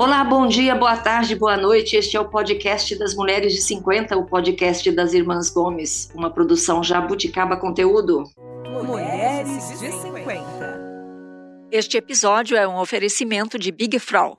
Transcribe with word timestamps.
Olá, 0.00 0.24
bom 0.24 0.46
dia, 0.46 0.74
boa 0.74 0.96
tarde, 0.96 1.36
boa 1.36 1.58
noite. 1.58 1.94
Este 1.94 2.16
é 2.16 2.20
o 2.20 2.26
podcast 2.26 2.98
das 2.98 3.14
Mulheres 3.14 3.52
de 3.52 3.60
50, 3.60 4.16
o 4.16 4.24
podcast 4.24 4.90
das 4.92 5.12
Irmãs 5.12 5.50
Gomes, 5.50 6.10
uma 6.14 6.30
produção 6.30 6.82
Jabuticaba 6.82 7.54
Conteúdo. 7.58 8.24
Mulheres 8.86 9.78
de 9.78 9.92
50. 9.92 11.68
Este 11.70 11.98
episódio 11.98 12.56
é 12.56 12.66
um 12.66 12.78
oferecimento 12.78 13.58
de 13.58 13.70
Big 13.70 13.98
Frau. 13.98 14.38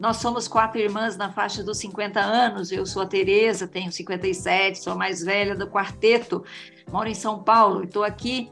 Nós 0.00 0.16
somos 0.16 0.48
quatro 0.48 0.80
irmãs 0.80 1.14
na 1.14 1.30
faixa 1.30 1.62
dos 1.62 1.76
50 1.76 2.18
anos. 2.18 2.72
Eu 2.72 2.86
sou 2.86 3.02
a 3.02 3.06
Tereza, 3.06 3.68
tenho 3.68 3.92
57, 3.92 4.82
sou 4.82 4.94
a 4.94 4.96
mais 4.96 5.22
velha 5.22 5.54
do 5.54 5.68
quarteto, 5.68 6.42
moro 6.90 7.06
em 7.06 7.14
São 7.14 7.42
Paulo 7.42 7.82
e 7.82 7.84
estou 7.84 8.02
aqui. 8.02 8.50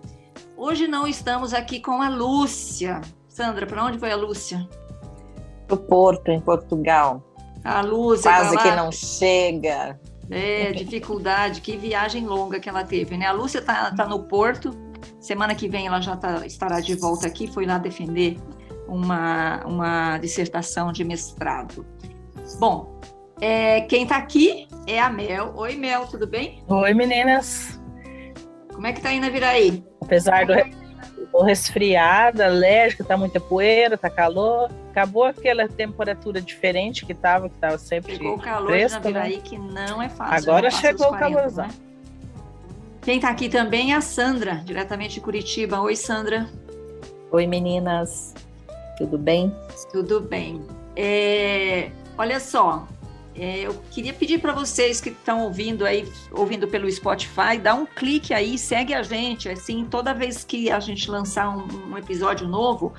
Hoje 0.59 0.87
não 0.87 1.07
estamos 1.07 1.55
aqui 1.55 1.81
com 1.81 2.03
a 2.03 2.11
Lúcia. 2.11 3.01
Sandra, 3.31 3.65
para 3.65 3.83
onde 3.83 3.99
foi 3.99 4.13
a 4.13 4.17
Lúcia? 4.17 4.69
Do 5.73 5.79
Porto, 5.79 6.31
em 6.31 6.41
Portugal. 6.41 7.23
A 7.65 7.81
Lúcia. 7.81 8.31
Quase 8.31 8.59
que 8.59 8.71
não 8.73 8.93
chega. 8.93 9.99
É, 10.31 10.73
dificuldade, 10.73 11.61
que 11.61 11.77
viagem 11.77 12.27
longa 12.27 12.61
que 12.61 12.69
ela 12.69 12.85
teve, 12.85 13.17
né? 13.17 13.27
A 13.27 13.33
Lúcia 13.33 13.59
está 13.59 13.91
tá 13.91 14.07
no 14.07 14.25
Porto, 14.25 14.71
semana 15.21 15.55
que 15.55 15.69
vem 15.69 15.87
ela 15.87 16.01
já 16.01 16.17
tá, 16.17 16.47
estará 16.47 16.81
de 16.81 16.95
volta 16.95 17.27
aqui, 17.27 17.47
foi 17.47 17.67
lá 17.67 17.77
defender 17.77 18.39
uma, 18.89 19.63
uma 19.67 20.19
dissertação 20.19 20.93
de 20.93 21.05
mestrado. 21.05 21.85
Bom, 22.59 22.99
é, 23.41 23.83
quem 23.83 24.05
está 24.05 24.17
aqui 24.17 24.67
é 24.87 25.01
a 25.01 25.11
Mel. 25.11 25.53
Oi, 25.57 25.77
Mel, 25.77 26.07
tudo 26.07 26.27
bem? 26.27 26.63
Oi, 26.69 26.95
meninas. 26.95 27.81
Como 28.73 28.87
é 28.87 28.93
que 28.93 29.01
tá 29.01 29.13
indo 29.13 29.27
a 29.27 29.31
Viraí? 29.31 29.85
Apesar 30.01 30.47
do, 30.47 30.55
Tô 31.31 31.43
resfriada, 31.43 32.47
alérgica, 32.47 33.03
tá 33.05 33.17
muita 33.17 33.41
poeira, 33.41 33.97
tá 33.97 34.11
calor. 34.11 34.71
Acabou 34.91 35.25
aquela 35.25 35.69
temperatura 35.69 36.41
diferente 36.41 37.07
que 37.07 37.15
tava, 37.15 37.49
que 37.49 37.57
tava 37.57 37.79
sempre 37.79 38.17
Chegou 38.17 38.35
o 38.35 38.39
calor 38.39 38.69
fresca, 38.69 39.01
de 39.01 39.13
Naviraí, 39.13 39.37
né? 39.37 39.43
que 39.43 39.59
não 39.59 40.03
é 40.03 40.09
fácil. 40.09 40.51
Agora 40.51 40.71
chegou 40.71 41.09
40, 41.09 41.17
o 41.17 41.19
calorzão. 41.19 41.67
Né? 41.67 41.75
Quem 43.03 43.19
tá 43.19 43.31
aqui 43.31 43.49
também 43.49 43.93
é 43.93 43.97
a 43.97 44.01
Sandra, 44.01 44.63
diretamente 44.65 45.15
de 45.15 45.21
Curitiba. 45.21 45.81
Oi, 45.81 45.97
Sandra. 45.97 46.49
Oi, 47.31 47.47
meninas. 47.47 48.35
Tudo 48.97 49.19
bem? 49.19 49.53
Tudo 49.91 50.21
bem. 50.21 50.65
É, 50.95 51.91
olha 52.17 52.39
só, 52.39 52.87
eu 53.35 53.83
queria 53.91 54.13
pedir 54.13 54.41
para 54.41 54.53
vocês 54.53 55.01
que 55.01 55.09
estão 55.09 55.45
ouvindo 55.45 55.87
aí, 55.87 56.11
ouvindo 56.31 56.69
pelo 56.69 56.91
Spotify, 56.91 57.59
dá 57.61 57.75
um 57.75 57.87
clique 57.87 58.35
aí, 58.35 58.59
segue 58.59 58.93
a 58.93 59.03
gente. 59.03 59.49
Assim, 59.49 59.87
toda 59.87 60.13
vez 60.13 60.45
que 60.45 60.71
a 60.71 60.79
gente 60.81 61.11
lançar 61.11 61.49
um, 61.49 61.93
um 61.93 61.99
episódio 61.99 62.47
novo, 62.47 62.93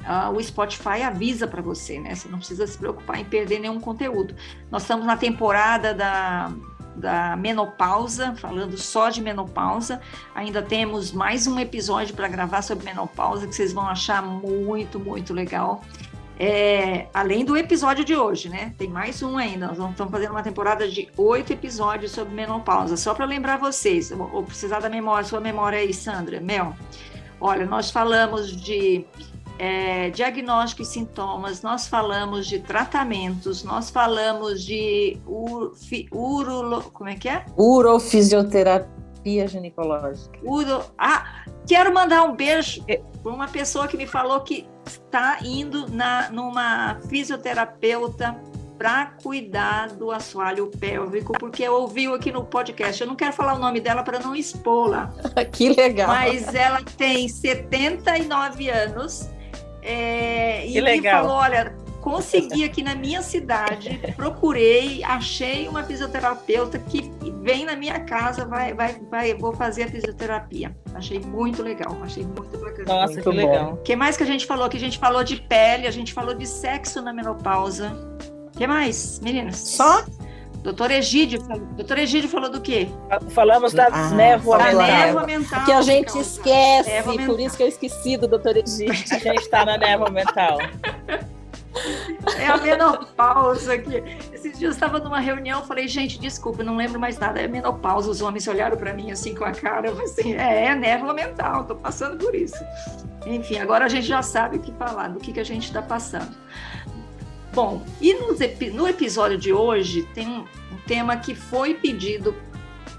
uh, 0.00 0.34
o 0.34 0.42
Spotify 0.42 1.02
avisa 1.02 1.46
para 1.46 1.60
você, 1.60 2.00
né? 2.00 2.14
Você 2.14 2.28
não 2.28 2.38
precisa 2.38 2.66
se 2.66 2.78
preocupar 2.78 3.20
em 3.20 3.24
perder 3.24 3.58
nenhum 3.58 3.78
conteúdo. 3.78 4.34
Nós 4.70 4.82
estamos 4.82 5.04
na 5.04 5.16
temporada 5.16 5.92
da, 5.92 6.50
da 6.96 7.36
menopausa, 7.36 8.34
falando 8.36 8.78
só 8.78 9.10
de 9.10 9.20
menopausa. 9.20 10.00
Ainda 10.34 10.62
temos 10.62 11.12
mais 11.12 11.46
um 11.46 11.60
episódio 11.60 12.14
para 12.14 12.28
gravar 12.28 12.62
sobre 12.62 12.86
menopausa 12.86 13.46
que 13.46 13.54
vocês 13.54 13.72
vão 13.72 13.86
achar 13.86 14.22
muito, 14.22 14.98
muito 14.98 15.34
legal. 15.34 15.82
É, 16.38 17.06
além 17.14 17.44
do 17.44 17.56
episódio 17.56 18.04
de 18.04 18.14
hoje, 18.14 18.48
né? 18.50 18.74
Tem 18.76 18.88
mais 18.88 19.22
um 19.22 19.38
ainda. 19.38 19.68
Nós 19.68 19.90
estamos 19.90 20.12
fazendo 20.12 20.32
uma 20.32 20.42
temporada 20.42 20.86
de 20.86 21.08
oito 21.16 21.52
episódios 21.52 22.12
sobre 22.12 22.34
menopausa. 22.34 22.96
Só 22.96 23.14
para 23.14 23.24
lembrar 23.24 23.56
vocês, 23.58 24.10
vou 24.10 24.42
precisar 24.42 24.80
da 24.80 24.88
memória, 24.88 25.26
sua 25.26 25.40
memória 25.40 25.78
aí, 25.78 25.94
Sandra. 25.94 26.38
Mel, 26.40 26.74
olha, 27.40 27.64
nós 27.64 27.90
falamos 27.90 28.54
de 28.54 29.06
é, 29.58 30.10
diagnóstico 30.10 30.82
e 30.82 30.84
sintomas, 30.84 31.62
nós 31.62 31.86
falamos 31.86 32.46
de 32.46 32.60
tratamentos, 32.60 33.64
nós 33.64 33.88
falamos 33.88 34.62
de 34.62 35.18
ur, 35.26 35.74
fi, 35.74 36.06
como 36.10 37.08
é 37.08 37.14
que 37.14 37.30
é? 37.30 37.46
Urofisioterapia 37.56 39.48
ginecológica. 39.48 40.38
Uro, 40.44 40.84
ah, 40.98 41.46
quero 41.66 41.94
mandar 41.94 42.24
um 42.24 42.36
beijo 42.36 42.84
para 43.22 43.32
uma 43.32 43.48
pessoa 43.48 43.88
que 43.88 43.96
me 43.96 44.06
falou 44.06 44.40
que 44.40 44.68
está 44.86 45.38
indo 45.42 45.88
na, 45.88 46.30
numa 46.30 46.98
fisioterapeuta 47.08 48.40
para 48.78 49.06
cuidar 49.22 49.88
do 49.88 50.10
assoalho 50.10 50.66
pélvico, 50.66 51.32
porque 51.38 51.66
ouviu 51.68 52.14
aqui 52.14 52.30
no 52.30 52.44
podcast. 52.44 53.00
Eu 53.00 53.08
não 53.08 53.16
quero 53.16 53.32
falar 53.32 53.54
o 53.54 53.58
nome 53.58 53.80
dela 53.80 54.02
para 54.02 54.18
não 54.18 54.36
expô-la. 54.36 55.12
que 55.50 55.70
legal. 55.70 56.08
Mas 56.08 56.54
ela 56.54 56.82
tem 56.96 57.26
79 57.26 58.68
anos 58.68 59.30
é, 59.82 60.66
e 60.66 60.80
me 60.80 61.02
falou: 61.02 61.32
olha, 61.32 61.74
consegui 62.06 62.62
aqui 62.62 62.84
na 62.84 62.94
minha 62.94 63.20
cidade, 63.20 63.98
procurei, 64.14 65.02
achei 65.02 65.66
uma 65.66 65.82
fisioterapeuta 65.82 66.78
que 66.78 67.12
vem 67.42 67.64
na 67.64 67.74
minha 67.74 67.98
casa, 67.98 68.44
vai, 68.44 68.72
vai, 68.72 68.96
vai, 69.10 69.34
vou 69.34 69.52
fazer 69.52 69.82
a 69.82 69.88
fisioterapia. 69.88 70.72
Achei 70.94 71.18
muito 71.18 71.64
legal, 71.64 71.98
achei 72.04 72.22
muito 72.22 72.56
bacana. 72.58 72.84
Nossa, 72.86 73.14
muito 73.14 73.28
que 73.28 73.36
legal. 73.36 73.72
O 73.72 73.76
que 73.78 73.96
mais 73.96 74.16
que 74.16 74.22
a 74.22 74.26
gente 74.26 74.46
falou? 74.46 74.68
Que 74.68 74.76
a 74.76 74.80
gente 74.80 75.00
falou 75.00 75.24
de 75.24 75.34
pele, 75.34 75.88
a 75.88 75.90
gente 75.90 76.14
falou 76.14 76.32
de 76.32 76.46
sexo 76.46 77.02
na 77.02 77.12
menopausa. 77.12 77.92
O 78.54 78.56
que 78.56 78.68
mais, 78.68 79.18
meninas? 79.18 79.56
Só? 79.56 80.04
Doutor 80.62 80.92
Egídio, 80.92 81.40
doutor 81.76 81.98
Egídio 81.98 82.28
falou 82.28 82.50
do 82.50 82.60
quê? 82.60 82.88
Falamos 83.30 83.72
da 83.72 83.88
ah, 83.90 84.10
névoa 84.10 84.58
da 84.58 84.64
mental. 84.66 84.86
névoa 84.86 85.26
mental. 85.26 85.64
Que 85.64 85.72
a 85.72 85.82
gente 85.82 86.16
esquece, 86.20 87.02
por 87.26 87.40
isso 87.40 87.56
que 87.56 87.64
eu 87.64 87.68
esqueci 87.68 88.16
do 88.16 88.28
doutor 88.28 88.56
Egídio. 88.56 88.92
A 89.10 89.18
gente 89.18 89.40
está 89.40 89.64
na 89.64 89.76
névoa 89.76 90.10
mental. 90.10 90.58
É 92.38 92.46
a 92.46 92.56
menopausa 92.56 93.74
aqui. 93.74 94.02
Esses 94.32 94.58
dias 94.58 94.62
eu 94.62 94.70
estava 94.70 94.98
numa 94.98 95.20
reunião, 95.20 95.64
falei, 95.64 95.86
gente, 95.88 96.18
desculpa, 96.18 96.62
não 96.62 96.76
lembro 96.76 96.98
mais 96.98 97.18
nada. 97.18 97.40
É 97.40 97.46
menopausa. 97.46 98.10
Os 98.10 98.20
homens 98.20 98.46
olharam 98.48 98.76
para 98.76 98.92
mim 98.92 99.10
assim 99.10 99.34
com 99.34 99.44
a 99.44 99.52
cara, 99.52 99.90
assim, 100.02 100.34
é, 100.34 100.66
é 100.66 100.74
névoa 100.74 101.14
mental, 101.14 101.62
estou 101.62 101.76
passando 101.76 102.16
por 102.16 102.34
isso. 102.34 102.56
Enfim, 103.26 103.58
agora 103.58 103.86
a 103.86 103.88
gente 103.88 104.06
já 104.06 104.22
sabe 104.22 104.56
o 104.56 104.60
que 104.60 104.72
falar, 104.72 105.08
do 105.08 105.18
que, 105.18 105.32
que 105.32 105.40
a 105.40 105.44
gente 105.44 105.64
está 105.64 105.82
passando. 105.82 106.34
Bom, 107.52 107.82
e 108.00 108.14
no, 108.14 108.36
no 108.74 108.88
episódio 108.88 109.38
de 109.38 109.52
hoje 109.52 110.02
tem 110.14 110.28
um, 110.28 110.40
um 110.40 110.76
tema 110.86 111.16
que 111.16 111.34
foi 111.34 111.74
pedido 111.74 112.34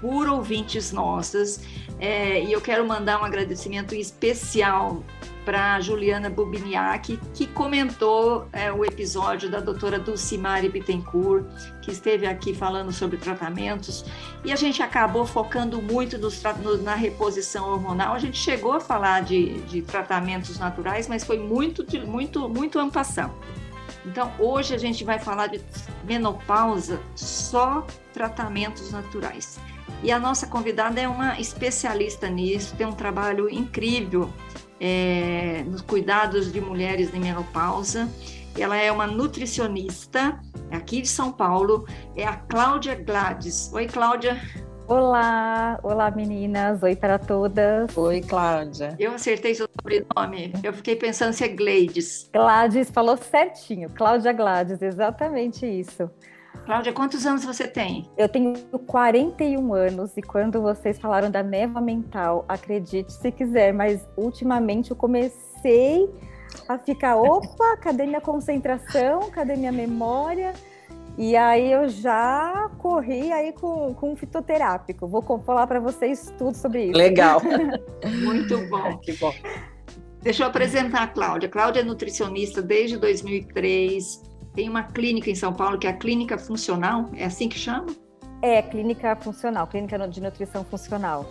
por 0.00 0.28
ouvintes 0.28 0.92
nossas, 0.92 1.60
é, 1.98 2.42
e 2.44 2.52
eu 2.52 2.60
quero 2.60 2.86
mandar 2.86 3.20
um 3.20 3.24
agradecimento 3.24 3.94
especial 3.94 5.02
para 5.48 5.80
Juliana 5.80 6.28
Bubiniak, 6.28 7.18
que 7.32 7.46
comentou 7.46 8.46
é, 8.52 8.70
o 8.70 8.84
episódio 8.84 9.50
da 9.50 9.60
doutora 9.60 9.98
Dulcimari 9.98 10.68
Bittencourt, 10.68 11.46
que 11.80 11.90
esteve 11.90 12.26
aqui 12.26 12.52
falando 12.52 12.92
sobre 12.92 13.16
tratamentos, 13.16 14.04
e 14.44 14.52
a 14.52 14.56
gente 14.56 14.82
acabou 14.82 15.24
focando 15.24 15.80
muito 15.80 16.18
nos, 16.18 16.42
no, 16.62 16.76
na 16.82 16.94
reposição 16.94 17.66
hormonal. 17.66 18.12
A 18.14 18.18
gente 18.18 18.36
chegou 18.36 18.74
a 18.74 18.80
falar 18.80 19.22
de, 19.22 19.54
de 19.62 19.80
tratamentos 19.80 20.58
naturais, 20.58 21.08
mas 21.08 21.24
foi 21.24 21.38
muito, 21.38 21.82
muito, 22.06 22.46
muito 22.46 22.78
ampassão. 22.78 23.34
Então, 24.04 24.30
hoje 24.38 24.74
a 24.74 24.78
gente 24.78 25.02
vai 25.02 25.18
falar 25.18 25.46
de 25.46 25.62
menopausa, 26.04 27.00
só 27.16 27.86
tratamentos 28.12 28.92
naturais. 28.92 29.58
E 30.02 30.12
a 30.12 30.18
nossa 30.18 30.46
convidada 30.46 31.00
é 31.00 31.08
uma 31.08 31.40
especialista 31.40 32.28
nisso, 32.28 32.76
tem 32.76 32.86
um 32.86 32.92
trabalho 32.92 33.48
incrível 33.48 34.30
é, 34.80 35.64
nos 35.66 35.82
cuidados 35.82 36.52
de 36.52 36.60
mulheres 36.60 37.12
em 37.14 37.20
menopausa. 37.20 38.08
Ela 38.56 38.76
é 38.76 38.90
uma 38.90 39.06
nutricionista 39.06 40.40
aqui 40.70 41.00
de 41.00 41.08
São 41.08 41.32
Paulo, 41.32 41.86
é 42.16 42.24
a 42.24 42.36
Cláudia 42.36 42.94
Gladys. 42.94 43.70
Oi, 43.72 43.86
Cláudia. 43.86 44.40
Olá, 44.88 45.78
olá 45.82 46.10
meninas, 46.10 46.82
oi 46.82 46.96
para 46.96 47.18
todas. 47.18 47.94
Oi, 47.94 48.22
Cláudia. 48.22 48.96
Eu 48.98 49.12
acertei 49.12 49.54
seu 49.54 49.68
sobrenome, 49.78 50.50
eu 50.62 50.72
fiquei 50.72 50.96
pensando 50.96 51.34
se 51.34 51.44
é 51.44 51.48
Gladys. 51.48 52.30
Gladys, 52.32 52.90
falou 52.90 53.14
certinho, 53.18 53.90
Cláudia 53.90 54.32
Gladys, 54.32 54.80
exatamente 54.80 55.66
isso. 55.66 56.10
Cláudia, 56.68 56.92
quantos 56.92 57.24
anos 57.24 57.46
você 57.46 57.66
tem? 57.66 58.06
Eu 58.14 58.28
tenho 58.28 58.52
41 58.86 59.72
anos 59.72 60.14
e 60.18 60.20
quando 60.20 60.60
vocês 60.60 60.98
falaram 60.98 61.30
da 61.30 61.42
neva 61.42 61.80
mental, 61.80 62.44
acredite 62.46 63.10
se 63.10 63.32
quiser, 63.32 63.72
mas 63.72 64.06
ultimamente 64.18 64.90
eu 64.90 64.96
comecei 64.96 66.06
a 66.68 66.76
ficar, 66.76 67.16
opa, 67.24 67.74
cadê 67.78 68.04
minha 68.04 68.20
concentração? 68.20 69.30
Cadê 69.30 69.56
minha 69.56 69.72
memória? 69.72 70.52
E 71.16 71.34
aí 71.34 71.72
eu 71.72 71.88
já 71.88 72.70
corri 72.76 73.32
aí 73.32 73.50
com, 73.54 73.94
com 73.94 74.12
um 74.12 74.16
fitoterápico. 74.16 75.08
Vou 75.08 75.22
falar 75.40 75.66
para 75.66 75.80
vocês 75.80 76.34
tudo 76.36 76.54
sobre 76.54 76.84
isso. 76.84 76.98
Legal. 76.98 77.40
Muito 78.22 78.58
bom. 78.68 78.94
Que 79.00 79.14
bom. 79.14 79.32
Deixa 80.20 80.42
eu 80.42 80.48
apresentar 80.48 81.04
a 81.04 81.06
Cláudia. 81.06 81.48
Cláudia 81.48 81.80
é 81.80 81.82
nutricionista 81.82 82.60
desde 82.60 82.98
2003, 82.98 84.27
tem 84.58 84.68
uma 84.68 84.82
clínica 84.82 85.30
em 85.30 85.36
São 85.36 85.52
Paulo 85.52 85.78
que 85.78 85.86
é 85.86 85.90
a 85.90 85.92
Clínica 85.92 86.36
Funcional, 86.36 87.08
é 87.14 87.26
assim 87.26 87.48
que 87.48 87.56
chama? 87.56 87.86
É, 88.42 88.60
Clínica 88.60 89.14
Funcional, 89.14 89.68
Clínica 89.68 89.96
de 90.08 90.20
Nutrição 90.20 90.64
Funcional. 90.64 91.24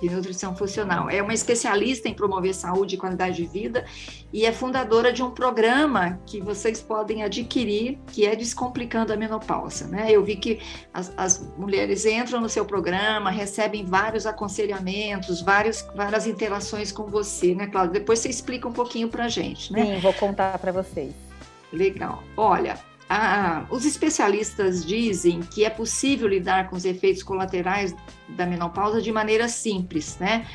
de 0.00 0.08
nutrição 0.08 0.54
funcional. 0.54 1.10
É 1.10 1.20
uma 1.20 1.34
especialista 1.34 2.08
em 2.08 2.14
promover 2.14 2.54
saúde 2.54 2.94
e 2.94 2.98
qualidade 2.98 3.38
de 3.38 3.46
vida 3.46 3.84
e 4.32 4.46
é 4.46 4.52
fundadora 4.52 5.12
de 5.12 5.24
um 5.24 5.32
programa 5.32 6.20
que 6.24 6.40
vocês 6.40 6.80
podem 6.80 7.24
adquirir, 7.24 7.98
que 8.12 8.24
é 8.24 8.36
Descomplicando 8.36 9.12
a 9.12 9.16
Menopausa. 9.16 9.88
Né? 9.88 10.12
Eu 10.12 10.22
vi 10.22 10.36
que 10.36 10.60
as, 10.94 11.12
as 11.16 11.52
mulheres 11.58 12.06
entram 12.06 12.40
no 12.40 12.48
seu 12.48 12.64
programa, 12.64 13.28
recebem 13.28 13.84
vários 13.84 14.24
aconselhamentos, 14.24 15.42
vários, 15.42 15.84
várias 15.96 16.28
interações 16.28 16.92
com 16.92 17.06
você, 17.06 17.56
né, 17.56 17.66
Cláudia? 17.66 17.94
Depois 17.94 18.20
você 18.20 18.28
explica 18.28 18.68
um 18.68 18.72
pouquinho 18.72 19.08
para 19.08 19.24
a 19.24 19.28
gente, 19.28 19.72
né? 19.72 19.84
Sim, 19.84 19.98
vou 19.98 20.12
contar 20.12 20.56
para 20.60 20.70
vocês. 20.70 21.27
Legal. 21.72 22.22
Olha, 22.36 22.78
ah, 23.08 23.64
os 23.70 23.86
especialistas 23.86 24.84
dizem 24.84 25.40
que 25.40 25.64
é 25.64 25.70
possível 25.70 26.28
lidar 26.28 26.68
com 26.68 26.76
os 26.76 26.84
efeitos 26.84 27.22
colaterais 27.22 27.94
da 28.28 28.44
menopausa 28.44 29.00
de 29.00 29.10
maneira 29.10 29.48
simples, 29.48 30.18
né? 30.18 30.46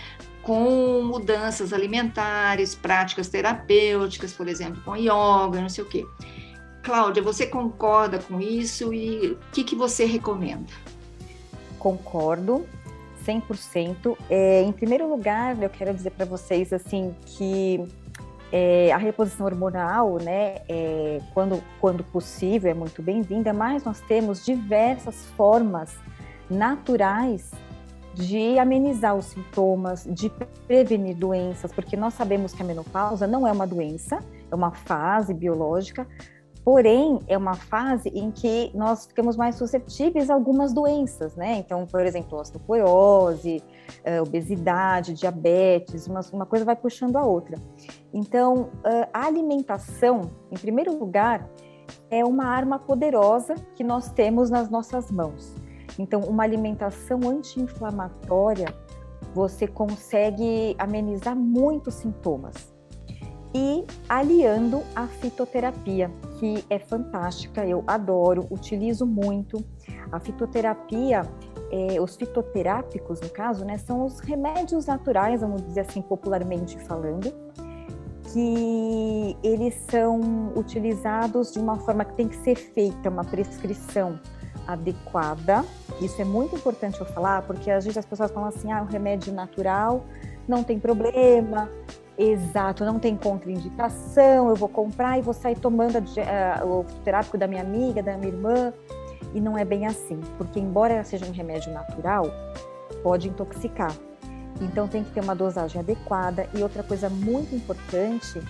Com 0.44 1.04
mudanças 1.04 1.74
alimentares, 1.74 2.76
práticas 2.76 3.28
terapêuticas, 3.28 4.34
por 4.34 4.48
exemplo, 4.48 4.82
com 4.84 4.96
yoga, 4.96 5.62
não 5.62 5.70
sei 5.70 5.84
o 5.84 5.88
quê. 5.88 6.06
Cláudia, 6.84 7.24
você 7.24 7.48
concorda 7.48 8.20
com 8.20 8.40
isso 8.40 8.94
e 8.94 9.32
o 9.32 9.38
que, 9.52 9.64
que 9.64 9.76
você 9.76 10.06
recomenda? 10.06 10.72
Concordo, 11.80 12.68
100%. 13.26 14.16
É, 14.30 14.62
em 14.62 14.72
primeiro 14.72 15.10
lugar, 15.10 15.62
eu 15.62 15.70
quero 15.70 15.94
dizer 15.94 16.12
para 16.12 16.26
vocês 16.26 16.72
assim 16.72 17.16
que 17.26 17.84
é, 18.56 18.92
a 18.92 18.98
reposição 18.98 19.48
hormonal, 19.48 20.20
né, 20.20 20.58
é, 20.70 21.20
quando, 21.34 21.60
quando 21.82 22.04
possível, 22.04 22.70
é 22.70 22.74
muito 22.76 23.02
bem-vinda, 23.02 23.52
mas 23.52 23.84
nós 23.84 24.00
temos 24.02 24.46
diversas 24.46 25.26
formas 25.36 25.96
naturais 26.48 27.50
de 28.14 28.60
amenizar 28.60 29.16
os 29.16 29.26
sintomas, 29.26 30.08
de 30.08 30.32
prevenir 30.68 31.16
doenças, 31.16 31.74
porque 31.74 31.98
nós 31.98 32.14
sabemos 32.14 32.54
que 32.54 32.62
a 32.62 32.66
menopausa 32.66 33.26
não 33.26 33.48
é 33.48 33.52
uma 33.52 33.66
doença, 33.66 34.20
é 34.52 34.54
uma 34.54 34.70
fase 34.70 35.34
biológica, 35.34 36.08
Porém, 36.64 37.20
é 37.28 37.38
uma 37.38 37.56
fase 37.56 38.08
em 38.10 38.32
que 38.32 38.72
nós 38.74 39.06
ficamos 39.06 39.36
mais 39.36 39.56
suscetíveis 39.56 40.30
a 40.30 40.34
algumas 40.34 40.72
doenças, 40.72 41.36
né? 41.36 41.58
Então, 41.58 41.86
por 41.86 42.06
exemplo, 42.06 42.40
osteoporose, 42.40 43.62
eh, 44.04 44.22
obesidade, 44.22 45.14
diabetes, 45.14 46.08
uma, 46.08 46.22
uma 46.32 46.46
coisa 46.46 46.64
vai 46.64 46.76
puxando 46.76 47.18
a 47.18 47.26
outra. 47.26 47.58
Então, 48.14 48.70
a 49.12 49.26
alimentação, 49.26 50.22
em 50.50 50.56
primeiro 50.56 50.98
lugar, 50.98 51.50
é 52.10 52.24
uma 52.24 52.46
arma 52.46 52.80
poderosa 52.80 53.56
que 53.76 53.84
nós 53.84 54.10
temos 54.12 54.50
nas 54.50 54.70
nossas 54.70 55.12
mãos. 55.12 55.54
Então, 56.00 56.22
uma 56.22 56.44
alimentação 56.44 57.20
anti-inflamatória, 57.26 58.74
você 59.34 59.68
consegue 59.68 60.76
amenizar 60.78 61.36
muitos 61.36 61.96
sintomas 61.96 62.73
e 63.54 63.86
aliando 64.10 64.82
a 64.96 65.08
fitoterapia, 65.08 66.10
que 66.40 66.66
é 66.70 66.80
fantástica, 66.80 67.66
eu 67.66 67.84
adoro, 67.86 68.48
utilizo 68.50 69.06
muito. 69.06 69.64
A 70.12 70.20
fitoterapia, 70.20 71.22
é, 71.72 72.02
os 72.02 72.16
fitoterápicos, 72.16 73.22
no 73.22 73.30
caso, 73.30 73.64
né, 73.64 73.78
são 73.78 74.06
os 74.06 74.20
remédios 74.20 74.88
naturais, 74.88 75.42
vamos 75.42 75.62
dizer 75.64 75.82
assim, 75.82 76.02
popularmente 76.02 76.78
falando, 76.80 77.32
que 78.32 79.38
eles 79.44 79.76
são 79.90 80.52
utilizados 80.56 81.54
de 81.54 81.60
uma 81.60 81.78
forma 81.78 82.04
que 82.04 82.14
tem 82.14 82.28
que 82.28 82.38
ser 82.38 82.56
feita 82.56 83.10
uma 83.10 83.24
prescrição 83.24 84.20
adequada. 84.68 85.64
Isso 86.02 86.20
é 86.20 86.26
muito 86.26 86.56
importante 86.56 87.00
eu 87.00 87.06
falar, 87.06 87.44
porque 87.44 87.70
às 87.70 87.84
vezes 87.84 87.98
as 87.98 88.06
pessoas 88.06 88.32
falam 88.32 88.50
assim: 88.50 88.72
ah, 88.72 88.82
o 88.82 88.86
remédio 88.86 89.32
natural 89.32 90.04
não 90.48 90.64
tem 90.64 90.80
problema, 90.80 91.70
Exato, 92.26 92.86
não 92.86 93.00
tem 93.00 93.18
contraindicação, 93.18 94.48
eu 94.48 94.56
vou 94.56 94.70
comprar 94.70 95.20
e 95.20 95.22
vou 95.22 95.34
sair 95.34 95.60
tomando 95.60 95.98
uh, 95.98 96.66
o 96.66 96.84
fitoterápico 96.86 97.38
da 97.38 97.48
minha 97.48 97.62
amiga, 97.62 98.02
da 98.02 98.16
minha 98.16 98.32
irmã, 98.32 98.72
e 99.34 99.42
não 99.42 99.58
é 99.58 99.66
bem 99.66 99.86
assim, 99.86 100.22
porque 100.38 100.58
embora 100.58 101.04
seja 101.04 101.26
um 101.26 101.34
remédio 101.34 101.74
natural, 101.74 102.28
pode 103.04 103.28
intoxicar. 103.28 103.94
Então 104.62 104.88
tem 104.88 105.04
que 105.04 105.12
ter 105.12 105.20
uma 105.20 105.36
dosagem 105.36 105.82
adequada 105.82 106.48
e 106.54 106.64
outra 106.64 106.82
coisa 106.82 107.10
muito 107.10 107.54
importante 107.54 108.42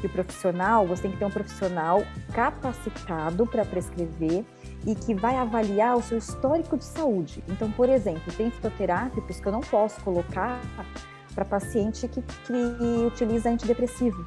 que 0.00 0.08
o 0.08 0.10
profissional, 0.10 0.84
você 0.84 1.02
tem 1.02 1.12
que 1.12 1.18
ter 1.18 1.24
um 1.24 1.30
profissional 1.30 2.02
capacitado 2.32 3.46
para 3.46 3.64
prescrever 3.64 4.44
e 4.84 4.96
que 4.96 5.14
vai 5.14 5.36
avaliar 5.36 5.96
o 5.96 6.02
seu 6.02 6.18
histórico 6.18 6.76
de 6.76 6.84
saúde. 6.84 7.44
Então, 7.48 7.70
por 7.70 7.88
exemplo, 7.88 8.32
tem 8.36 8.50
fitoterápicos 8.50 9.38
que 9.38 9.46
eu 9.46 9.52
não 9.52 9.60
posso 9.60 10.00
colocar 10.00 10.58
para 11.34 11.44
paciente 11.44 12.08
que, 12.08 12.22
que 12.22 12.52
utiliza 13.06 13.48
antidepressivo 13.48 14.24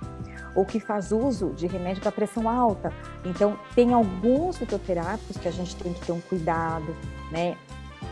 ou 0.56 0.66
que 0.66 0.80
faz 0.80 1.12
uso 1.12 1.50
de 1.52 1.68
remédio 1.68 2.02
para 2.02 2.12
pressão 2.12 2.48
alta. 2.48 2.94
Então, 3.26 3.58
tem 3.76 3.94
alguns 3.94 4.58
fitoterápicos 4.58 5.38
que 5.38 5.48
a 5.48 5.52
gente 5.52 5.76
tem 5.76 5.94
que 5.94 6.06
ter 6.06 6.12
um 6.12 6.22
cuidado, 6.22 6.96
né? 7.32 7.58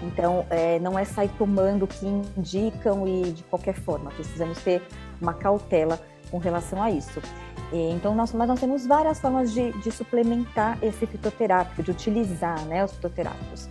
Então, 0.02 0.46
é, 0.50 0.80
não 0.80 0.98
é 0.98 1.06
sair 1.06 1.30
tomando 1.38 1.84
o 1.84 1.88
que 1.88 2.06
indicam 2.06 3.08
e 3.08 3.32
de 3.32 3.44
qualquer 3.44 3.76
forma. 3.76 4.10
Precisamos 4.12 4.58
ter 4.60 4.82
uma 5.22 5.34
cautela 5.34 6.00
com 6.32 6.40
relação 6.40 6.82
a 6.82 6.90
isso. 6.90 7.22
Então, 7.72 8.16
nós, 8.16 8.34
mas 8.34 8.48
nós 8.48 8.60
temos 8.60 8.86
várias 8.86 9.20
formas 9.20 9.54
de, 9.54 9.72
de 9.80 9.92
suplementar 9.92 10.78
esse 10.82 11.06
fitoterápico, 11.06 11.84
de 11.84 11.92
utilizar 11.92 12.60
né, 12.66 12.84
os 12.84 12.92
fitoterápicos 12.92 13.70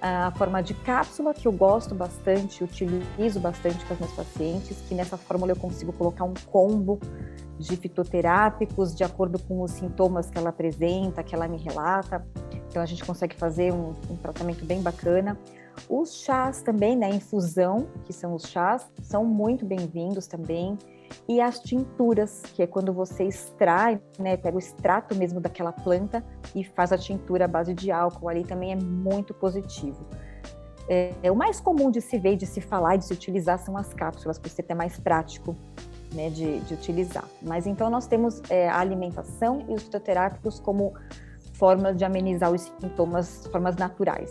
a 0.00 0.32
forma 0.36 0.62
de 0.62 0.74
cápsula, 0.74 1.34
que 1.34 1.46
eu 1.46 1.52
gosto 1.52 1.94
bastante, 1.94 2.64
utilizo 2.64 3.38
bastante 3.40 3.84
com 3.84 3.94
as 3.94 4.00
minhas 4.00 4.14
pacientes, 4.14 4.78
que 4.88 4.94
nessa 4.94 5.16
fórmula 5.16 5.52
eu 5.52 5.56
consigo 5.56 5.92
colocar 5.92 6.24
um 6.24 6.34
combo 6.46 6.98
de 7.58 7.76
fitoterápicos 7.76 8.94
de 8.94 9.04
acordo 9.04 9.38
com 9.38 9.62
os 9.62 9.72
sintomas 9.72 10.30
que 10.30 10.38
ela 10.38 10.48
apresenta, 10.48 11.22
que 11.22 11.34
ela 11.34 11.46
me 11.46 11.58
relata. 11.58 12.26
Então 12.68 12.80
a 12.80 12.86
gente 12.86 13.04
consegue 13.04 13.36
fazer 13.36 13.72
um, 13.72 13.94
um 14.10 14.16
tratamento 14.16 14.64
bem 14.64 14.80
bacana. 14.80 15.38
Os 15.88 16.22
chás 16.22 16.62
também, 16.62 16.96
né, 16.96 17.10
infusão, 17.10 17.86
que 18.04 18.12
são 18.12 18.34
os 18.34 18.44
chás, 18.44 18.90
são 19.02 19.24
muito 19.24 19.66
bem-vindos 19.66 20.26
também 20.26 20.78
e 21.28 21.40
as 21.40 21.60
tinturas, 21.60 22.42
que 22.54 22.62
é 22.62 22.66
quando 22.66 22.92
você 22.92 23.24
extrai, 23.24 24.00
né, 24.18 24.36
pega 24.36 24.56
o 24.56 24.58
extrato 24.58 25.14
mesmo 25.14 25.40
daquela 25.40 25.72
planta 25.72 26.24
e 26.54 26.64
faz 26.64 26.92
a 26.92 26.98
tintura 26.98 27.44
à 27.44 27.48
base 27.48 27.74
de 27.74 27.90
álcool, 27.90 28.28
ali 28.28 28.44
também 28.44 28.72
é 28.72 28.76
muito 28.76 29.34
positivo. 29.34 30.06
É, 30.88 31.12
é 31.22 31.30
o 31.30 31.36
mais 31.36 31.60
comum 31.60 31.90
de 31.90 32.00
se 32.00 32.18
ver, 32.18 32.36
de 32.36 32.46
se 32.46 32.60
falar 32.60 32.96
e 32.96 32.98
de 32.98 33.04
se 33.04 33.12
utilizar 33.12 33.58
são 33.58 33.76
as 33.76 33.94
cápsulas, 33.94 34.38
por 34.38 34.48
ser 34.48 34.62
até 34.62 34.74
mais 34.74 34.98
prático 34.98 35.56
né, 36.14 36.30
de, 36.30 36.60
de 36.60 36.74
utilizar. 36.74 37.24
Mas 37.40 37.66
então 37.66 37.88
nós 37.88 38.06
temos 38.06 38.42
é, 38.50 38.68
a 38.68 38.78
alimentação 38.78 39.64
e 39.68 39.74
os 39.74 39.82
fitoterápicos 39.82 40.58
como 40.58 40.92
formas 41.54 41.96
de 41.96 42.04
amenizar 42.04 42.50
os 42.50 42.62
sintomas, 42.80 43.46
formas 43.52 43.76
naturais. 43.76 44.30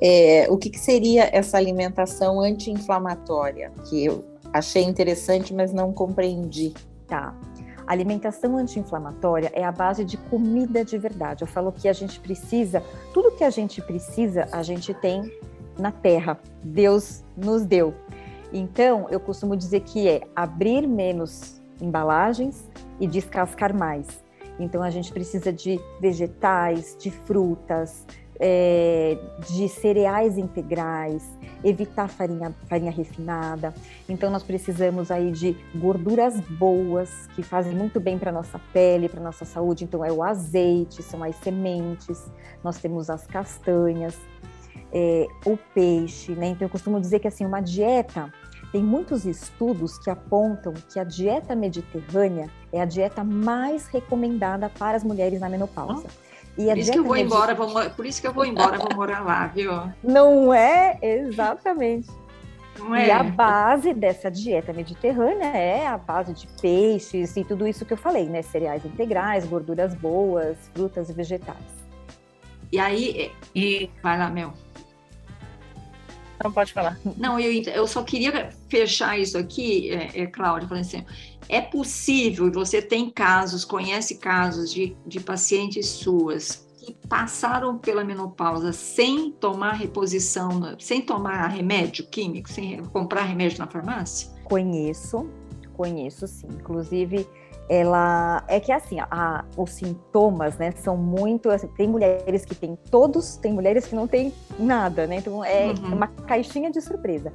É, 0.00 0.46
o 0.48 0.56
que, 0.56 0.70
que, 0.70 0.78
seria 0.78 1.28
essa 1.32 1.56
alimentação 1.56 2.40
anti-inflamatória? 2.40 3.72
Que 3.88 4.04
eu 4.04 4.24
Achei 4.52 4.82
interessante, 4.82 5.52
mas 5.52 5.72
não 5.72 5.92
compreendi. 5.92 6.74
Tá. 7.06 7.34
Alimentação 7.86 8.56
anti-inflamatória 8.56 9.50
é 9.54 9.64
a 9.64 9.72
base 9.72 10.04
de 10.04 10.16
comida 10.16 10.84
de 10.84 10.98
verdade. 10.98 11.42
Eu 11.42 11.48
falo 11.48 11.72
que 11.72 11.88
a 11.88 11.92
gente 11.92 12.20
precisa, 12.20 12.82
tudo 13.14 13.32
que 13.32 13.44
a 13.44 13.50
gente 13.50 13.80
precisa, 13.80 14.46
a 14.52 14.62
gente 14.62 14.92
tem 14.92 15.32
na 15.78 15.90
terra. 15.90 16.38
Deus 16.62 17.24
nos 17.36 17.64
deu. 17.64 17.94
Então, 18.52 19.06
eu 19.10 19.18
costumo 19.18 19.56
dizer 19.56 19.80
que 19.80 20.08
é 20.08 20.22
abrir 20.34 20.86
menos 20.86 21.62
embalagens 21.80 22.68
e 23.00 23.06
descascar 23.06 23.74
mais. 23.74 24.22
Então, 24.58 24.82
a 24.82 24.90
gente 24.90 25.12
precisa 25.12 25.52
de 25.52 25.80
vegetais, 26.00 26.96
de 26.98 27.10
frutas, 27.10 28.06
é, 28.40 29.18
de 29.48 29.68
cereais 29.68 30.38
integrais, 30.38 31.24
evitar 31.64 32.08
farinha, 32.08 32.54
farinha 32.68 32.90
refinada. 32.90 33.74
Então 34.08 34.30
nós 34.30 34.42
precisamos 34.42 35.10
aí 35.10 35.32
de 35.32 35.56
gorduras 35.74 36.40
boas 36.40 37.26
que 37.34 37.42
fazem 37.42 37.74
muito 37.74 37.98
bem 37.98 38.18
para 38.18 38.30
nossa 38.30 38.60
pele, 38.72 39.08
para 39.08 39.20
nossa 39.20 39.44
saúde. 39.44 39.84
Então 39.84 40.04
é 40.04 40.12
o 40.12 40.22
azeite, 40.22 41.02
são 41.02 41.22
as 41.22 41.36
sementes, 41.36 42.30
nós 42.62 42.78
temos 42.78 43.10
as 43.10 43.26
castanhas, 43.26 44.16
é, 44.92 45.26
o 45.44 45.56
peixe, 45.74 46.32
né? 46.32 46.48
Então 46.48 46.66
eu 46.66 46.70
costumo 46.70 47.00
dizer 47.00 47.18
que 47.18 47.28
assim 47.28 47.44
uma 47.44 47.60
dieta 47.60 48.32
tem 48.70 48.82
muitos 48.82 49.24
estudos 49.24 49.98
que 49.98 50.10
apontam 50.10 50.74
que 50.92 51.00
a 51.00 51.04
dieta 51.04 51.54
mediterrânea 51.56 52.50
é 52.70 52.80
a 52.80 52.84
dieta 52.84 53.24
mais 53.24 53.86
recomendada 53.86 54.68
para 54.68 54.96
as 54.96 55.02
mulheres 55.02 55.40
na 55.40 55.48
menopausa. 55.48 56.06
E 56.06 56.27
por 56.66 56.78
isso 56.78 56.92
que 56.92 56.98
eu 56.98 57.04
vou 57.04 57.16
embora, 57.16 57.54
vou, 57.54 57.90
por 57.90 58.06
isso 58.06 58.20
que 58.20 58.26
eu 58.26 58.32
vou 58.32 58.44
embora, 58.44 58.78
vou 58.78 58.94
morar 58.94 59.20
lá, 59.24 59.46
viu? 59.46 59.72
Não 60.02 60.52
é 60.52 60.98
exatamente. 61.00 62.08
Não 62.78 62.94
é. 62.94 63.08
E 63.08 63.10
a 63.10 63.22
base 63.22 63.92
dessa 63.92 64.30
dieta 64.30 64.72
mediterrânea 64.72 65.56
é 65.56 65.86
a 65.86 65.98
base 65.98 66.32
de 66.32 66.46
peixes 66.60 67.36
e 67.36 67.44
tudo 67.44 67.66
isso 67.66 67.84
que 67.84 67.92
eu 67.92 67.96
falei, 67.96 68.26
né? 68.26 68.42
Cereais 68.42 68.84
integrais, 68.84 69.44
gorduras 69.46 69.94
boas, 69.94 70.56
frutas 70.74 71.10
e 71.10 71.12
vegetais. 71.12 71.56
E 72.70 72.78
aí, 72.78 73.32
e 73.54 73.90
vai 74.02 74.18
lá, 74.18 74.28
meu. 74.28 74.52
Não 76.42 76.52
pode 76.52 76.72
falar. 76.72 76.98
Não, 77.16 77.38
eu, 77.38 77.52
eu 77.64 77.86
só 77.86 78.02
queria 78.02 78.50
fechar 78.68 79.18
isso 79.18 79.36
aqui, 79.36 79.90
é, 79.90 80.22
é, 80.22 80.26
Cláudia, 80.26 80.68
falando 80.68 80.84
assim, 80.84 81.04
é 81.48 81.60
possível, 81.60 82.50
você 82.52 82.80
tem 82.80 83.10
casos, 83.10 83.64
conhece 83.64 84.18
casos 84.18 84.72
de, 84.72 84.96
de 85.06 85.20
pacientes 85.20 85.86
suas 85.86 86.66
que 86.78 86.96
passaram 87.08 87.76
pela 87.76 88.04
menopausa 88.04 88.72
sem 88.72 89.32
tomar 89.32 89.72
reposição, 89.72 90.76
sem 90.78 91.02
tomar 91.02 91.46
remédio 91.48 92.06
químico, 92.06 92.48
sem 92.48 92.82
comprar 92.84 93.22
remédio 93.22 93.58
na 93.58 93.66
farmácia? 93.66 94.30
Conheço, 94.44 95.28
conheço 95.74 96.26
sim. 96.26 96.46
Inclusive, 96.50 97.26
ela 97.68 98.42
é 98.48 98.58
que 98.58 98.72
assim, 98.72 98.98
a, 99.00 99.44
os 99.56 99.70
sintomas, 99.72 100.56
né, 100.56 100.72
são 100.72 100.96
muito, 100.96 101.50
assim, 101.50 101.68
tem 101.68 101.86
mulheres 101.86 102.44
que 102.44 102.54
têm 102.54 102.76
todos, 102.90 103.36
tem 103.36 103.52
mulheres 103.52 103.86
que 103.86 103.94
não 103.94 104.06
têm 104.06 104.32
nada, 104.58 105.06
né? 105.06 105.16
Então 105.16 105.44
é 105.44 105.66
uhum. 105.66 105.94
uma 105.94 106.06
caixinha 106.06 106.70
de 106.70 106.80
surpresa. 106.80 107.32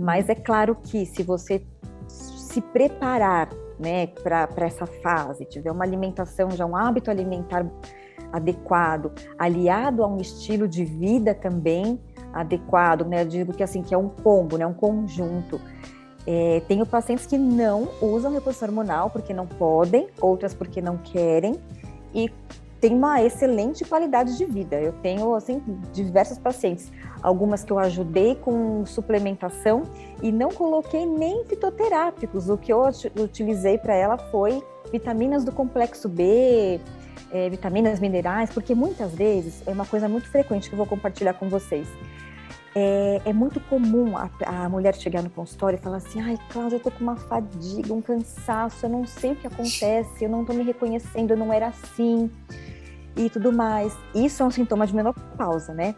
Mas 0.00 0.28
é 0.28 0.34
claro 0.34 0.74
que 0.74 1.04
se 1.04 1.22
você 1.22 1.64
se 2.06 2.60
preparar, 2.60 3.50
né, 3.78 4.08
para 4.08 4.66
essa 4.66 4.86
fase, 4.86 5.44
tiver 5.44 5.70
uma 5.70 5.84
alimentação, 5.84 6.50
já 6.50 6.64
um 6.64 6.74
hábito 6.74 7.10
alimentar 7.10 7.64
adequado, 8.32 9.12
aliado 9.38 10.02
a 10.02 10.06
um 10.06 10.16
estilo 10.16 10.66
de 10.66 10.84
vida 10.84 11.34
também 11.34 12.00
adequado, 12.32 13.04
né? 13.04 13.22
Eu 13.22 13.26
digo 13.26 13.52
que 13.52 13.62
assim 13.62 13.82
que 13.82 13.94
é 13.94 13.98
um 13.98 14.08
combo, 14.08 14.56
né, 14.58 14.66
um 14.66 14.74
conjunto 14.74 15.60
é, 16.30 16.60
tenho 16.68 16.84
pacientes 16.84 17.24
que 17.24 17.38
não 17.38 17.88
usam 18.02 18.30
reposição 18.30 18.68
hormonal 18.68 19.08
porque 19.08 19.32
não 19.32 19.46
podem, 19.46 20.08
outras 20.20 20.52
porque 20.52 20.82
não 20.82 20.98
querem 20.98 21.58
e 22.14 22.30
tem 22.78 22.92
uma 22.92 23.22
excelente 23.22 23.82
qualidade 23.82 24.36
de 24.36 24.44
vida. 24.44 24.78
Eu 24.78 24.92
tenho 25.00 25.34
assim 25.34 25.62
diversos 25.90 26.36
pacientes, 26.36 26.92
algumas 27.22 27.64
que 27.64 27.72
eu 27.72 27.78
ajudei 27.78 28.34
com 28.34 28.84
suplementação 28.84 29.84
e 30.22 30.30
não 30.30 30.50
coloquei 30.50 31.06
nem 31.06 31.46
fitoterápicos. 31.46 32.50
O 32.50 32.58
que 32.58 32.70
eu 32.70 32.82
utilizei 33.18 33.78
para 33.78 33.94
ela 33.94 34.18
foi 34.18 34.62
vitaminas 34.92 35.44
do 35.44 35.50
complexo 35.50 36.10
B, 36.10 36.78
é, 37.32 37.48
vitaminas 37.48 38.00
minerais, 38.00 38.50
porque 38.50 38.74
muitas 38.74 39.14
vezes 39.14 39.62
é 39.66 39.70
uma 39.70 39.86
coisa 39.86 40.06
muito 40.10 40.28
frequente 40.28 40.68
que 40.68 40.74
eu 40.74 40.76
vou 40.76 40.86
compartilhar 40.86 41.32
com 41.32 41.48
vocês 41.48 41.88
é, 42.74 43.22
é 43.24 43.32
muito 43.32 43.60
comum 43.60 44.16
a, 44.16 44.30
a, 44.44 44.68
mulher 44.68 44.94
chegar 44.94 45.22
no 45.22 45.30
consultório 45.30 45.78
e 45.78 45.82
falar 45.82 45.98
assim: 45.98 46.20
ai, 46.20 46.38
Cláudia, 46.50 46.76
eu 46.76 46.80
tô 46.80 46.90
com 46.90 47.02
uma 47.02 47.16
fadiga, 47.16 47.92
um 47.92 48.02
cansaço, 48.02 48.86
eu 48.86 48.90
não 48.90 49.06
sei 49.06 49.32
o 49.32 49.36
que 49.36 49.46
acontece, 49.46 50.24
eu 50.24 50.28
não 50.28 50.44
tô 50.44 50.52
me 50.52 50.62
reconhecendo, 50.62 51.32
eu 51.32 51.36
não 51.36 51.52
era 51.52 51.68
assim 51.68 52.30
e 53.16 53.28
tudo 53.30 53.52
mais. 53.52 53.96
Isso 54.14 54.42
é 54.42 54.46
um 54.46 54.50
sintoma 54.50 54.86
de 54.86 54.94
menopausa, 54.94 55.72
né? 55.72 55.94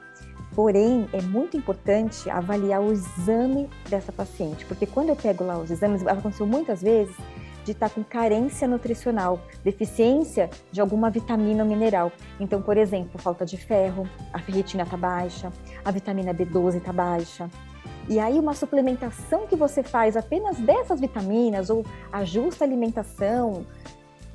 Porém, 0.55 1.09
é 1.13 1.23
muito 1.23 1.57
importante 1.57 2.29
avaliar 2.29 2.81
o 2.81 2.93
exame 2.93 3.69
dessa 3.89 4.11
paciente, 4.11 4.65
porque 4.67 4.85
quando 4.85 5.11
eu 5.11 5.17
pego 5.17 5.45
lá 5.45 5.59
os 5.59 5.71
exames, 5.71 6.05
aconteceu 6.07 6.47
muitas 6.47 6.83
vezes 6.83 7.15
de 7.65 7.73
estar 7.73 7.89
tá 7.89 7.95
com 7.95 8.03
carência 8.03 8.67
nutricional, 8.67 9.41
deficiência 9.63 10.51
de 10.71 10.81
alguma 10.81 11.11
vitamina 11.11 11.63
ou 11.63 11.69
mineral. 11.69 12.13
Então, 12.39 12.61
por 12.63 12.77
exemplo, 12.77 13.21
falta 13.21 13.45
de 13.45 13.57
ferro, 13.57 14.09
a 14.33 14.39
ferritina 14.39 14.83
está 14.83 14.97
baixa, 14.97 15.53
a 15.85 15.91
vitamina 15.91 16.35
B12 16.35 16.79
está 16.79 16.93
baixa. 16.93 17.51
E 18.09 18.19
aí, 18.19 18.39
uma 18.39 18.55
suplementação 18.55 19.47
que 19.47 19.55
você 19.55 19.83
faz 19.83 20.17
apenas 20.17 20.59
dessas 20.59 21.01
vitaminas 21.01 21.71
ou 21.71 21.85
ajusta 22.13 22.65
a 22.65 22.67
alimentação, 22.67 23.65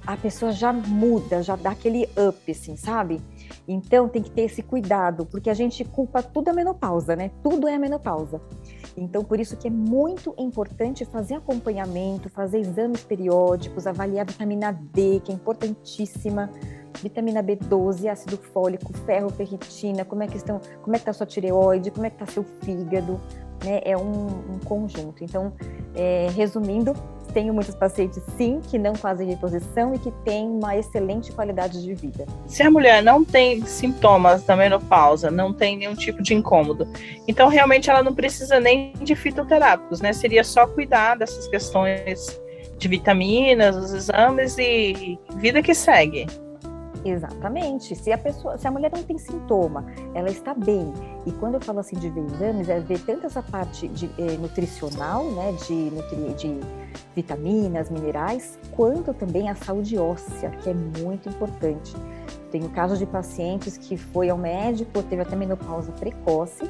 a 0.05 0.15
pessoa 0.15 0.51
já 0.51 0.71
muda, 0.71 1.41
já 1.41 1.55
dá 1.55 1.71
aquele 1.71 2.07
up, 2.17 2.51
assim, 2.51 2.77
sabe? 2.77 3.19
Então, 3.67 4.07
tem 4.07 4.21
que 4.21 4.31
ter 4.31 4.43
esse 4.43 4.61
cuidado, 4.61 5.25
porque 5.25 5.49
a 5.49 5.53
gente 5.53 5.83
culpa 5.83 6.21
tudo 6.21 6.49
a 6.49 6.53
menopausa, 6.53 7.15
né? 7.15 7.31
Tudo 7.43 7.67
é 7.67 7.75
a 7.75 7.79
menopausa. 7.79 8.41
Então, 8.97 9.23
por 9.23 9.39
isso 9.39 9.57
que 9.57 9.67
é 9.67 9.71
muito 9.71 10.33
importante 10.37 11.03
fazer 11.05 11.35
acompanhamento, 11.35 12.29
fazer 12.29 12.59
exames 12.59 13.03
periódicos, 13.03 13.85
avaliar 13.85 14.25
a 14.27 14.31
vitamina 14.31 14.71
D, 14.71 15.21
que 15.23 15.31
é 15.31 15.35
importantíssima, 15.35 16.49
vitamina 17.01 17.43
B12, 17.43 18.09
ácido 18.09 18.37
fólico, 18.37 18.93
ferro, 19.05 19.29
ferritina, 19.29 20.05
como 20.05 20.23
é 20.23 20.27
que 20.27 20.37
estão, 20.37 20.59
como 20.81 20.95
é 20.95 20.99
que 20.99 21.03
está 21.03 21.13
sua 21.13 21.25
tireoide, 21.25 21.91
como 21.91 22.05
é 22.05 22.09
que 22.09 22.15
está 22.21 22.25
seu 22.25 22.43
fígado, 22.61 23.19
né? 23.63 23.81
É 23.83 23.97
um, 23.97 24.27
um 24.27 24.59
conjunto. 24.63 25.23
Então, 25.23 25.53
é, 25.95 26.27
resumindo, 26.35 26.93
tenho 27.33 27.53
muitos 27.53 27.75
pacientes, 27.75 28.21
sim, 28.37 28.61
que 28.69 28.77
não 28.77 28.95
fazem 28.95 29.27
reposição 29.27 29.93
e 29.93 29.99
que 29.99 30.09
têm 30.23 30.47
uma 30.47 30.77
excelente 30.77 31.33
qualidade 31.33 31.83
de 31.83 31.93
vida. 31.93 32.25
Se 32.47 32.63
a 32.63 32.71
mulher 32.71 33.03
não 33.03 33.25
tem 33.25 33.65
sintomas 33.65 34.43
da 34.43 34.55
menopausa, 34.55 35.29
não 35.29 35.51
tem 35.51 35.77
nenhum 35.77 35.95
tipo 35.95 36.23
de 36.23 36.33
incômodo, 36.33 36.87
então 37.27 37.49
realmente 37.49 37.89
ela 37.89 38.01
não 38.01 38.15
precisa 38.15 38.59
nem 38.59 38.93
de 39.01 39.15
fitoterápicos, 39.15 39.99
né? 39.99 40.13
Seria 40.13 40.45
só 40.45 40.65
cuidar 40.65 41.17
dessas 41.17 41.45
questões 41.47 42.39
de 42.77 42.87
vitaminas, 42.87 43.75
os 43.75 43.93
exames 43.93 44.57
e 44.57 45.19
vida 45.35 45.61
que 45.61 45.73
segue. 45.73 46.27
Exatamente. 47.05 47.95
Se 47.95 48.11
a 48.11 48.17
pessoa, 48.17 48.57
se 48.57 48.67
a 48.67 48.71
mulher 48.71 48.91
não 48.91 49.03
tem 49.03 49.15
sintoma, 49.19 49.85
ela 50.15 50.29
está 50.29 50.55
bem. 50.55 50.91
E 51.23 51.31
quando 51.33 51.53
eu 51.53 51.61
falo 51.61 51.79
assim 51.79 51.95
de 51.97 52.09
ver 52.09 52.25
exames, 52.25 52.67
é 52.67 52.79
ver 52.79 52.99
tanto 53.05 53.27
essa 53.27 53.43
parte 53.43 53.87
de, 53.87 54.09
eh, 54.17 54.35
nutricional, 54.37 55.23
né, 55.25 55.53
de, 55.67 55.73
nutri, 55.73 56.33
de 56.33 56.59
vitaminas, 57.15 57.91
minerais, 57.91 58.57
quanto 58.71 59.13
também 59.13 59.49
a 59.49 59.55
saúde 59.55 59.97
óssea, 59.99 60.49
que 60.49 60.69
é 60.69 60.73
muito 60.73 61.29
importante. 61.29 61.95
Tenho 62.51 62.69
casos 62.69 62.97
de 62.97 63.05
pacientes 63.05 63.77
que 63.77 63.95
foi 63.95 64.29
ao 64.29 64.37
médico, 64.37 65.03
teve 65.03 65.21
até 65.21 65.35
menopausa 65.35 65.91
precoce, 65.91 66.67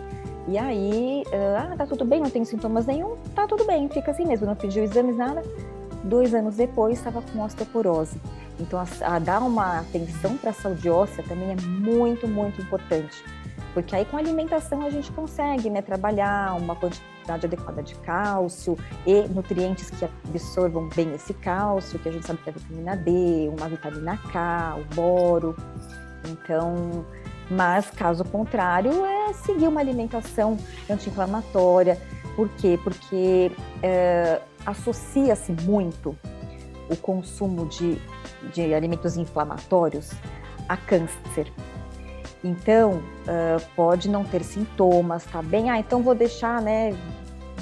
e 0.48 0.58
aí, 0.58 1.24
ah, 1.58 1.76
tá 1.76 1.88
tudo 1.88 2.06
bem, 2.06 2.20
não 2.20 2.30
tem 2.30 2.46
sintomas 2.46 2.86
nenhum, 2.86 3.16
tá 3.34 3.48
tudo 3.48 3.66
bem, 3.66 3.90
fica 3.90 4.12
assim 4.12 4.26
mesmo, 4.26 4.46
não 4.46 4.56
pediu 4.56 4.84
exames, 4.84 5.16
nada. 5.16 5.42
Dois 6.04 6.36
anos 6.36 6.56
depois, 6.56 7.00
estava 7.00 7.22
com 7.22 7.42
osteoporose. 7.42 8.20
Então, 8.60 8.80
a, 8.80 9.16
a 9.16 9.20
dar 9.20 9.42
uma 9.42 9.80
atenção 9.80 10.38
para 10.38 10.52
a 10.52 10.54
saúde 10.54 10.90
óssea 10.90 11.24
também 11.28 11.52
é 11.52 11.56
muito, 11.62 12.28
muito 12.28 12.62
importante. 12.62 13.24
Porque 13.74 13.94
aí 13.94 14.06
com 14.06 14.16
a 14.16 14.20
alimentação 14.20 14.86
a 14.86 14.90
gente 14.90 15.12
consegue 15.12 15.70
né, 15.70 15.82
trabalhar 15.82 16.56
uma 16.56 16.78
quantidade 16.78 17.46
adequada 17.46 17.84
de 17.84 17.94
cálcio 17.96 18.78
e 19.06 19.24
nutrientes 19.28 19.90
que 19.90 20.06
absorvam 20.06 20.88
bem 20.96 21.14
esse 21.14 21.34
cálcio, 21.34 22.00
que 22.00 22.08
a 22.08 22.12
gente 22.12 22.26
sabe 22.26 22.40
que 22.42 22.50
é 22.50 22.54
a 22.54 22.56
vitamina 22.56 22.96
D, 22.96 23.52
uma 23.58 23.68
vitamina 23.68 24.18
K, 24.32 24.78
o 24.80 24.96
boro. 24.96 25.58
Então, 26.26 27.06
mas 27.52 27.90
caso 27.92 28.24
contrário, 28.24 29.06
é 29.06 29.34
seguir 29.34 29.68
uma 29.68 29.82
alimentação 29.82 30.58
anti-inflamatória. 30.90 32.00
Por 32.38 32.48
quê? 32.50 32.80
Porque 32.82 33.52
é, 33.84 34.40
associa-se 34.66 35.52
muito 35.52 36.18
o 36.90 36.96
consumo 36.96 37.66
de, 37.66 37.98
de 38.54 38.74
alimentos 38.74 39.18
inflamatórios 39.18 40.12
a 40.68 40.78
câncer. 40.78 41.52
Então, 42.44 43.02
uh, 43.24 43.62
pode 43.76 44.08
não 44.08 44.24
ter 44.24 44.44
sintomas, 44.44 45.26
tá 45.26 45.42
bem? 45.42 45.70
Ah, 45.70 45.80
então 45.80 46.04
vou 46.04 46.14
deixar, 46.14 46.62
né? 46.62 46.96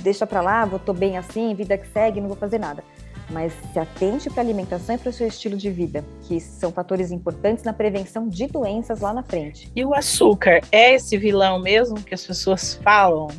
Deixa 0.01 0.27
para 0.27 0.41
lá, 0.41 0.65
vou 0.65 0.77
tô 0.77 0.91
bem 0.91 1.17
assim, 1.17 1.55
vida 1.55 1.77
que 1.77 1.87
segue, 1.87 2.19
não 2.19 2.27
vou 2.27 2.35
fazer 2.35 2.59
nada. 2.59 2.83
Mas 3.29 3.53
se 3.71 3.79
atente 3.79 4.29
para 4.29 4.41
alimentação 4.41 4.95
e 4.95 4.97
para 4.97 5.09
o 5.09 5.13
seu 5.13 5.25
estilo 5.25 5.55
de 5.55 5.71
vida, 5.71 6.03
que 6.23 6.39
são 6.41 6.71
fatores 6.73 7.11
importantes 7.11 7.63
na 7.63 7.71
prevenção 7.71 8.27
de 8.27 8.47
doenças 8.47 8.99
lá 8.99 9.13
na 9.13 9.23
frente. 9.23 9.71
E 9.73 9.85
o 9.85 9.93
açúcar 9.93 10.59
é 10.69 10.95
esse 10.95 11.17
vilão 11.17 11.59
mesmo 11.61 11.95
que 11.95 12.13
as 12.13 12.25
pessoas 12.25 12.73
falam? 12.83 13.29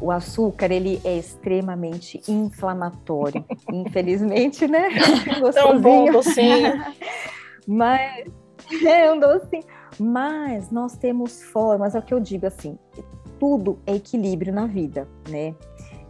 O 0.00 0.10
açúcar 0.10 0.70
ele 0.70 1.00
é 1.04 1.18
extremamente 1.18 2.20
inflamatório. 2.28 3.44
Infelizmente, 3.72 4.66
né? 4.66 4.88
Tão 5.54 5.80
bom 5.80 6.10
docinho. 6.10 6.82
Mas 7.66 8.26
é 8.84 9.12
um 9.12 9.20
docinho. 9.20 9.64
Mas 9.98 10.70
nós 10.70 10.96
temos 10.96 11.42
formas, 11.42 11.94
é 11.94 11.98
o 11.98 12.02
que 12.02 12.14
eu 12.14 12.20
digo 12.20 12.46
assim, 12.46 12.78
tudo 13.38 13.78
é 13.86 13.94
equilíbrio 13.94 14.52
na 14.52 14.66
vida, 14.66 15.06
né? 15.28 15.54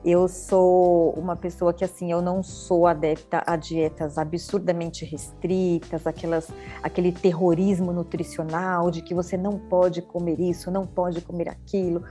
Eu 0.03 0.29
sou 0.29 1.13
uma 1.13 1.37
pessoa 1.37 1.75
que 1.75 1.85
assim, 1.85 2.11
eu 2.11 2.23
não 2.23 2.43
sou 2.43 2.87
adepta 2.87 3.43
a 3.47 3.55
dietas 3.55 4.17
absurdamente 4.17 5.05
restritas, 5.05 6.07
aquelas 6.07 6.49
aquele 6.83 7.13
terrorismo 7.13 7.93
nutricional 7.93 8.91
de 8.91 9.03
que 9.03 9.15
você 9.15 9.37
não 9.37 9.59
pode 9.59 10.01
comer 10.01 10.41
isso, 10.41 10.71
não 10.71 10.87
pode 10.87 11.21
comer 11.21 11.51
aquilo 11.51 12.03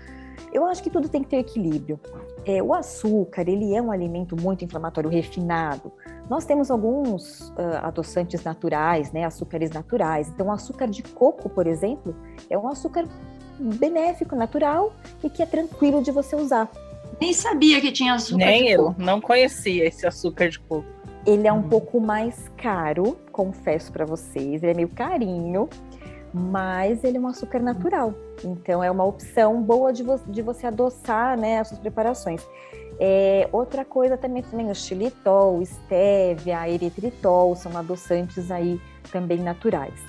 eu 0.53 0.65
acho 0.65 0.81
que 0.81 0.89
tudo 0.89 1.08
tem 1.10 1.24
que 1.24 1.29
ter 1.29 1.38
equilíbrio. 1.38 2.00
É, 2.46 2.62
o 2.62 2.74
açúcar, 2.74 3.48
ele 3.48 3.74
é 3.75 3.81
um 3.81 3.91
alimento 3.91 4.36
muito 4.39 4.63
inflamatório, 4.63 5.10
refinado. 5.10 5.91
Nós 6.29 6.46
temos 6.46 6.69
alguns 6.69 7.50
uh, 7.50 7.79
adoçantes 7.84 8.43
naturais, 8.43 9.12
né, 9.12 9.25
açúcares 9.25 9.72
naturais. 9.72 10.29
Então, 10.29 10.48
o 10.48 10.51
açúcar 10.51 10.88
de 10.88 11.03
coco, 11.03 11.50
por 11.50 11.67
exemplo, 11.67 12.15
é 12.50 12.58
um 12.58 12.67
açúcar 12.67 13.05
benéfico, 13.60 14.36
natural 14.36 14.93
e 15.24 15.29
que 15.29 15.43
é 15.43 15.46
tranquilo 15.46 16.01
de 16.01 16.12
você 16.12 16.36
usar. 16.36 16.69
Nem 17.19 17.34
sabia 17.34 17.81
que 17.81 17.91
tinha 17.91 18.13
açúcar 18.13 18.46
Nem 18.46 18.65
de 18.65 18.72
eu, 18.72 18.84
coco. 18.86 19.01
não 19.01 19.19
conhecia 19.19 19.86
esse 19.86 20.08
açúcar 20.08 20.50
de 20.50 20.60
coco. 20.60 20.86
Ele 21.25 21.48
é 21.48 21.53
um 21.53 21.58
uhum. 21.58 21.69
pouco 21.69 22.00
mais 22.00 22.50
caro, 22.58 23.17
confesso 23.31 23.91
para 23.91 24.05
vocês. 24.05 24.63
Ele 24.63 24.72
é 24.72 24.74
meio 24.74 24.88
carinho, 24.88 25.67
mas 26.33 27.03
ele 27.03 27.17
é 27.17 27.19
um 27.19 27.27
açúcar 27.27 27.59
natural. 27.59 28.13
Então 28.43 28.83
é 28.83 28.89
uma 28.89 29.03
opção 29.03 29.62
boa 29.62 29.91
de, 29.91 30.03
vo 30.03 30.19
de 30.27 30.41
você 30.41 30.67
adoçar 30.67 31.39
né, 31.39 31.59
as 31.59 31.67
suas 31.67 31.79
preparações. 31.79 32.45
É, 33.00 33.48
outra 33.51 33.86
coisa 33.86 34.17
também, 34.17 34.43
também 34.43 34.69
o 34.69 34.75
xilitol, 34.75 35.59
o 35.59 35.65
stevia, 35.65 36.69
eritritol, 36.69 37.55
são 37.55 37.75
adoçantes 37.77 38.51
aí 38.51 38.79
também 39.12 39.39
naturais. 39.39 40.00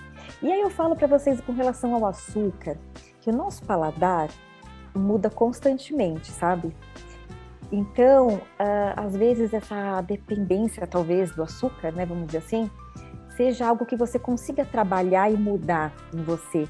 E 0.42 0.50
aí 0.50 0.60
eu 0.60 0.70
falo 0.70 0.96
para 0.96 1.06
vocês 1.06 1.40
com 1.40 1.52
relação 1.52 1.94
ao 1.94 2.04
açúcar, 2.06 2.76
que 3.20 3.30
o 3.30 3.32
nosso 3.32 3.64
paladar 3.64 4.28
muda 4.94 5.30
constantemente, 5.30 6.30
sabe? 6.32 6.74
Então, 7.70 8.28
uh, 8.28 8.40
às 8.96 9.16
vezes 9.16 9.54
essa 9.54 10.00
dependência, 10.00 10.86
talvez, 10.86 11.30
do 11.34 11.42
açúcar, 11.42 11.92
né, 11.92 12.04
vamos 12.04 12.26
dizer 12.26 12.38
assim, 12.38 12.70
seja 13.40 13.68
algo 13.68 13.86
que 13.86 13.96
você 13.96 14.18
consiga 14.18 14.66
trabalhar 14.66 15.32
e 15.32 15.34
mudar 15.34 15.94
em 16.12 16.22
você, 16.22 16.68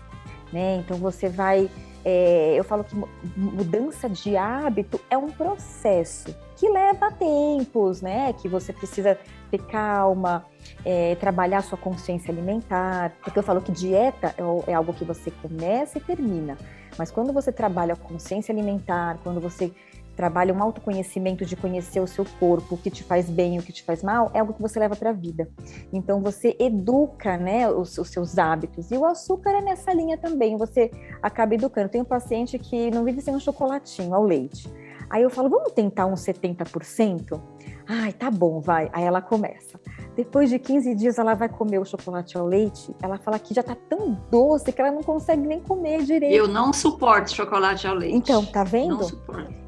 né? 0.52 0.76
Então 0.76 0.98
você 0.98 1.28
vai, 1.28 1.68
é, 2.04 2.54
eu 2.56 2.62
falo 2.62 2.84
que 2.84 2.94
mudança 3.36 4.08
de 4.08 4.36
hábito 4.36 5.00
é 5.10 5.18
um 5.18 5.30
processo 5.30 6.32
que 6.54 6.68
leva 6.68 7.10
tempos, 7.10 8.00
né? 8.00 8.32
Que 8.34 8.46
você 8.46 8.72
precisa 8.72 9.18
ter 9.50 9.58
calma, 9.66 10.46
é, 10.84 11.16
trabalhar 11.16 11.60
sua 11.62 11.76
consciência 11.76 12.30
alimentar, 12.30 13.16
porque 13.20 13.40
eu 13.40 13.42
falo 13.42 13.60
que 13.60 13.72
dieta 13.72 14.32
é, 14.38 14.70
é 14.70 14.74
algo 14.74 14.92
que 14.92 15.04
você 15.04 15.32
começa 15.42 15.98
e 15.98 16.00
termina. 16.00 16.56
Mas 16.96 17.10
quando 17.10 17.32
você 17.32 17.50
trabalha 17.50 17.94
a 17.94 17.96
consciência 17.96 18.52
alimentar, 18.52 19.18
quando 19.24 19.40
você 19.40 19.72
trabalha 20.20 20.52
um 20.52 20.62
autoconhecimento 20.62 21.46
de 21.46 21.56
conhecer 21.56 21.98
o 21.98 22.06
seu 22.06 22.26
corpo, 22.38 22.74
o 22.74 22.76
que 22.76 22.90
te 22.90 23.02
faz 23.02 23.30
bem, 23.30 23.58
o 23.58 23.62
que 23.62 23.72
te 23.72 23.82
faz 23.82 24.02
mal, 24.02 24.30
é 24.34 24.40
algo 24.40 24.52
que 24.52 24.60
você 24.60 24.78
leva 24.78 24.94
para 24.94 25.08
a 25.08 25.12
vida. 25.14 25.48
Então 25.90 26.20
você 26.20 26.54
educa, 26.60 27.38
né, 27.38 27.70
os, 27.70 27.96
os, 27.96 28.10
seus 28.10 28.36
hábitos. 28.36 28.90
E 28.90 28.98
o 28.98 29.06
açúcar 29.06 29.48
é 29.52 29.62
nessa 29.62 29.94
linha 29.94 30.18
também, 30.18 30.58
você 30.58 30.90
acaba 31.22 31.54
educando. 31.54 31.88
Tem 31.88 32.02
um 32.02 32.04
paciente 32.04 32.58
que 32.58 32.90
não 32.90 33.02
vive 33.02 33.22
sem 33.22 33.34
um 33.34 33.40
chocolatinho 33.40 34.14
ao 34.14 34.22
leite. 34.22 34.70
Aí 35.08 35.22
eu 35.22 35.30
falo, 35.30 35.48
vamos 35.48 35.72
tentar 35.72 36.04
uns 36.04 36.20
70%? 36.20 37.40
Ai, 37.88 38.12
tá 38.12 38.30
bom, 38.30 38.60
vai. 38.60 38.90
Aí 38.92 39.04
ela 39.04 39.22
começa. 39.22 39.80
Depois 40.14 40.50
de 40.50 40.58
15 40.58 40.94
dias 40.96 41.16
ela 41.16 41.32
vai 41.32 41.48
comer 41.48 41.78
o 41.78 41.84
chocolate 41.86 42.36
ao 42.36 42.46
leite, 42.46 42.94
ela 43.02 43.16
fala 43.16 43.38
que 43.38 43.54
já 43.54 43.62
tá 43.62 43.74
tão 43.88 44.20
doce 44.30 44.70
que 44.70 44.82
ela 44.82 44.92
não 44.92 45.02
consegue 45.02 45.46
nem 45.46 45.60
comer 45.60 46.02
direito. 46.02 46.34
Eu 46.34 46.46
não 46.46 46.74
suporto 46.74 47.34
chocolate 47.34 47.86
ao 47.86 47.94
leite. 47.94 48.14
Então, 48.14 48.44
tá 48.44 48.62
vendo? 48.62 48.98
Não 48.98 49.02
suporto. 49.02 49.59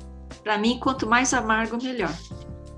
Para 0.43 0.59
mim, 0.59 0.79
quanto 0.79 1.07
mais 1.07 1.33
amargo, 1.33 1.77
melhor. 1.83 2.13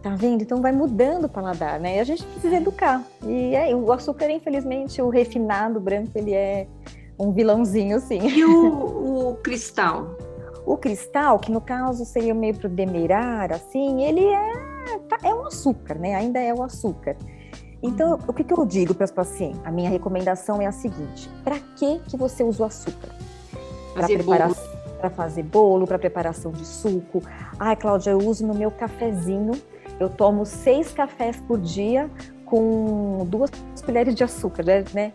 Tá 0.03 0.11
vendo? 0.15 0.43
Então 0.43 0.61
vai 0.61 0.71
mudando 0.71 1.25
o 1.25 1.29
paladar, 1.29 1.81
né? 1.81 1.97
E 1.97 2.01
a 2.01 2.05
gente 2.05 2.23
precisa 2.25 2.57
educar. 2.57 3.03
E 3.23 3.55
é, 3.55 3.75
o 3.75 3.91
açúcar, 3.91 4.31
infelizmente, 4.31 5.01
o 5.01 5.09
refinado 5.09 5.81
branco, 5.81 6.11
ele 6.15 6.35
é 6.35 6.67
um 7.19 7.33
vilãozinho, 7.33 7.99
sim. 8.01 8.21
E 8.21 8.45
o, 8.45 9.31
o 9.31 9.35
cristal? 9.37 10.15
O 10.67 10.77
cristal, 10.77 11.39
que 11.39 11.51
no 11.51 11.61
caso 11.61 12.05
seria 12.05 12.35
meio 12.35 12.55
pro 12.55 12.69
demerar, 12.69 13.53
assim, 13.53 14.03
ele 14.03 14.27
é, 14.27 14.99
tá, 15.09 15.19
é 15.23 15.35
um 15.35 15.47
açúcar, 15.47 15.95
né? 15.95 16.15
Ainda 16.15 16.39
é 16.39 16.53
o 16.53 16.63
açúcar. 16.63 17.17
Então, 17.83 18.13
uhum. 18.13 18.19
o 18.29 18.33
que, 18.33 18.45
que 18.45 18.53
eu 18.53 18.65
digo 18.67 18.95
para 18.95 19.05
os 19.05 19.11
pacientes? 19.11 19.61
A 19.65 19.71
minha 19.71 19.89
recomendação 19.89 20.61
é 20.61 20.67
a 20.67 20.73
seguinte: 20.73 21.31
para 21.43 21.59
que 21.77 21.99
que 22.01 22.17
você 22.17 22.43
usa 22.43 22.63
o 22.63 22.67
açúcar? 22.67 23.09
Para 23.95 24.07
preparação 24.07 24.74
para 25.05 25.11
fazer 25.11 25.43
bolo, 25.43 25.87
para 25.87 25.99
preparação 25.99 26.51
de 26.51 26.65
suco. 26.65 27.23
Ai, 27.59 27.77
Cláudia, 27.77 28.13
eu 28.13 28.19
uso 28.19 28.47
no 28.47 28.55
meu 28.55 28.71
cafezinho. 28.71 29.53
Eu 30.01 30.09
tomo 30.09 30.47
seis 30.47 30.93
cafés 30.93 31.37
por 31.47 31.61
dia 31.61 32.11
com 32.47 33.27
duas 33.29 33.51
colheres 33.85 34.15
de 34.15 34.25
açúcar, 34.25 34.65
né? 34.95 35.13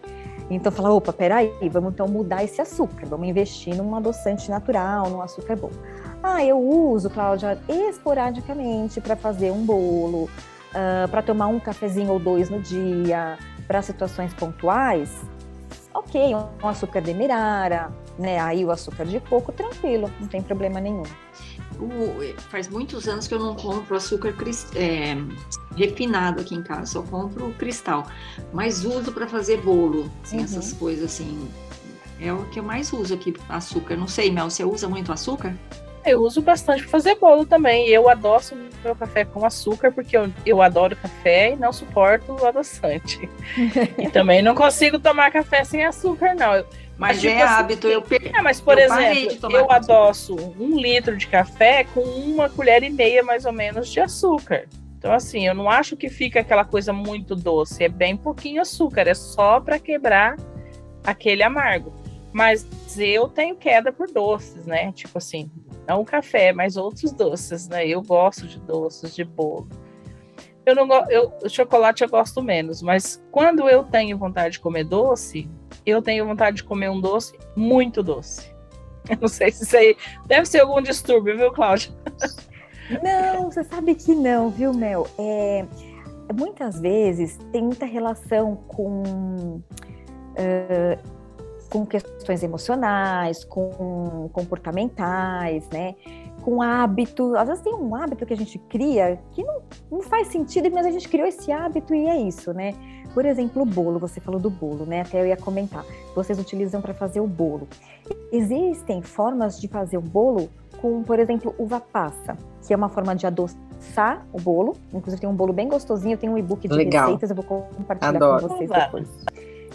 Então 0.49 0.71
fala, 0.71 0.91
opa, 0.93 1.11
peraí, 1.11 1.51
vamos 1.71 1.93
então 1.93 2.07
mudar 2.07 2.43
esse 2.43 2.59
açúcar, 2.61 3.05
vamos 3.05 3.27
investir 3.27 3.75
num 3.75 3.95
adoçante 3.95 4.49
natural, 4.49 5.09
num 5.09 5.21
açúcar 5.21 5.55
bom. 5.55 5.69
Ah, 6.23 6.43
eu 6.43 6.59
uso, 6.59 7.09
Cláudia, 7.09 7.59
esporadicamente 7.67 8.99
para 8.99 9.15
fazer 9.15 9.51
um 9.51 9.63
bolo, 9.63 10.23
uh, 10.23 10.29
ah, 10.73 11.07
para 11.09 11.21
tomar 11.21 11.47
um 11.47 11.59
cafezinho 11.59 12.11
ou 12.11 12.19
dois 12.19 12.49
no 12.49 12.59
dia, 12.59 13.37
para 13.67 13.81
situações 13.81 14.33
pontuais. 14.33 15.21
Ok, 15.93 16.35
um 16.63 16.67
açúcar 16.67 17.01
demerara, 17.01 17.91
né? 18.19 18.39
Aí 18.39 18.65
o 18.65 18.71
açúcar 18.71 19.05
de 19.05 19.19
coco, 19.21 19.51
tranquilo, 19.51 20.11
não 20.19 20.27
tem 20.27 20.41
problema 20.41 20.79
nenhum. 20.79 21.03
O, 21.79 22.37
faz 22.49 22.67
muitos 22.67 23.07
anos 23.07 23.27
que 23.27 23.33
eu 23.33 23.39
não 23.39 23.55
compro 23.55 23.95
açúcar 23.95 24.35
é, 24.75 25.15
refinado 25.75 26.41
aqui 26.41 26.53
em 26.53 26.61
casa, 26.61 26.85
só 26.85 27.01
compro 27.01 27.53
cristal. 27.57 28.05
Mas 28.53 28.83
uso 28.83 29.13
para 29.13 29.27
fazer 29.27 29.61
bolo, 29.61 30.11
assim, 30.21 30.37
uhum. 30.37 30.43
essas 30.43 30.73
coisas 30.73 31.05
assim. 31.05 31.49
É 32.19 32.33
o 32.33 32.43
que 32.49 32.59
eu 32.59 32.63
mais 32.63 32.91
uso 32.91 33.13
aqui, 33.13 33.33
açúcar. 33.47 33.95
Não 33.95 34.07
sei, 34.07 34.29
Mel, 34.29 34.49
você 34.49 34.65
usa 34.65 34.89
muito 34.89 35.09
açúcar? 35.13 35.55
Eu 36.05 36.21
uso 36.21 36.41
bastante 36.41 36.83
para 36.83 36.91
fazer 36.91 37.15
bolo 37.15 37.45
também. 37.45 37.87
Eu 37.87 38.09
adoço 38.09 38.55
meu 38.83 38.95
café 38.95 39.25
com 39.25 39.45
açúcar 39.45 39.91
porque 39.91 40.15
eu, 40.15 40.31
eu 40.45 40.61
adoro 40.61 40.95
café 40.95 41.51
e 41.51 41.55
não 41.55 41.73
suporto 41.73 42.33
o 42.33 42.45
adoçante. 42.45 43.29
e 43.97 44.09
também 44.09 44.41
não 44.41 44.55
consigo 44.55 44.99
tomar 44.99 45.31
café 45.31 45.63
sem 45.63 45.85
açúcar, 45.85 46.33
não. 46.35 46.53
Mas, 46.53 47.15
mas 47.15 47.21
tipo 47.21 47.33
é 47.33 47.41
assim, 47.41 47.53
hábito, 47.53 47.87
eu 47.87 48.03
É, 48.33 48.41
mas, 48.41 48.59
por 48.59 48.77
eu 48.77 48.85
exemplo, 48.85 49.55
eu 49.55 49.71
adoço 49.71 50.35
um 50.59 50.77
litro 50.77 51.15
de 51.15 51.27
café 51.27 51.85
com 51.85 52.01
uma 52.01 52.49
colher 52.49 52.83
e 52.83 52.89
meia, 52.89 53.23
mais 53.23 53.45
ou 53.45 53.53
menos, 53.53 53.89
de 53.89 54.01
açúcar. 54.01 54.65
Então, 54.97 55.13
assim, 55.13 55.47
eu 55.47 55.55
não 55.55 55.69
acho 55.69 55.95
que 55.95 56.09
fica 56.09 56.41
aquela 56.41 56.65
coisa 56.65 56.91
muito 56.91 57.35
doce. 57.35 57.85
É 57.85 57.89
bem 57.89 58.17
pouquinho 58.17 58.61
açúcar, 58.61 59.07
é 59.07 59.13
só 59.13 59.61
para 59.61 59.79
quebrar 59.79 60.35
aquele 61.01 61.41
amargo. 61.41 61.93
Mas 62.33 62.67
eu 62.97 63.29
tenho 63.29 63.55
queda 63.55 63.93
por 63.93 64.11
doces, 64.11 64.65
né? 64.65 64.91
Tipo 64.91 65.17
assim, 65.17 65.49
não 65.89 66.01
o 66.01 66.05
café, 66.05 66.53
mas 66.53 66.77
outros 66.77 67.11
doces, 67.11 67.67
né? 67.67 67.87
Eu 67.87 68.01
gosto 68.03 68.47
de 68.47 68.59
doces, 68.59 69.15
de 69.15 69.23
bolo. 69.23 69.67
Eu 70.63 70.75
não 70.75 70.87
eu 71.09 71.33
chocolate 71.49 72.03
eu 72.03 72.09
gosto 72.09 72.43
menos, 72.43 72.83
mas 72.83 73.21
quando 73.31 73.67
eu 73.67 73.83
tenho 73.83 74.15
vontade 74.15 74.53
de 74.53 74.59
comer 74.59 74.83
doce, 74.83 75.49
eu 75.83 75.99
tenho 75.99 76.27
vontade 76.27 76.57
de 76.57 76.63
comer 76.63 76.89
um 76.89 77.01
doce 77.01 77.35
muito 77.55 78.03
doce. 78.03 78.53
Eu 79.09 79.17
não 79.21 79.27
sei 79.27 79.49
se 79.51 79.63
isso 79.63 79.75
aí 79.75 79.97
deve 80.27 80.45
ser 80.45 80.59
algum 80.59 80.79
distúrbio, 80.79 81.35
viu, 81.35 81.51
Cláudia? 81.51 81.91
Não, 83.01 83.49
você 83.49 83.63
sabe 83.63 83.95
que 83.95 84.13
não, 84.13 84.51
viu, 84.51 84.71
Mel? 84.71 85.07
É, 85.17 85.65
muitas 86.37 86.79
vezes 86.79 87.39
tem 87.51 87.63
muita 87.63 87.87
relação 87.87 88.57
com, 88.67 89.63
uh, 90.37 91.18
com 91.69 91.85
questões 91.85 92.43
emocionais, 92.43 93.43
com 93.43 94.29
comportamentais, 94.33 95.67
né? 95.69 95.95
Com 96.41 96.61
hábito. 96.61 97.35
Às 97.35 97.47
vezes 97.47 97.63
tem 97.63 97.73
um 97.73 97.95
hábito 97.95 98.25
que 98.25 98.33
a 98.33 98.37
gente 98.37 98.57
cria 98.57 99.19
que 99.31 99.43
não, 99.43 99.61
não 99.91 100.01
faz 100.01 100.27
sentido, 100.27 100.69
mas 100.71 100.85
a 100.85 100.91
gente 100.91 101.07
criou 101.07 101.27
esse 101.27 101.51
hábito 101.51 101.93
e 101.93 102.07
é 102.07 102.17
isso, 102.17 102.53
né? 102.53 102.73
Por 103.13 103.25
exemplo, 103.25 103.63
o 103.63 103.65
bolo, 103.65 103.99
você 103.99 104.19
falou 104.19 104.39
do 104.39 104.49
bolo, 104.49 104.85
né? 104.85 105.01
Até 105.01 105.21
eu 105.21 105.27
ia 105.27 105.37
comentar. 105.37 105.83
Vocês 106.15 106.39
utilizam 106.39 106.81
para 106.81 106.93
fazer 106.93 107.19
o 107.19 107.27
bolo. 107.27 107.67
Existem 108.31 109.01
formas 109.01 109.59
de 109.59 109.67
fazer 109.67 109.97
o 109.97 110.01
bolo 110.01 110.49
com, 110.81 111.03
por 111.03 111.19
exemplo, 111.19 111.53
uva 111.57 111.79
passa, 111.79 112.37
que 112.65 112.73
é 112.73 112.77
uma 112.77 112.89
forma 112.89 113.15
de 113.15 113.25
adoçar 113.25 114.25
o 114.31 114.39
bolo. 114.39 114.75
Inclusive 114.93 115.21
tem 115.21 115.29
um 115.29 115.35
bolo 115.35 115.51
bem 115.51 115.67
gostosinho, 115.67 116.13
eu 116.13 116.17
tenho 116.17 116.33
um 116.33 116.37
e-book 116.37 116.67
de 116.67 116.73
Legal. 116.73 117.05
receitas, 117.05 117.29
eu 117.29 117.35
vou 117.35 117.45
compartilhar 117.45 118.15
Adoro. 118.15 118.47
com 118.47 118.55
vocês 118.55 118.69
depois. 118.69 119.07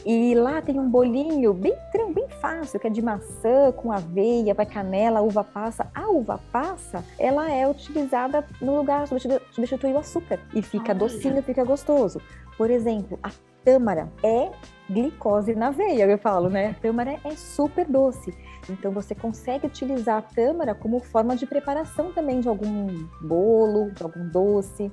E 0.05 0.35
lá 0.35 0.61
tem 0.61 0.79
um 0.79 0.89
bolinho 0.89 1.55
bem, 1.55 1.75
bem 2.13 2.29
fácil, 2.41 2.79
que 2.79 2.87
é 2.87 2.91
de 2.91 3.01
maçã 3.01 3.73
com 3.73 3.91
aveia, 3.91 4.53
vai 4.53 4.67
canela, 4.67 5.23
uva 5.23 5.43
passa. 5.43 5.89
A 5.95 6.11
uva 6.11 6.39
passa, 6.53 7.03
ela 7.19 7.51
é 7.51 7.67
utilizada 7.67 8.47
no 8.61 8.77
lugar, 8.77 9.07
substitui, 9.09 9.93
o 9.93 9.99
açúcar. 9.99 10.39
E 10.55 10.61
fica 10.61 10.95
docinho, 10.95 11.43
fica 11.43 11.65
gostoso. 11.65 12.21
Por 12.59 12.71
exemplo, 12.71 13.19
a 13.23 13.31
tâmara 13.65 14.13
é 14.23 14.51
glicose 14.91 15.55
na 15.55 15.71
veia, 15.71 16.05
eu 16.05 16.19
falo, 16.19 16.51
né? 16.51 16.71
A 16.71 16.75
tâmara 16.75 17.19
é 17.25 17.31
super 17.31 17.87
doce. 17.87 18.35
Então 18.69 18.93
você 18.93 19.15
consegue 19.15 19.67
utilizar 19.67 20.19
a 20.19 20.23
tâmara 20.23 20.75
como 20.75 21.01
forma 21.01 21.35
de 21.35 21.47
preparação 21.47 22.13
também 22.13 22.41
de 22.41 22.49
algum 22.49 23.07
bolo, 23.23 23.91
de 23.91 24.03
algum 24.03 24.29
doce. 24.29 24.93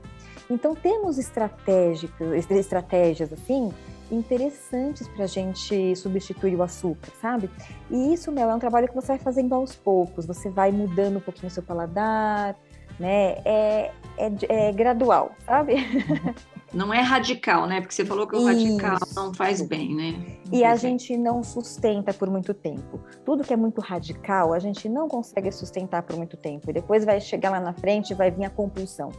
Então 0.50 0.74
temos 0.74 1.17
estratégias, 1.17 2.12
estratégias 2.50 3.32
assim 3.34 3.71
interessantes 4.12 5.08
para 5.08 5.24
a 5.24 5.28
gente 5.28 5.95
substituir 5.95 6.56
o 6.56 6.63
açúcar, 6.63 7.12
sabe? 7.21 7.50
E 7.89 8.13
isso, 8.13 8.32
Mel, 8.32 8.50
é 8.50 8.56
um 8.56 8.60
trabalho 8.60 8.88
que 8.88 8.95
você 8.95 9.08
vai 9.08 9.19
fazendo 9.19 9.54
aos 9.56 9.76
poucos. 9.76 10.26
Você 10.26 10.50
vai 10.50 10.71
mudando 10.71 11.17
um 11.17 11.21
pouquinho 11.21 11.47
o 11.47 11.52
seu 11.52 11.63
paladar, 11.63 12.56
né? 13.00 13.38
É, 13.45 13.91
é, 14.17 14.32
é 14.50 14.71
gradual, 14.71 15.32
sabe? 15.45 15.76
Não 16.74 16.93
é 16.93 17.02
radical, 17.02 17.67
né? 17.67 17.82
Porque 17.82 17.93
você 17.93 18.06
falou 18.06 18.26
que 18.26 18.34
o 18.34 18.38
Isso. 18.38 18.47
radical 18.47 18.97
não 19.13 19.34
faz 19.34 19.62
bem, 19.62 19.93
né? 19.93 20.12
Não 20.45 20.58
e 20.58 20.63
a 20.63 20.69
bem. 20.69 20.78
gente 20.78 21.17
não 21.17 21.43
sustenta 21.43 22.13
por 22.13 22.30
muito 22.30 22.54
tempo. 22.54 22.97
Tudo 23.26 23.43
que 23.43 23.54
é 23.54 23.58
muito 23.58 23.82
radical, 23.82 24.54
a 24.54 24.60
gente 24.60 24.88
não 24.88 25.10
consegue 25.10 25.52
sustentar 25.52 26.02
por 26.04 26.15
muito 26.15 26.38
tempo. 26.38 26.69
E 26.69 26.74
depois 26.74 27.04
vai 27.04 27.19
chegar 27.19 27.50
lá 27.50 27.60
na 27.60 27.74
frente 27.74 28.12
e 28.12 28.13
vai 28.13 28.32
vir 28.32 28.45
a 28.45 28.50
compulsão. 28.50 29.10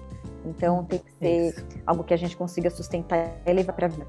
Então 0.46 0.85
tem 0.85 0.98
que 0.98 1.12
ser 1.12 1.48
Isso. 1.50 1.66
algo 1.87 2.02
que 2.02 2.14
a 2.14 2.16
gente 2.16 2.37
consiga 2.37 2.70
sustentar 2.70 3.37
e 3.44 3.52
levar 3.52 3.74
para 3.74 3.87
a 3.87 3.90
vida. 3.90 4.07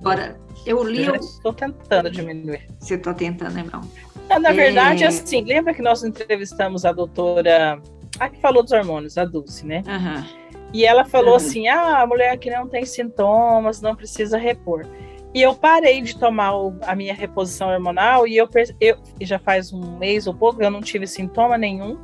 Agora, 0.00 0.38
Eu 0.66 0.82
li. 0.82 1.06
Eu 1.06 1.14
estou 1.14 1.52
tentando 1.52 2.10
diminuir. 2.10 2.66
Você 2.78 2.94
está 2.94 3.14
tentando, 3.14 3.58
irmão? 3.58 3.80
Na 4.28 4.52
verdade, 4.52 5.04
é... 5.04 5.06
assim, 5.08 5.42
lembra 5.42 5.74
que 5.74 5.82
nós 5.82 6.04
entrevistamos 6.04 6.84
a 6.84 6.92
doutora, 6.92 7.80
a 8.18 8.28
que 8.28 8.40
falou 8.40 8.62
dos 8.62 8.72
hormônios, 8.72 9.18
a 9.18 9.24
Dulce, 9.24 9.66
né? 9.66 9.82
Uhum. 9.86 10.24
E 10.72 10.84
ela 10.84 11.04
falou 11.04 11.30
uhum. 11.30 11.36
assim: 11.36 11.68
ah, 11.68 12.00
a 12.00 12.06
mulher 12.06 12.38
que 12.38 12.50
não 12.50 12.68
tem 12.68 12.84
sintomas 12.84 13.80
não 13.80 13.96
precisa 13.96 14.38
repor. 14.38 14.86
E 15.32 15.42
eu 15.42 15.54
parei 15.54 16.02
de 16.02 16.18
tomar 16.18 16.56
o, 16.56 16.76
a 16.82 16.94
minha 16.94 17.14
reposição 17.14 17.68
hormonal 17.68 18.26
e 18.26 18.36
eu, 18.36 18.48
eu 18.80 18.98
já 19.20 19.38
faz 19.38 19.72
um 19.72 19.96
mês 19.96 20.26
ou 20.26 20.34
pouco 20.34 20.60
eu 20.60 20.70
não 20.70 20.80
tive 20.80 21.06
sintoma 21.06 21.56
nenhum. 21.56 21.96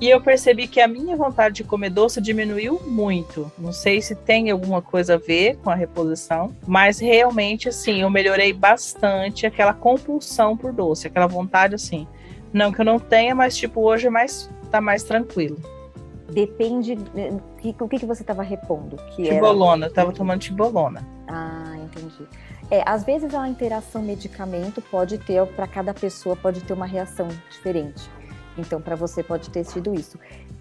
E 0.00 0.10
eu 0.10 0.20
percebi 0.20 0.66
que 0.66 0.80
a 0.80 0.88
minha 0.88 1.16
vontade 1.16 1.56
de 1.56 1.64
comer 1.64 1.90
doce 1.90 2.20
diminuiu 2.20 2.80
muito. 2.84 3.50
Não 3.56 3.72
sei 3.72 4.02
se 4.02 4.14
tem 4.14 4.50
alguma 4.50 4.82
coisa 4.82 5.14
a 5.14 5.18
ver 5.18 5.56
com 5.58 5.70
a 5.70 5.74
reposição, 5.74 6.54
mas 6.66 6.98
realmente, 6.98 7.68
assim, 7.68 8.02
eu 8.02 8.10
melhorei 8.10 8.52
bastante 8.52 9.46
aquela 9.46 9.72
compulsão 9.72 10.56
por 10.56 10.72
doce, 10.72 11.06
aquela 11.06 11.26
vontade, 11.26 11.74
assim. 11.74 12.06
Não 12.52 12.72
que 12.72 12.80
eu 12.80 12.84
não 12.84 12.98
tenha, 12.98 13.34
mas, 13.34 13.56
tipo, 13.56 13.80
hoje 13.80 14.08
é 14.08 14.10
mais, 14.10 14.50
tá 14.70 14.80
mais 14.80 15.04
tranquilo. 15.04 15.56
Depende. 16.30 16.98
O 17.80 17.88
que, 17.88 17.98
que 17.98 18.06
você 18.06 18.22
estava 18.22 18.42
repondo? 18.42 18.96
Que 19.14 19.24
tibolona, 19.24 19.86
era... 19.86 19.90
eu 19.90 19.94
tava 19.94 20.12
tomando 20.12 20.40
tibolona. 20.40 21.06
Ah, 21.28 21.76
entendi. 21.76 22.26
É, 22.70 22.82
às 22.86 23.04
vezes 23.04 23.34
a 23.34 23.48
interação 23.48 24.02
medicamento 24.02 24.82
pode 24.82 25.18
ter, 25.18 25.44
para 25.48 25.66
cada 25.66 25.94
pessoa, 25.94 26.34
pode 26.34 26.62
ter 26.62 26.72
uma 26.72 26.86
reação 26.86 27.28
diferente. 27.50 28.10
Então, 28.56 28.80
para 28.80 28.96
você 28.96 29.22
pode 29.22 29.50
ter 29.50 29.64
sido 29.64 29.94
isso. 29.94 30.18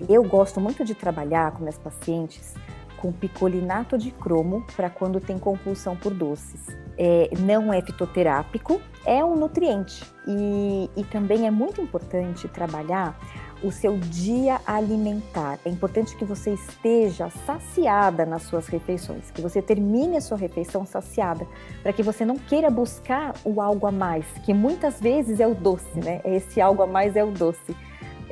Eu 0.09 0.23
gosto 0.23 0.59
muito 0.59 0.83
de 0.83 0.95
trabalhar 0.95 1.51
com 1.51 1.59
minhas 1.59 1.77
pacientes 1.77 2.55
com 3.03 3.11
picolinato 3.11 3.97
de 3.97 4.11
cromo 4.11 4.65
para 4.77 4.89
quando 4.89 5.19
tem 5.19 5.37
compulsão 5.37 5.93
por 5.93 6.13
doces. 6.13 6.65
É, 6.97 7.29
não 7.39 7.73
é 7.73 7.81
fitoterápico, 7.81 8.79
é 9.05 9.23
um 9.25 9.35
nutriente. 9.35 10.05
E, 10.25 10.89
e 10.95 11.03
também 11.03 11.45
é 11.45 11.51
muito 11.51 11.81
importante 11.81 12.47
trabalhar 12.47 13.19
o 13.63 13.71
seu 13.71 13.97
dia 13.97 14.59
alimentar. 14.65 15.57
É 15.65 15.69
importante 15.69 16.15
que 16.15 16.25
você 16.25 16.53
esteja 16.53 17.29
saciada 17.45 18.25
nas 18.25 18.43
suas 18.43 18.67
refeições, 18.67 19.31
que 19.31 19.41
você 19.41 19.61
termine 19.61 20.17
a 20.17 20.21
sua 20.21 20.37
refeição 20.37 20.85
saciada, 20.85 21.47
para 21.81 21.93
que 21.93 22.03
você 22.03 22.25
não 22.25 22.37
queira 22.37 22.69
buscar 22.69 23.33
o 23.43 23.61
algo 23.61 23.87
a 23.87 23.91
mais, 23.91 24.25
que 24.43 24.53
muitas 24.53 24.99
vezes 24.99 25.39
é 25.39 25.47
o 25.47 25.55
doce, 25.55 25.99
né? 25.99 26.21
Esse 26.25 26.59
algo 26.59 26.83
a 26.83 26.87
mais 26.87 27.15
é 27.15 27.23
o 27.23 27.31
doce. 27.31 27.75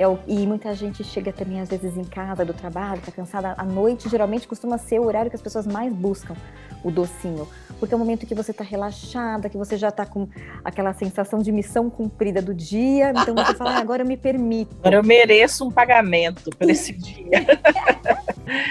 É 0.02 0.08
o, 0.08 0.18
e 0.26 0.48
muita 0.48 0.74
gente 0.74 1.04
chega 1.04 1.32
também, 1.32 1.62
às 1.62 1.70
vezes, 1.70 1.96
em 1.96 2.04
casa 2.04 2.44
do 2.44 2.56
trabalho, 2.56 2.98
está 2.98 3.12
cansada. 3.12 3.54
À 3.56 3.64
noite, 3.64 4.10
geralmente, 4.10 4.48
costuma 4.48 4.80
ser 4.80 5.00
o 5.00 5.06
horário 5.06 5.30
que 5.30 5.36
as 5.36 5.42
pessoas 5.44 5.68
mais 5.68 5.94
buscam 5.94 6.36
o 6.84 6.90
docinho. 6.90 7.48
Porque 7.80 7.94
é 7.94 7.96
o 7.96 8.00
momento 8.00 8.26
que 8.26 8.34
você 8.34 8.50
está 8.50 8.64
relaxada, 8.64 9.48
que 9.48 9.60
você 9.60 9.78
já 9.78 9.90
está 9.90 10.04
com 10.04 10.28
aquela 10.66 10.92
sensação 10.96 11.38
de 11.38 11.52
missão 11.52 11.88
cumprida 11.88 12.42
do 12.42 12.52
dia. 12.52 13.12
Então 13.12 13.36
você 13.36 13.54
fala, 13.54 13.76
ah, 13.76 13.78
agora 13.78 14.02
eu 14.02 14.08
me 14.08 14.18
permito. 14.18 14.76
Agora 14.80 14.96
eu 14.96 15.04
mereço 15.04 15.68
um 15.68 15.70
pagamento 15.70 16.50
por 16.50 16.68
esse 16.72 16.94
dia. 16.94 17.46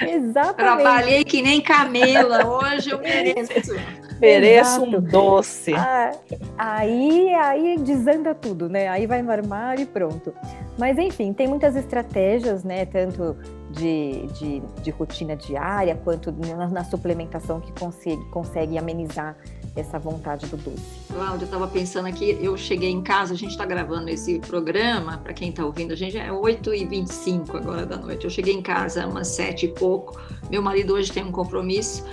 Exatamente. 0.08 0.56
Trabalhei 0.56 1.24
que 1.24 1.40
nem 1.42 1.60
camela, 1.60 2.44
hoje 2.44 2.90
eu 2.90 2.98
mereço. 2.98 3.72
Mereço 4.20 4.82
um 4.82 5.00
doce. 5.00 5.72
Ah, 5.72 6.12
aí, 6.58 7.32
aí 7.32 7.78
desanda 7.78 8.34
tudo, 8.34 8.68
né? 8.68 8.86
Aí 8.86 9.06
vai 9.06 9.22
no 9.22 9.32
armário 9.32 9.84
e 9.84 9.86
pronto. 9.86 10.34
Mas 10.80 10.96
enfim, 10.96 11.34
tem 11.34 11.46
muitas 11.46 11.76
estratégias, 11.76 12.64
né? 12.64 12.86
Tanto 12.86 13.36
de, 13.70 14.26
de, 14.28 14.62
de 14.82 14.90
rotina 14.90 15.36
diária 15.36 15.94
quanto 16.02 16.32
na, 16.32 16.66
na 16.68 16.84
suplementação 16.84 17.60
que 17.60 17.70
consegue, 17.78 18.24
consegue 18.30 18.78
amenizar 18.78 19.36
essa 19.76 19.98
vontade 19.98 20.46
do 20.46 20.56
doce. 20.56 20.82
Cláudia, 21.12 21.42
eu 21.42 21.44
estava 21.44 21.68
pensando 21.68 22.08
aqui, 22.08 22.38
eu 22.40 22.56
cheguei 22.56 22.88
em 22.88 23.02
casa, 23.02 23.34
a 23.34 23.36
gente 23.36 23.50
está 23.50 23.66
gravando 23.66 24.08
esse 24.08 24.38
programa, 24.38 25.18
para 25.18 25.34
quem 25.34 25.50
está 25.50 25.66
ouvindo, 25.66 25.92
a 25.92 25.96
gente 25.96 26.16
é 26.16 26.30
8h25 26.30 27.56
agora 27.56 27.84
da 27.84 27.98
noite. 27.98 28.24
Eu 28.24 28.30
cheguei 28.30 28.54
em 28.54 28.62
casa 28.62 29.06
umas 29.06 29.28
7 29.28 29.66
e 29.66 29.68
pouco, 29.68 30.18
meu 30.50 30.62
marido 30.62 30.94
hoje 30.94 31.12
tem 31.12 31.22
um 31.22 31.30
compromisso. 31.30 32.06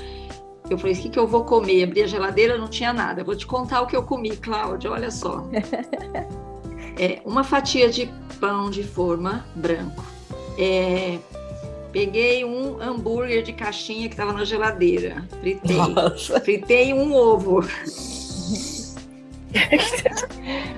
Eu 0.69 0.77
falei, 0.77 0.93
o 0.93 0.97
que, 0.97 1.07
que 1.07 1.17
eu 1.17 1.25
vou 1.25 1.45
comer? 1.45 1.85
Abri 1.85 2.03
a 2.03 2.07
geladeira, 2.07 2.57
não 2.57 2.67
tinha 2.67 2.91
nada. 2.91 3.21
Eu 3.21 3.25
vou 3.25 3.35
te 3.35 3.47
contar 3.47 3.81
o 3.81 3.87
que 3.87 3.95
eu 3.95 4.03
comi, 4.03 4.35
Cláudia, 4.35 4.91
olha 4.91 5.09
só. 5.09 5.45
é, 6.97 7.21
uma 7.25 7.43
fatia 7.43 7.89
de 7.89 8.09
pão 8.39 8.69
de 8.69 8.83
forma 8.83 9.45
branco. 9.55 10.03
É, 10.57 11.17
Peguei 11.91 12.45
um 12.45 12.79
hambúrguer 12.81 13.41
de 13.41 13.53
caixinha 13.53 14.07
que 14.07 14.13
estava 14.13 14.31
na 14.33 14.43
geladeira. 14.43 15.25
Fritei. 15.39 15.77
Nossa. 15.77 16.39
Fritei 16.41 16.93
um 16.93 17.11
ovo. 17.13 17.61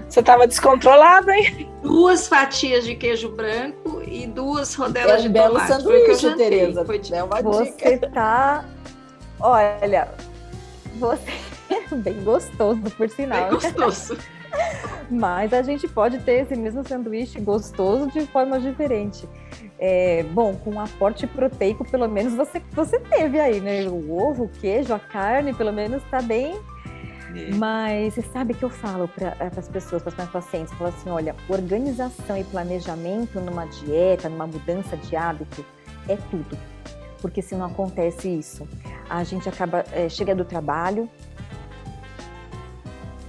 Você 0.08 0.20
estava 0.22 0.48
descontrolada, 0.48 1.36
hein? 1.36 1.68
Duas 1.82 2.28
fatias 2.28 2.86
de 2.86 2.96
queijo 2.96 3.30
branco 3.30 4.02
e 4.08 4.28
duas 4.28 4.74
rodelas 4.76 5.26
é 5.26 5.28
um 5.28 5.32
de 5.32 5.40
tomate. 5.40 5.68
sanduíche, 5.68 6.36
Tereza. 6.36 6.86
Foi 6.86 7.00
de... 7.00 7.14
é 7.14 7.24
uma 7.24 7.42
você 7.42 7.66
dica. 7.72 8.10
tá... 8.12 8.66
Olha, 9.42 10.08
você 10.96 11.32
é 11.70 11.96
bem 11.96 12.24
gostoso, 12.24 12.82
por 12.96 13.10
sinal. 13.10 13.50
Bem 13.50 13.60
gostoso. 13.60 14.18
Mas 15.10 15.54
a 15.54 15.62
gente 15.62 15.88
pode 15.88 16.20
ter 16.20 16.44
esse 16.44 16.56
mesmo 16.56 16.88
sanduíche 16.88 17.40
gostoso 17.40 18.08
de 18.12 18.26
forma 18.28 18.60
diferente. 18.60 19.28
É, 19.80 20.24
bom, 20.24 20.56
com 20.56 20.72
um 20.72 20.80
aporte 20.80 21.26
proteico, 21.26 21.90
pelo 21.90 22.08
menos 22.08 22.34
você, 22.34 22.62
você 22.72 23.00
teve 23.00 23.40
aí, 23.40 23.60
né? 23.60 23.88
O 23.88 24.16
ovo, 24.16 24.44
o 24.44 24.50
queijo, 24.50 24.94
a 24.94 25.00
carne, 25.00 25.54
pelo 25.54 25.74
menos 25.74 26.04
está 26.04 26.22
bem. 26.22 26.60
É. 27.36 27.54
Mas 27.56 28.14
você 28.14 28.22
sabe 28.22 28.54
que 28.54 28.64
eu 28.64 28.70
falo 28.70 29.08
para 29.08 29.36
as 29.56 29.68
pessoas, 29.68 30.02
para 30.02 30.10
os 30.10 30.18
meus 30.18 30.30
pacientes, 30.30 30.74
falo 30.74 30.90
assim, 30.90 31.10
olha, 31.10 31.36
organização 31.48 32.38
e 32.38 32.44
planejamento 32.44 33.40
numa 33.40 33.66
dieta, 33.66 34.30
numa 34.30 34.48
mudança 34.48 34.98
de 34.98 35.16
hábito, 35.16 35.66
é 36.08 36.16
tudo. 36.30 36.58
Porque 37.22 37.42
se 37.42 37.56
não 37.56 37.66
acontece 37.66 38.30
isso, 38.30 38.68
a 39.10 39.24
gente 39.24 39.48
acaba, 39.48 39.84
é, 39.92 40.08
chega 40.08 40.34
do 40.34 40.46
trabalho, 40.46 41.10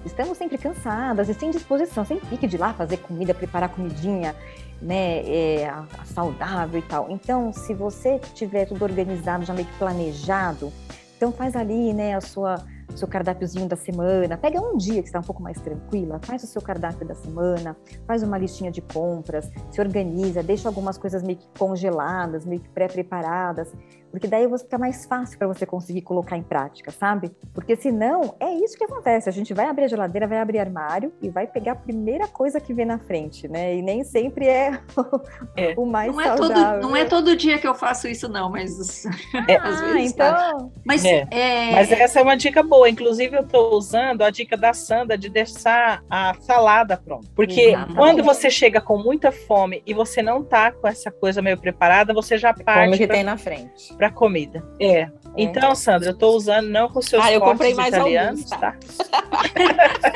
estamos 0.04 0.38
sempre 0.38 0.58
cansadas 0.58 1.28
e 1.28 1.34
sem 1.34 1.50
disposição, 1.50 2.04
sem 2.04 2.18
pique 2.18 2.46
de 2.46 2.56
lá 2.56 2.72
fazer 2.72 2.98
comida, 2.98 3.34
preparar 3.34 3.68
comidinha, 3.68 4.34
né, 4.80 5.20
é, 5.20 5.74
saudável 6.04 6.78
e 6.78 6.82
tal. 6.82 7.10
Então, 7.10 7.52
se 7.52 7.74
você 7.74 8.18
tiver 8.34 8.66
tudo 8.66 8.82
organizado, 8.82 9.44
já 9.44 9.52
meio 9.52 9.66
que 9.66 9.78
planejado, 9.78 10.72
então 11.16 11.30
faz 11.32 11.54
ali, 11.54 11.92
né, 11.92 12.14
a 12.14 12.20
sua 12.20 12.64
seu 12.96 13.08
cardápiozinho 13.08 13.66
da 13.66 13.76
semana, 13.76 14.36
pega 14.36 14.60
um 14.60 14.76
dia 14.76 15.02
que 15.02 15.08
está 15.08 15.20
um 15.20 15.22
pouco 15.22 15.42
mais 15.42 15.60
tranquila, 15.60 16.18
faz 16.22 16.42
o 16.42 16.46
seu 16.46 16.60
cardápio 16.60 17.06
da 17.06 17.14
semana, 17.14 17.76
faz 18.06 18.22
uma 18.22 18.38
listinha 18.38 18.70
de 18.70 18.80
compras, 18.80 19.50
se 19.70 19.80
organiza, 19.80 20.42
deixa 20.42 20.68
algumas 20.68 20.98
coisas 20.98 21.22
meio 21.22 21.38
que 21.38 21.46
congeladas, 21.58 22.44
meio 22.44 22.60
que 22.60 22.68
pré-preparadas, 22.68 23.72
porque 24.10 24.26
daí 24.26 24.46
fica 24.58 24.76
mais 24.76 25.06
fácil 25.06 25.38
para 25.38 25.46
você 25.46 25.64
conseguir 25.64 26.02
colocar 26.02 26.36
em 26.36 26.42
prática, 26.42 26.90
sabe? 26.90 27.30
Porque 27.54 27.76
senão 27.76 28.34
é 28.40 28.52
isso 28.52 28.76
que 28.76 28.84
acontece. 28.84 29.28
A 29.28 29.32
gente 29.32 29.54
vai 29.54 29.66
abrir 29.66 29.84
a 29.84 29.88
geladeira, 29.88 30.26
vai 30.26 30.38
abrir 30.38 30.58
armário 30.58 31.12
e 31.22 31.28
vai 31.28 31.46
pegar 31.46 31.72
a 31.72 31.76
primeira 31.76 32.26
coisa 32.26 32.60
que 32.60 32.74
vê 32.74 32.84
na 32.84 32.98
frente, 32.98 33.46
né? 33.46 33.76
E 33.76 33.82
nem 33.82 34.02
sempre 34.02 34.46
é, 34.46 34.80
é. 35.56 35.74
o 35.76 35.86
mais 35.86 36.12
não 36.12 36.20
é 36.20 36.36
saudável. 36.36 36.80
Todo, 36.80 36.90
não 36.90 36.96
é 36.96 37.04
todo 37.04 37.36
dia 37.36 37.58
que 37.58 37.66
eu 37.66 37.74
faço 37.74 38.08
isso, 38.08 38.28
não, 38.28 38.50
mas 38.50 39.04
é. 39.46 39.56
às 39.62 39.80
ah, 39.80 39.84
vezes. 39.86 40.12
Então... 40.12 40.72
Mas, 40.84 41.04
é. 41.04 41.26
é. 41.30 41.72
mas 41.72 41.92
essa 41.92 42.18
é 42.18 42.22
uma 42.22 42.36
dica 42.36 42.62
boa. 42.62 42.88
Inclusive, 42.88 43.36
eu 43.36 43.42
estou 43.42 43.74
usando 43.74 44.22
a 44.22 44.30
dica 44.30 44.56
da 44.56 44.72
Sandra 44.72 45.16
de 45.16 45.28
deixar 45.28 46.02
a 46.10 46.34
salada 46.40 46.96
pronta. 46.96 47.28
Porque 47.34 47.60
Exatamente. 47.60 47.96
quando 47.96 48.24
você 48.24 48.50
chega 48.50 48.80
com 48.80 48.98
muita 48.98 49.30
fome 49.30 49.82
e 49.86 49.94
você 49.94 50.20
não 50.20 50.42
tá 50.42 50.72
com 50.72 50.88
essa 50.88 51.10
coisa 51.10 51.40
meio 51.40 51.58
preparada, 51.58 52.12
você 52.12 52.36
já 52.36 52.52
parte. 52.52 52.86
Como 52.86 52.96
que 52.96 53.06
pra... 53.06 53.16
tem 53.16 53.24
na 53.24 53.36
frente 53.36 53.99
para 54.00 54.10
comida. 54.10 54.64
É. 54.80 55.00
é. 55.00 55.10
Então, 55.36 55.74
Sandra, 55.74 56.08
eu 56.08 56.14
estou 56.14 56.34
usando 56.34 56.68
não 56.68 56.88
com 56.88 57.02
seus 57.02 57.22
ah, 57.22 57.30
eu 57.30 57.40
comprei 57.40 57.74
mais 57.74 57.94
italianos, 57.94 58.50
alguns, 58.50 58.60
tá? 58.60 58.76
tá? 59.10 60.12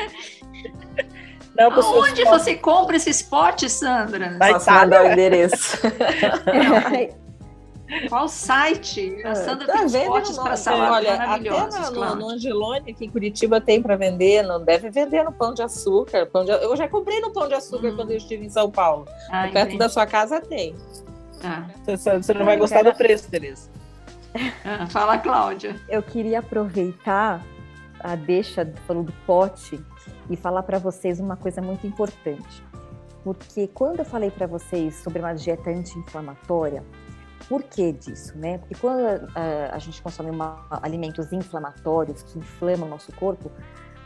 não 1.69 1.99
Onde 1.99 2.23
você 2.25 2.55
compra 2.55 2.95
esses 2.95 3.21
potes, 3.21 3.73
Sandra? 3.73 4.35
Vai 4.39 4.53
mandar 4.53 5.05
o 5.05 5.11
endereço. 5.11 5.77
Qual 8.09 8.27
site? 8.27 9.15
A 9.23 9.35
Sandra 9.35 9.67
tá 9.67 9.85
tem 9.85 10.07
potes 10.07 10.35
para 10.35 10.57
salada 10.57 10.93
Olha, 10.93 11.17
maravilhosos. 11.17 11.75
Até 11.75 11.91
no, 11.91 12.15
no 12.15 12.29
Angelone, 12.29 12.91
aqui 12.91 13.05
em 13.05 13.09
Curitiba, 13.09 13.61
tem 13.61 13.79
para 13.83 13.95
vender. 13.95 14.41
Não 14.41 14.63
deve 14.63 14.89
vender 14.89 15.23
no 15.23 15.31
Pão 15.31 15.53
de 15.53 15.61
Açúcar. 15.61 16.25
Pão 16.25 16.43
de, 16.43 16.51
eu 16.51 16.75
já 16.75 16.87
comprei 16.87 17.19
no 17.21 17.31
Pão 17.31 17.47
de 17.47 17.53
Açúcar 17.53 17.89
hum. 17.89 17.95
quando 17.95 18.09
eu 18.09 18.17
estive 18.17 18.43
em 18.43 18.49
São 18.49 18.71
Paulo. 18.71 19.05
Ah, 19.29 19.43
perto 19.43 19.57
entendi. 19.57 19.77
da 19.77 19.89
sua 19.89 20.07
casa 20.07 20.41
tem. 20.41 20.75
Ah. 21.45 21.67
Você, 21.85 22.17
você 22.17 22.33
não 22.33 22.45
vai 22.45 22.57
gostar 22.57 22.83
do 22.83 22.93
preço, 22.93 23.29
Tereza. 23.29 23.69
Ah, 24.65 24.87
fala, 24.87 25.17
Cláudia. 25.19 25.79
Eu 25.87 26.01
queria 26.01 26.39
aproveitar 26.39 27.41
a 27.99 28.15
deixa 28.15 28.69
falando 28.85 29.05
do 29.05 29.13
pote 29.25 29.79
e 30.29 30.35
falar 30.35 30.63
para 30.63 30.79
vocês 30.79 31.19
uma 31.19 31.37
coisa 31.37 31.61
muito 31.61 31.85
importante. 31.85 32.63
Porque 33.23 33.67
quando 33.67 33.99
eu 33.99 34.05
falei 34.05 34.29
para 34.29 34.47
vocês 34.47 34.95
sobre 34.95 35.19
uma 35.19 35.33
dieta 35.33 35.69
anti-inflamatória, 35.69 36.83
Por 37.47 37.61
que 37.61 37.91
disso, 37.91 38.35
né? 38.37 38.57
Porque 38.57 38.75
quando 38.75 39.01
uh, 39.01 39.31
a 39.71 39.77
gente 39.77 40.01
consome 40.01 40.31
uma, 40.31 40.65
alimentos 40.81 41.31
inflamatórios 41.31 42.23
que 42.23 42.39
inflamam 42.39 42.87
o 42.87 42.89
nosso 42.89 43.11
corpo, 43.13 43.51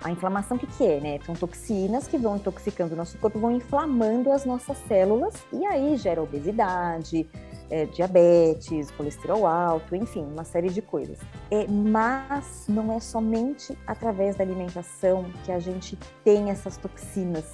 a 0.02 0.10
inflamação 0.10 0.56
o 0.56 0.60
que, 0.60 0.68
que 0.68 0.86
é, 0.86 1.00
né? 1.00 1.20
São 1.26 1.36
toxinas 1.36 2.08
que 2.08 2.18
vão 2.18 2.38
intoxicando 2.38 2.94
o 2.94 2.98
nosso 2.98 3.18
corpo, 3.18 3.40
vão 3.40 3.52
inflamando 3.52 4.32
as 4.32 4.46
nossas 4.46 4.78
células 4.88 5.34
e 5.52 5.66
aí 5.66 5.98
gera 5.98 6.22
obesidade, 6.22 7.30
é, 7.70 7.86
diabetes, 7.86 8.90
colesterol 8.92 9.46
alto, 9.46 9.96
enfim, 9.96 10.24
uma 10.24 10.44
série 10.44 10.70
de 10.70 10.82
coisas. 10.82 11.18
É, 11.52 11.68
mas 11.68 12.66
não 12.68 12.92
é 12.94 13.00
somente 13.00 13.78
através 13.86 14.36
da 14.36 14.44
alimentação 14.44 15.26
que 15.44 15.52
a 15.52 15.60
gente 15.60 15.98
tem 16.24 16.50
essas 16.50 16.78
toxinas. 16.78 17.46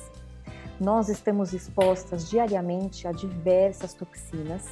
Nós 0.79 1.09
estamos 1.09 1.53
expostas 1.53 2.29
diariamente 2.29 3.07
a 3.07 3.11
diversas 3.11 3.93
toxinas. 3.93 4.67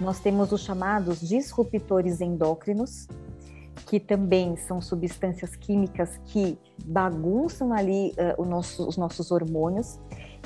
Nós 0.00 0.20
temos 0.20 0.52
os 0.52 0.62
chamados 0.62 1.20
disruptores 1.20 2.20
endócrinos, 2.20 3.08
que 3.86 3.98
também 3.98 4.56
são 4.56 4.80
substâncias 4.80 5.56
químicas 5.56 6.20
que 6.26 6.58
bagunçam 6.84 7.72
ali 7.72 8.14
uh, 8.38 8.44
nosso, 8.44 8.86
os 8.86 8.96
nossos 8.96 9.30
hormônios. 9.30 9.98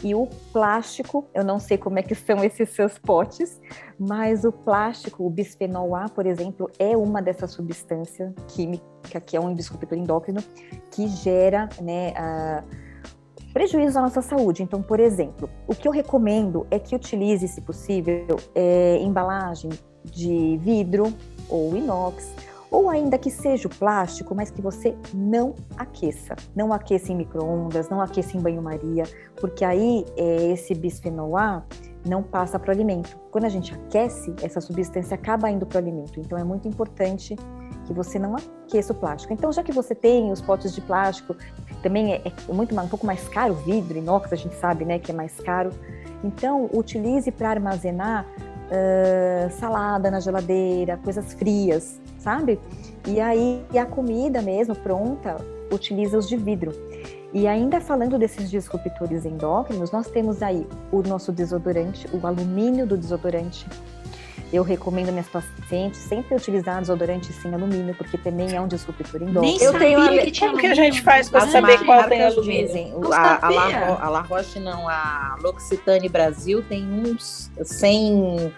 E 0.03 0.15
o 0.15 0.27
plástico, 0.53 1.27
eu 1.35 1.45
não 1.45 1.59
sei 1.59 1.77
como 1.79 1.99
é 1.99 2.03
que 2.03 2.15
são 2.15 2.43
esses 2.43 2.71
seus 2.71 2.99
potes, 2.99 3.61
mas 3.99 4.45
o 4.45 4.51
plástico, 4.51 5.25
o 5.25 5.31
bisfenol 5.31 5.95
A, 5.95 6.09
por 6.09 6.27
exemplo, 6.27 6.71
é 6.79 6.97
uma 6.97 7.21
dessas 7.21 7.53
substâncias 7.53 8.33
químicas, 8.49 9.23
que 9.27 9.37
é 9.37 9.41
um 9.41 9.55
disruptor 9.55 9.97
endócrino, 9.97 10.43
que 10.91 11.07
gera 11.09 11.69
né, 11.81 12.15
prejuízos 13.53 13.97
à 13.97 14.03
nossa 14.03 14.23
saúde. 14.23 14.63
Então, 14.63 14.83
por 14.83 14.99
exemplo, 14.99 15.49
o 15.69 15.75
que 15.75 15.87
eu 15.87 15.93
recomendo 15.93 16.67
é 16.71 16.79
que 16.79 16.97
utilize, 16.97 17.47
se 17.47 17.61
possível, 17.61 18.39
é, 18.55 18.99
embalagem 18.99 19.71
de 20.05 20.59
vidro 20.59 21.13
ou 21.49 21.77
inox, 21.77 22.35
ou 22.73 22.89
ainda 22.89 23.19
que 23.19 23.31
seja 23.31 23.69
o 23.69 23.71
plástico, 23.71 24.35
mas 24.35 24.51
que 24.51 24.63
você 24.63 24.97
não 25.13 25.55
aqueça. 25.77 26.35
Não 26.57 26.73
aqueça 26.73 27.13
em 27.13 27.17
micro-ondas, 27.17 27.91
não 27.91 28.01
aqueça 28.01 28.37
em 28.37 28.41
banho-maria, 28.41 29.05
porque 29.37 29.63
aí 29.63 30.07
é, 30.17 30.53
esse 30.53 30.75
bisfenol 30.75 31.37
A 31.37 31.63
não 32.05 32.23
passa 32.23 32.59
para 32.59 32.71
o 32.71 32.73
alimento. 32.73 33.17
Quando 33.31 33.45
a 33.45 33.49
gente 33.49 33.75
aquece, 33.75 34.35
essa 34.43 34.61
substância 34.61 35.15
acaba 35.15 35.51
indo 35.51 35.67
para 35.67 35.77
o 35.77 35.79
alimento. 35.79 36.19
Então 36.19 36.39
é 36.39 36.43
muito 36.43 36.67
importante 36.67 37.37
que 37.85 37.93
você 37.93 38.19
não 38.19 38.35
aqueça 38.37 38.93
o 38.93 38.97
plástico. 38.97 39.33
Então, 39.33 39.53
já 39.53 39.63
que 39.63 39.73
você 39.73 39.95
tem 39.95 40.33
os 40.33 40.41
potes 40.41 40.75
de 40.75 40.81
plástico, 40.81 41.37
também 41.83 42.15
é, 42.15 42.23
é 42.27 42.53
muito 42.53 42.75
um 42.75 42.89
pouco 42.89 43.05
mais 43.05 43.29
caro, 43.29 43.55
vidro, 43.55 43.99
inox, 43.99 44.33
a 44.33 44.37
gente 44.37 44.55
sabe, 44.55 44.85
né, 44.85 44.99
que 44.99 45.11
é 45.11 45.15
mais 45.15 45.39
caro. 45.41 45.71
Então, 46.25 46.71
utilize 46.73 47.31
para 47.31 47.51
armazenar 47.51 48.27
uh, 48.73 49.51
salada 49.53 50.11
na 50.11 50.19
geladeira, 50.19 50.97
coisas 50.97 51.35
frias, 51.35 52.01
sabe? 52.19 52.59
E 53.07 53.21
aí 53.21 53.63
a 53.77 53.85
comida 53.85 54.41
mesmo 54.41 54.75
pronta 54.75 55.37
utiliza 55.71 56.17
os 56.17 56.29
de 56.29 56.37
vidro. 56.37 56.73
E 57.35 57.47
ainda 57.47 57.81
falando 57.81 58.19
desses 58.19 58.51
disruptores 58.51 59.25
endócrinos, 59.25 59.91
nós 59.91 60.07
temos 60.09 60.43
aí 60.43 60.67
o 60.91 61.03
nosso 61.03 61.33
desodorante, 61.33 62.07
o 62.15 62.27
alumínio 62.27 62.87
do 62.87 62.97
desodorante. 62.97 63.67
Eu 64.53 64.63
recomendo 64.63 65.11
minhas 65.11 65.29
pacientes 65.29 65.99
sempre 65.99 66.37
utilizar 66.37 66.79
desodorante 66.81 67.33
sem 67.33 67.55
alumínio, 67.55 67.95
porque 67.95 68.19
também 68.19 68.55
é 68.55 68.61
um 68.61 68.69
disruptor 68.69 69.23
endócrino. 69.23 69.41
Nem 69.41 69.63
eu 69.63 69.79
tenho 69.79 69.99
a... 69.99 70.09
que 70.19 70.39
Como 70.39 70.59
que 70.59 70.67
a 70.67 70.75
gente 70.75 71.01
faz 71.01 71.31
para 71.31 71.47
saber 71.49 71.83
qual 71.85 72.05
tem 72.05 72.23
alumínio? 72.23 72.67
Dizem, 72.67 72.93
a, 73.13 73.47
a, 73.47 73.51
La, 73.51 73.99
a 73.99 74.09
La 74.11 74.21
Roche 74.21 74.61
não, 74.61 74.87
a 74.87 75.37
L'Occitane 75.41 76.09
Brasil 76.09 76.63
tem 76.69 76.85
uns 76.85 77.51
sem 77.65 78.53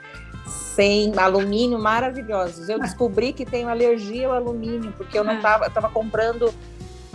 sem 0.75 1.13
alumínio 1.17 1.79
maravilhosos. 1.79 2.69
Eu 2.69 2.79
descobri 2.79 3.33
que 3.33 3.47
tenho 3.47 3.69
alergia 3.69 4.27
ao 4.27 4.35
alumínio, 4.35 4.93
porque 4.97 5.19
eu 5.19 5.25
não 5.25 5.37
estava, 5.37 5.65
ah. 5.65 5.69
estava 5.69 5.89
comprando. 5.89 6.53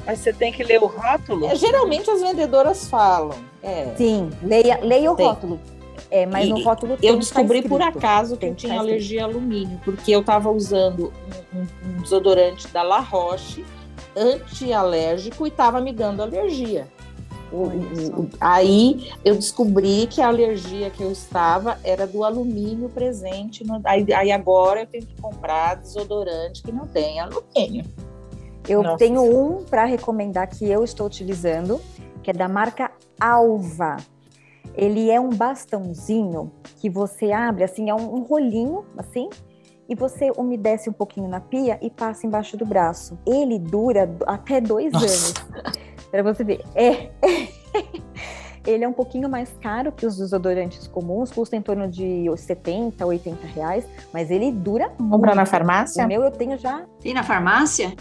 Mas 0.05 0.19
você 0.19 0.31
tem 0.31 0.51
que 0.51 0.63
ler 0.63 0.81
o 0.81 0.87
rótulo? 0.87 1.45
É, 1.45 1.55
geralmente 1.55 2.09
as 2.09 2.21
vendedoras 2.21 2.87
falam. 2.87 3.37
É. 3.61 3.93
Sim, 3.97 4.29
leia, 4.41 4.79
leia 4.81 5.11
o 5.11 5.15
tem. 5.15 5.27
rótulo. 5.27 5.59
É, 6.09 6.25
mas 6.25 6.47
e, 6.47 6.49
no 6.49 6.63
rótulo 6.63 6.97
Eu 7.01 7.17
descobri 7.17 7.62
por 7.62 7.81
acaso 7.81 8.38
que 8.38 8.45
eu 8.45 8.55
tinha 8.55 8.79
alergia 8.79 9.23
a 9.23 9.25
alumínio, 9.25 9.79
porque 9.83 10.12
eu 10.12 10.21
estava 10.21 10.49
usando 10.49 11.13
um, 11.53 11.59
um, 11.59 12.01
desodorante 12.01 12.67
da 12.69 12.83
La 12.83 12.99
Roche 12.99 13.65
antialérgico 14.15 15.45
e 15.45 15.49
estava 15.49 15.79
me 15.81 15.93
dando 15.93 16.21
alergia. 16.21 16.88
O, 17.51 17.63
o, 17.63 18.29
aí 18.39 19.12
eu 19.25 19.35
descobri 19.35 20.07
que 20.07 20.21
a 20.21 20.27
alergia 20.27 20.89
que 20.91 21.01
eu 21.01 21.12
estava 21.12 21.79
era 21.83 22.05
do 22.05 22.23
alumínio 22.23 22.89
presente. 22.89 23.65
No, 23.65 23.81
aí, 23.83 24.05
aí, 24.13 24.31
agora 24.31 24.81
eu 24.81 24.88
tenho 24.88 25.05
que 25.05 25.19
comprar 25.19 25.75
desodorante 25.75 26.62
que 26.62 26.71
não 26.71 26.85
tem 26.85 27.19
alumínio. 27.19 27.85
Eu 28.67 28.83
Nossa. 28.83 28.97
tenho 28.97 29.23
um 29.23 29.63
para 29.63 29.85
recomendar 29.85 30.47
que 30.47 30.69
eu 30.69 30.83
estou 30.83 31.07
utilizando, 31.07 31.81
que 32.21 32.29
é 32.29 32.33
da 32.33 32.47
marca 32.47 32.91
Alva. 33.19 33.97
Ele 34.75 35.10
é 35.10 35.19
um 35.19 35.29
bastãozinho 35.29 36.51
que 36.77 36.89
você 36.89 37.32
abre, 37.32 37.63
assim, 37.63 37.89
é 37.89 37.95
um, 37.95 38.15
um 38.15 38.21
rolinho, 38.21 38.86
assim, 38.97 39.29
e 39.88 39.95
você 39.95 40.32
umedece 40.38 40.89
um 40.89 40.93
pouquinho 40.93 41.27
na 41.27 41.39
pia 41.39 41.79
e 41.82 41.89
passa 41.89 42.27
embaixo 42.27 42.55
do 42.55 42.65
braço. 42.65 43.17
Ele 43.25 43.58
dura 43.58 44.10
até 44.27 44.62
dois 44.62 44.93
Nossa. 44.93 45.05
anos. 45.05 45.34
Para 46.12 46.23
você 46.23 46.43
ver. 46.43 46.62
É. 46.75 47.10
Ele 48.67 48.84
é 48.84 48.88
um 48.88 48.93
pouquinho 48.93 49.29
mais 49.29 49.51
caro 49.62 49.91
que 49.91 50.05
os 50.05 50.17
desodorantes 50.17 50.86
comuns, 50.86 51.32
custa 51.32 51.55
em 51.55 51.62
torno 51.62 51.88
de 51.88 52.25
70, 52.36 53.03
80 53.05 53.47
reais, 53.47 53.88
mas 54.13 54.29
ele 54.29 54.51
dura 54.51 54.89
Comprar 54.89 55.34
na 55.34 55.45
farmácia? 55.45 56.03
O 56.03 56.08
meu 56.08 56.21
eu 56.23 56.29
tenho 56.29 56.58
já. 56.58 56.86
Tem 57.01 57.13
na 57.13 57.23
farmácia? 57.23 57.95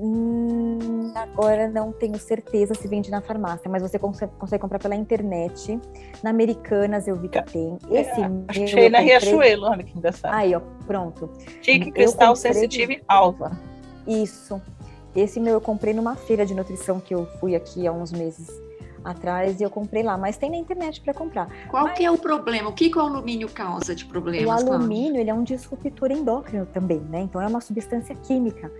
Hum, 0.00 1.10
agora 1.14 1.68
não 1.68 1.90
tenho 1.90 2.18
certeza 2.18 2.72
se 2.72 2.86
vende 2.86 3.10
na 3.10 3.20
farmácia, 3.20 3.68
mas 3.68 3.82
você 3.82 3.98
consegue, 3.98 4.32
consegue, 4.38 4.60
comprar 4.60 4.78
pela 4.78 4.94
internet. 4.94 5.80
Na 6.22 6.30
Americanas 6.30 7.08
eu 7.08 7.16
vi 7.16 7.28
que 7.28 7.42
tem. 7.42 7.76
Esse 7.90 8.20
é, 8.20 8.28
meu 8.28 8.44
achei 8.46 8.88
na 8.88 8.98
comprei... 8.98 9.18
Riachuelo, 9.18 9.66
olha 9.66 9.82
que 9.82 9.98
engraçado. 9.98 10.32
Aí, 10.32 10.54
ó, 10.54 10.60
pronto. 10.86 11.28
Tique 11.62 11.90
Cristal 11.90 12.36
Sensitive 12.36 13.02
Alva. 13.08 13.58
Isso. 14.06 14.62
Esse 15.16 15.40
meu 15.40 15.54
eu 15.54 15.60
comprei 15.60 15.92
numa 15.92 16.14
feira 16.14 16.46
de 16.46 16.54
nutrição 16.54 17.00
que 17.00 17.12
eu 17.12 17.26
fui 17.40 17.56
aqui 17.56 17.86
há 17.86 17.92
uns 17.92 18.12
meses 18.12 18.48
atrás 19.04 19.60
e 19.60 19.64
eu 19.64 19.70
comprei 19.70 20.02
lá, 20.02 20.16
mas 20.16 20.36
tem 20.36 20.50
na 20.50 20.56
internet 20.56 21.00
para 21.00 21.12
comprar. 21.14 21.48
Qual 21.68 21.84
mas... 21.84 21.96
que 21.96 22.04
é 22.04 22.10
o 22.10 22.18
problema? 22.18 22.68
O 22.68 22.72
que, 22.72 22.90
que 22.90 22.98
o 22.98 23.00
alumínio 23.00 23.48
causa 23.48 23.94
de 23.94 24.04
problemas? 24.04 24.46
O 24.46 24.72
alumínio 24.72 25.20
ele 25.20 25.30
é 25.30 25.34
um 25.34 25.42
disruptor 25.42 26.12
endócrino 26.12 26.66
também, 26.66 27.00
né? 27.00 27.20
Então 27.20 27.40
é 27.40 27.46
uma 27.46 27.60
substância 27.60 28.14
química 28.14 28.70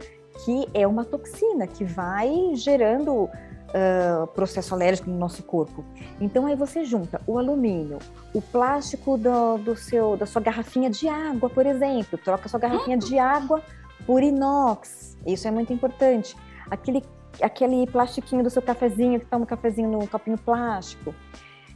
que 0.44 0.68
é 0.72 0.86
uma 0.86 1.04
toxina 1.04 1.66
que 1.66 1.84
vai 1.84 2.52
gerando 2.54 3.24
uh, 3.68 4.26
processo 4.28 4.74
alérgico 4.74 5.10
no 5.10 5.18
nosso 5.18 5.42
corpo. 5.42 5.84
Então 6.20 6.46
aí 6.46 6.54
você 6.54 6.84
junta 6.84 7.20
o 7.26 7.38
alumínio, 7.38 7.98
o 8.32 8.40
plástico 8.40 9.16
do, 9.16 9.58
do 9.58 9.76
seu 9.76 10.16
da 10.16 10.26
sua 10.26 10.40
garrafinha 10.40 10.90
de 10.90 11.08
água, 11.08 11.48
por 11.50 11.66
exemplo, 11.66 12.18
troca 12.18 12.48
sua 12.48 12.60
garrafinha 12.60 12.96
hum. 12.96 13.00
de 13.00 13.18
água 13.18 13.62
por 14.06 14.22
inox. 14.22 15.16
Isso 15.26 15.46
é 15.46 15.50
muito 15.50 15.72
importante. 15.72 16.36
Aquele, 16.70 17.04
aquele 17.42 17.86
plastiquinho 17.86 18.42
do 18.42 18.50
seu 18.50 18.62
cafezinho, 18.62 19.20
que 19.20 19.26
toma 19.26 19.42
um 19.42 19.46
cafezinho 19.46 19.90
no 19.90 20.06
copinho 20.06 20.38
plástico. 20.38 21.14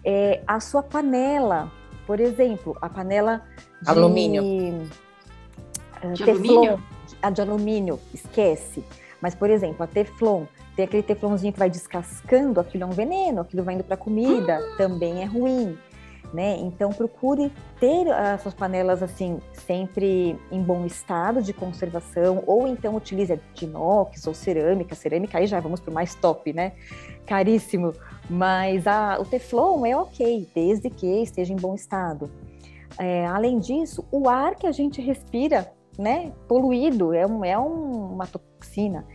É, 0.04 0.42
a 0.46 0.58
sua 0.60 0.82
panela, 0.82 1.70
por 2.06 2.20
exemplo, 2.20 2.76
a 2.80 2.88
panela 2.88 3.42
de 3.82 3.90
alumínio. 3.90 4.42
Uh, 4.42 6.12
de 6.12 6.24
teflon, 6.24 6.54
alumínio? 6.54 6.82
A 7.22 7.30
de 7.30 7.40
alumínio, 7.40 7.98
esquece. 8.12 8.84
Mas, 9.20 9.34
por 9.34 9.48
exemplo, 9.48 9.82
a 9.84 9.86
teflon, 9.86 10.44
tem 10.74 10.84
aquele 10.84 11.02
teflonzinho 11.02 11.52
que 11.52 11.58
vai 11.58 11.70
descascando, 11.70 12.58
aquilo 12.58 12.82
é 12.82 12.86
um 12.86 12.90
veneno, 12.90 13.42
aquilo 13.42 13.62
vai 13.62 13.74
indo 13.74 13.84
para 13.84 13.94
a 13.94 13.98
comida, 13.98 14.56
ah. 14.56 14.76
também 14.76 15.22
é 15.22 15.24
ruim 15.24 15.78
né? 16.32 16.56
Então 16.58 16.90
procure 16.90 17.52
ter 17.78 18.10
as 18.10 18.40
suas 18.42 18.54
panelas 18.54 19.02
assim 19.02 19.38
sempre 19.52 20.38
em 20.50 20.62
bom 20.62 20.86
estado 20.86 21.42
de 21.42 21.52
conservação, 21.52 22.42
ou 22.46 22.66
então 22.66 22.96
utilize 22.96 23.38
de 23.54 23.64
inox 23.64 24.26
ou 24.26 24.34
cerâmica. 24.34 24.94
Cerâmica 24.94 25.38
aí 25.38 25.46
já 25.46 25.60
vamos 25.60 25.80
para 25.80 25.90
o 25.90 25.94
mais 25.94 26.14
top, 26.14 26.52
né? 26.52 26.72
Caríssimo, 27.26 27.92
mas 28.28 28.86
a, 28.86 29.18
o 29.20 29.24
Teflon 29.24 29.84
é 29.86 29.96
ok, 29.96 30.48
desde 30.54 30.90
que 30.90 31.22
esteja 31.22 31.52
em 31.52 31.56
bom 31.56 31.74
estado. 31.74 32.30
É, 32.98 33.26
além 33.26 33.58
disso, 33.58 34.04
o 34.10 34.28
ar 34.28 34.54
que 34.54 34.66
a 34.66 34.72
gente 34.72 35.00
respira, 35.00 35.72
né, 35.98 36.32
poluído, 36.48 37.12
é, 37.12 37.26
um, 37.26 37.44
é 37.44 37.58
um, 37.58 38.12
uma 38.12 38.26
toxina. 38.26 39.06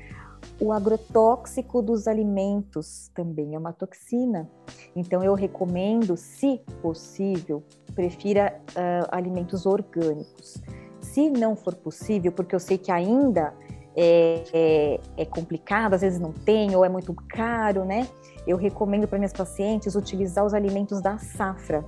O 0.59 0.71
agrotóxico 0.71 1.81
dos 1.81 2.07
alimentos 2.07 3.11
também 3.13 3.53
é 3.53 3.59
uma 3.59 3.73
toxina. 3.73 4.49
Então, 4.95 5.23
eu 5.23 5.33
recomendo, 5.33 6.17
se 6.17 6.61
possível, 6.81 7.63
prefira 7.93 8.59
uh, 8.71 9.07
alimentos 9.11 9.65
orgânicos. 9.65 10.61
Se 11.01 11.29
não 11.29 11.55
for 11.55 11.75
possível, 11.75 12.31
porque 12.31 12.55
eu 12.55 12.59
sei 12.59 12.77
que 12.77 12.91
ainda 12.91 13.53
é, 13.95 14.43
é, 14.53 14.99
é, 15.17 15.25
complicado, 15.25 15.95
às 15.95 16.01
vezes 16.01 16.19
não 16.19 16.31
tem 16.31 16.75
ou 16.75 16.85
é 16.85 16.89
muito 16.89 17.13
caro, 17.27 17.83
né? 17.83 18.07
Eu 18.45 18.55
recomendo 18.55 19.07
para 19.07 19.17
minhas 19.17 19.33
pacientes 19.33 19.95
utilizar 19.95 20.45
os 20.45 20.53
alimentos 20.53 21.01
da 21.01 21.17
safra. 21.17 21.83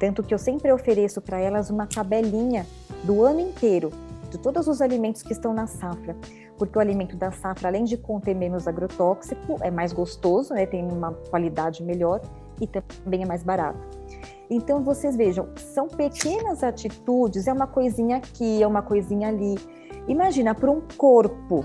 Tanto 0.00 0.22
que 0.22 0.32
eu 0.32 0.38
sempre 0.38 0.72
ofereço 0.72 1.20
para 1.20 1.38
elas 1.38 1.70
uma 1.70 1.86
tabelinha 1.86 2.66
do 3.04 3.22
ano 3.22 3.40
inteiro, 3.40 3.90
de 4.32 4.38
todos 4.38 4.66
os 4.66 4.80
alimentos 4.80 5.22
que 5.22 5.32
estão 5.32 5.52
na 5.52 5.66
safra. 5.66 6.16
Porque 6.56 6.78
o 6.78 6.80
alimento 6.80 7.16
da 7.16 7.30
safra, 7.30 7.68
além 7.68 7.84
de 7.84 7.98
conter 7.98 8.34
menos 8.34 8.66
agrotóxico, 8.66 9.58
é 9.60 9.70
mais 9.70 9.92
gostoso, 9.92 10.54
né? 10.54 10.64
tem 10.64 10.82
uma 10.90 11.12
qualidade 11.30 11.82
melhor 11.82 12.20
e 12.58 12.66
também 12.66 13.22
é 13.22 13.26
mais 13.26 13.42
barato. 13.42 13.78
Então, 14.48 14.82
vocês 14.82 15.16
vejam, 15.16 15.48
são 15.56 15.86
pequenas 15.86 16.62
atitudes, 16.62 17.46
é 17.46 17.52
uma 17.52 17.66
coisinha 17.66 18.16
aqui, 18.16 18.62
é 18.62 18.66
uma 18.66 18.82
coisinha 18.82 19.28
ali. 19.28 19.54
Imagina, 20.08 20.54
para 20.54 20.70
um 20.70 20.80
corpo 20.96 21.64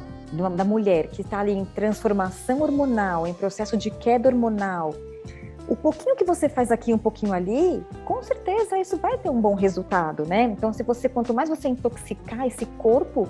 da 0.55 0.65
mulher 0.65 1.07
que 1.07 1.21
está 1.21 1.39
ali 1.39 1.53
em 1.53 1.63
transformação 1.63 2.61
hormonal, 2.61 3.25
em 3.25 3.33
processo 3.33 3.77
de 3.77 3.89
queda 3.89 4.27
hormonal, 4.27 4.93
o 5.67 5.75
pouquinho 5.75 6.15
que 6.15 6.23
você 6.23 6.47
faz 6.47 6.71
aqui, 6.71 6.93
um 6.93 6.97
pouquinho 6.97 7.33
ali, 7.33 7.85
com 8.05 8.21
certeza 8.23 8.77
isso 8.77 8.97
vai 8.97 9.17
ter 9.17 9.29
um 9.29 9.41
bom 9.41 9.53
resultado, 9.53 10.25
né? 10.25 10.43
Então, 10.43 10.71
se 10.71 10.83
você 10.83 11.09
quanto 11.09 11.33
mais 11.33 11.49
você 11.49 11.67
intoxicar 11.67 12.47
esse 12.47 12.65
corpo, 12.77 13.27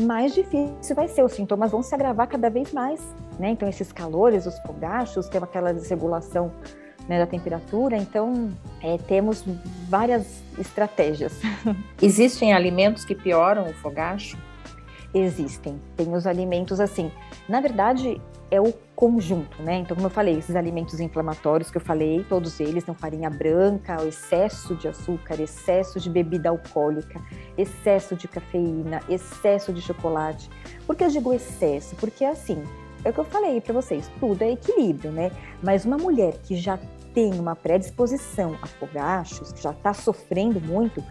mais 0.00 0.34
difícil 0.34 0.94
vai 0.94 1.08
ser. 1.08 1.22
Os 1.24 1.32
sintomas 1.32 1.70
vão 1.70 1.82
se 1.82 1.94
agravar 1.94 2.28
cada 2.28 2.48
vez 2.48 2.72
mais, 2.72 3.00
né? 3.38 3.50
Então, 3.50 3.68
esses 3.68 3.92
calores, 3.92 4.46
os 4.46 4.58
fogachos, 4.60 5.28
tem 5.28 5.42
aquela 5.42 5.72
desregulação 5.72 6.52
né, 7.08 7.18
da 7.18 7.26
temperatura. 7.26 7.96
Então, 7.96 8.50
é, 8.82 8.96
temos 8.98 9.44
várias 9.88 10.42
estratégias. 10.58 11.32
Existem 12.00 12.52
alimentos 12.52 13.04
que 13.04 13.14
pioram 13.14 13.68
o 13.68 13.74
fogacho? 13.74 14.38
Existem. 15.12 15.80
Tem 15.96 16.12
os 16.12 16.26
alimentos 16.26 16.80
assim. 16.80 17.10
Na 17.48 17.60
verdade, 17.60 18.20
é 18.54 18.60
o 18.60 18.72
conjunto, 18.94 19.60
né? 19.62 19.78
Então, 19.78 19.96
como 19.96 20.06
eu 20.06 20.10
falei, 20.10 20.38
esses 20.38 20.54
alimentos 20.54 21.00
inflamatórios 21.00 21.70
que 21.70 21.76
eu 21.76 21.80
falei, 21.80 22.24
todos 22.28 22.60
eles, 22.60 22.86
não 22.86 22.94
farinha 22.94 23.28
branca, 23.28 23.96
excesso 24.06 24.76
de 24.76 24.86
açúcar, 24.86 25.40
excesso 25.40 25.98
de 25.98 26.08
bebida 26.08 26.48
alcoólica, 26.48 27.20
excesso 27.58 28.14
de 28.14 28.28
cafeína, 28.28 29.00
excesso 29.08 29.72
de 29.72 29.82
chocolate. 29.82 30.48
Por 30.86 30.94
que 30.94 31.04
eu 31.04 31.08
digo 31.08 31.32
excesso? 31.32 31.96
Porque 31.96 32.24
assim, 32.24 32.62
é 33.04 33.10
o 33.10 33.12
que 33.12 33.18
eu 33.18 33.24
falei 33.24 33.60
para 33.60 33.74
vocês, 33.74 34.08
tudo 34.20 34.42
é 34.42 34.52
equilíbrio, 34.52 35.10
né? 35.10 35.32
Mas 35.62 35.84
uma 35.84 35.96
mulher 35.96 36.34
que 36.44 36.56
já 36.56 36.78
tem 37.12 37.34
uma 37.34 37.56
predisposição 37.56 38.56
a 38.62 38.66
fogachos, 38.66 39.52
que 39.52 39.62
já 39.62 39.70
está 39.70 39.92
sofrendo 39.92 40.60
muito, 40.60 41.02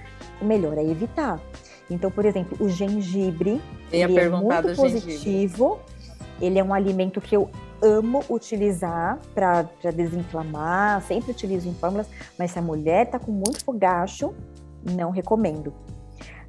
o 0.41 0.45
melhor 0.45 0.77
é 0.77 0.83
evitar. 0.83 1.41
Então, 1.89 2.09
por 2.09 2.25
exemplo, 2.25 2.57
o 2.59 2.69
gengibre 2.69 3.61
ele 3.91 4.19
é 4.19 4.29
muito 4.29 4.75
positivo. 4.75 5.09
Gengibre. 5.17 5.92
Ele 6.43 6.59
é 6.59 6.63
um 6.63 6.73
alimento 6.73 7.21
que 7.21 7.35
eu 7.35 7.49
amo 7.81 8.21
utilizar 8.29 9.17
para 9.33 9.63
desinflamar, 9.93 11.01
sempre 11.01 11.31
utilizo 11.31 11.69
em 11.69 11.73
fórmulas, 11.73 12.07
mas 12.37 12.51
se 12.51 12.59
a 12.59 12.61
mulher 12.61 13.05
está 13.05 13.17
com 13.17 13.31
muito 13.31 13.63
fogacho, 13.63 14.33
não 14.95 15.09
recomendo. 15.09 15.73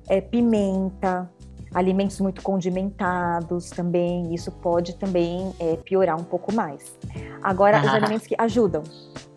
É, 0.08 0.20
pimenta, 0.20 1.30
alimentos 1.72 2.20
muito 2.20 2.42
condimentados 2.42 3.70
também, 3.70 4.34
isso 4.34 4.50
pode 4.50 4.96
também 4.96 5.52
é, 5.60 5.76
piorar 5.76 6.18
um 6.18 6.24
pouco 6.24 6.52
mais. 6.52 6.98
Agora, 7.42 7.80
os 7.80 7.88
alimentos 7.94 8.26
que 8.26 8.34
ajudam. 8.38 8.82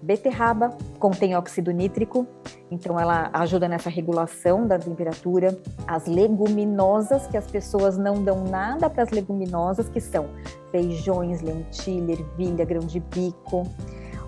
Beterraba 0.01 0.77
contém 0.99 1.35
óxido 1.35 1.71
nítrico, 1.71 2.27
então 2.69 2.99
ela 2.99 3.29
ajuda 3.33 3.67
nessa 3.67 3.89
regulação 3.89 4.67
da 4.67 4.77
temperatura. 4.77 5.57
As 5.87 6.05
leguminosas, 6.05 7.27
que 7.27 7.35
as 7.35 7.47
pessoas 7.47 7.97
não 7.97 8.23
dão 8.23 8.43
nada 8.43 8.89
para 8.89 9.03
as 9.03 9.09
leguminosas, 9.09 9.89
que 9.89 9.99
são 9.99 10.27
feijões, 10.71 11.41
lentilha, 11.41 12.13
ervilha, 12.13 12.63
grão 12.65 12.81
de 12.81 12.99
bico 12.99 13.65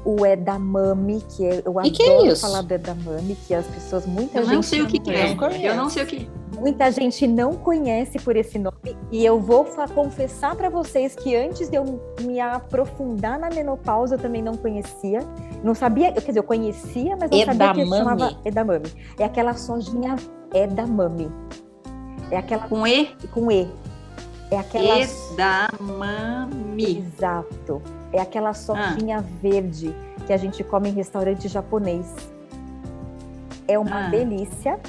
o 0.06 0.26
edamame, 0.26 1.22
que 1.30 1.46
é, 1.46 1.62
eu 1.66 1.78
adoro 1.78 1.94
que 1.94 2.04
é 2.04 2.36
falar 2.36 2.62
do 2.62 2.74
edamame, 2.74 3.36
que 3.46 3.54
as 3.54 3.68
pessoas, 3.68 4.06
muita 4.06 4.40
eu 4.40 4.44
gente... 4.46 4.56
Não 4.56 4.64
sei 4.64 4.82
o 4.82 4.88
que, 4.88 5.00
que 5.00 5.12
é. 5.12 5.36
Eu 5.62 5.76
não 5.76 5.90
sei 5.90 6.04
o 6.04 6.08
que 6.08 6.30
Muita 6.58 6.92
gente 6.92 7.26
não 7.26 7.54
conhece 7.54 8.20
por 8.20 8.36
esse 8.36 8.60
nome 8.60 8.98
e 9.12 9.26
eu 9.26 9.40
vou 9.40 9.66
confessar 9.96 10.56
para 10.56 10.70
vocês 10.70 11.16
que 11.16 11.34
antes 11.34 11.70
de 11.70 11.78
eu 11.78 12.02
me 12.22 12.40
aprofundar 12.40 13.40
na 13.40 13.50
menopausa 13.50 14.16
eu 14.16 14.20
também 14.20 14.42
não 14.42 14.58
conhecia. 14.58 15.20
Não 15.64 15.76
sabia, 15.76 16.14
quer 16.14 16.22
dizer, 16.22 16.40
eu 16.40 16.44
conhecia, 16.44 17.18
mas 17.18 17.30
não 17.30 17.38
edamame. 17.38 17.58
sabia 17.58 17.84
que 17.84 17.90
chamava 17.90 18.38
edamame. 18.46 18.94
É 19.18 19.26
aquela 19.26 19.54
sojinha 19.56 20.16
edamame. 20.54 21.30
É 22.32 22.38
aquela 22.38 22.68
com 22.68 22.88
e 22.88 23.06
com 23.34 23.52
e. 23.52 23.68
É 24.52 24.58
aquela 24.58 25.00
edamame. 25.00 27.00
Exato. 27.00 27.82
É 28.12 28.22
aquela 28.22 28.54
sojinha 28.54 29.20
ah. 29.20 29.24
verde 29.42 29.96
que 30.26 30.34
a 30.34 30.38
gente 30.38 30.64
come 30.64 30.90
em 30.90 30.94
restaurante 30.94 31.48
japonês. 31.48 32.14
É 33.68 33.78
uma 33.78 34.08
ah. 34.08 34.10
delícia 34.10 34.80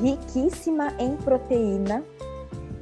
riquíssima 0.00 0.92
em 0.98 1.16
proteína 1.16 2.02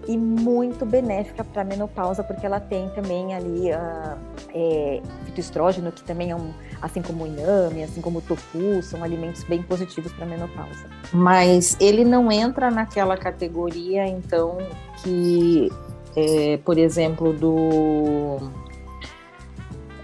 e 0.06 0.16
muito 0.16 0.84
benéfica 0.84 1.44
para 1.44 1.62
a 1.62 1.64
menopausa, 1.64 2.24
porque 2.24 2.44
ela 2.44 2.58
tem 2.58 2.88
também 2.90 3.34
ali 3.34 3.70
uh, 3.70 4.18
é, 4.54 5.00
fitoestrógeno, 5.26 5.92
que 5.92 6.02
também 6.02 6.30
é 6.30 6.36
um, 6.36 6.52
assim 6.80 7.00
como 7.00 7.24
o 7.24 7.26
inhame, 7.26 7.84
assim 7.84 8.00
como 8.00 8.18
o 8.18 8.22
tofu, 8.22 8.82
são 8.82 9.04
alimentos 9.04 9.44
bem 9.44 9.62
positivos 9.62 10.12
para 10.12 10.24
a 10.24 10.28
menopausa. 10.28 10.86
Mas 11.12 11.76
ele 11.80 12.04
não 12.04 12.32
entra 12.32 12.70
naquela 12.70 13.16
categoria, 13.16 14.06
então, 14.06 14.58
que, 15.02 15.70
é, 16.16 16.58
por 16.64 16.78
exemplo, 16.78 17.32
do. 17.32 18.38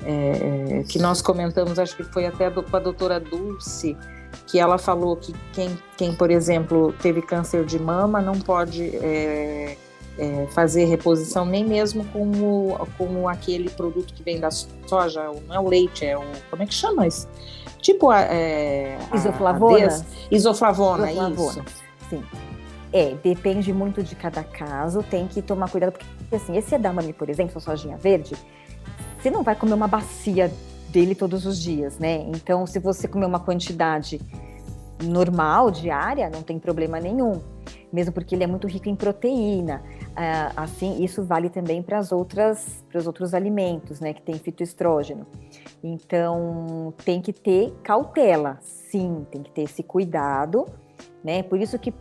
É, 0.05 0.85
que 0.89 0.99
nós 0.99 1.21
comentamos, 1.21 1.79
acho 1.79 1.97
que 1.97 2.05
foi 2.05 2.25
até 2.25 2.51
com 2.51 2.77
a 2.77 2.81
doutora 2.81 3.21
Dulce, 3.21 3.97
que 4.47 4.59
ela 4.59 4.79
falou 4.79 5.17
que 5.17 5.35
quem, 5.53 5.79
quem 5.97 6.15
por 6.15 6.31
exemplo, 6.31 6.95
teve 7.03 7.21
câncer 7.21 7.65
de 7.65 7.79
mama 7.79 8.21
não 8.23 8.39
pode 8.41 8.97
é, 8.97 9.77
é, 10.19 10.47
fazer 10.51 10.85
reposição 10.87 11.47
nem 11.47 11.65
mesmo 11.65 12.05
com, 12.07 12.29
o, 12.29 12.87
com 12.99 13.29
aquele 13.29 13.71
produto 13.71 14.13
que 14.13 14.23
vem 14.23 14.41
da 14.41 14.51
soja, 14.51 15.23
não 15.47 15.55
é 15.55 15.61
o 15.61 15.69
leite, 15.69 16.05
é 16.05 16.19
o. 16.19 16.25
Como 16.51 16.63
é 16.63 16.67
que 16.67 16.75
chama 16.75 17.07
isso? 17.07 17.29
Tipo 17.81 18.11
a. 18.11 18.23
É, 18.23 18.99
isoflavona? 19.15 19.87
A 19.87 20.35
isoflavona, 20.35 21.13
isoflavona, 21.13 21.35
isso. 21.35 21.65
Sim. 22.11 22.25
É, 22.93 23.15
depende 23.23 23.73
muito 23.73 24.03
de 24.03 24.17
cada 24.17 24.43
caso, 24.43 25.03
tem 25.03 25.27
que 25.29 25.43
tomar 25.43 25.71
cuidado, 25.71 25.93
porque 25.93 26.35
assim, 26.35 26.57
esse 26.57 26.75
edamame, 26.75 27.13
por 27.13 27.29
exemplo, 27.29 27.59
a 27.59 27.61
sojinha 27.61 27.97
verde, 27.99 28.35
você 29.19 29.31
não 29.31 29.43
vai 29.43 29.55
comer 29.55 29.75
uma 29.75 29.89
bacia 29.89 30.51
dele 30.89 31.15
todos 31.15 31.45
os 31.45 31.61
dias, 31.61 31.99
né? 31.99 32.25
Então, 32.29 32.67
se 32.67 32.79
você 32.79 33.07
comer 33.07 33.27
uma 33.27 33.41
quantidade 33.41 34.21
normal, 35.03 35.71
diária, 35.71 36.31
não 36.31 36.43
tem 36.43 36.59
problema 36.59 36.99
nenhum, 36.99 37.41
mesmo 37.93 38.13
porque 38.13 38.35
ele 38.35 38.45
é 38.45 38.47
muito 38.47 38.67
rico 38.67 38.89
em 38.89 38.97
proteína. 38.97 39.83
Ah, 40.15 40.53
assim, 40.57 41.03
isso 41.03 41.25
vale 41.25 41.49
também 41.49 41.83
para 41.83 41.99
as 41.99 42.13
outras, 42.13 42.85
para 42.89 42.99
os 42.99 43.07
outros 43.07 43.35
alimentos, 43.35 44.01
né, 44.01 44.13
que 44.13 44.23
tem 44.23 44.35
fitoestrógeno. 44.35 45.27
Então, 45.83 46.93
tem 47.05 47.21
que 47.21 47.33
ter 47.33 47.73
cautela, 47.83 48.59
sim, 48.61 49.27
tem 49.31 49.43
que 49.43 49.51
ter 49.51 49.63
esse 49.63 49.83
cuidado, 49.83 50.67
né? 51.23 51.43
Por 51.43 51.61
isso 51.61 51.79
que 51.79 51.93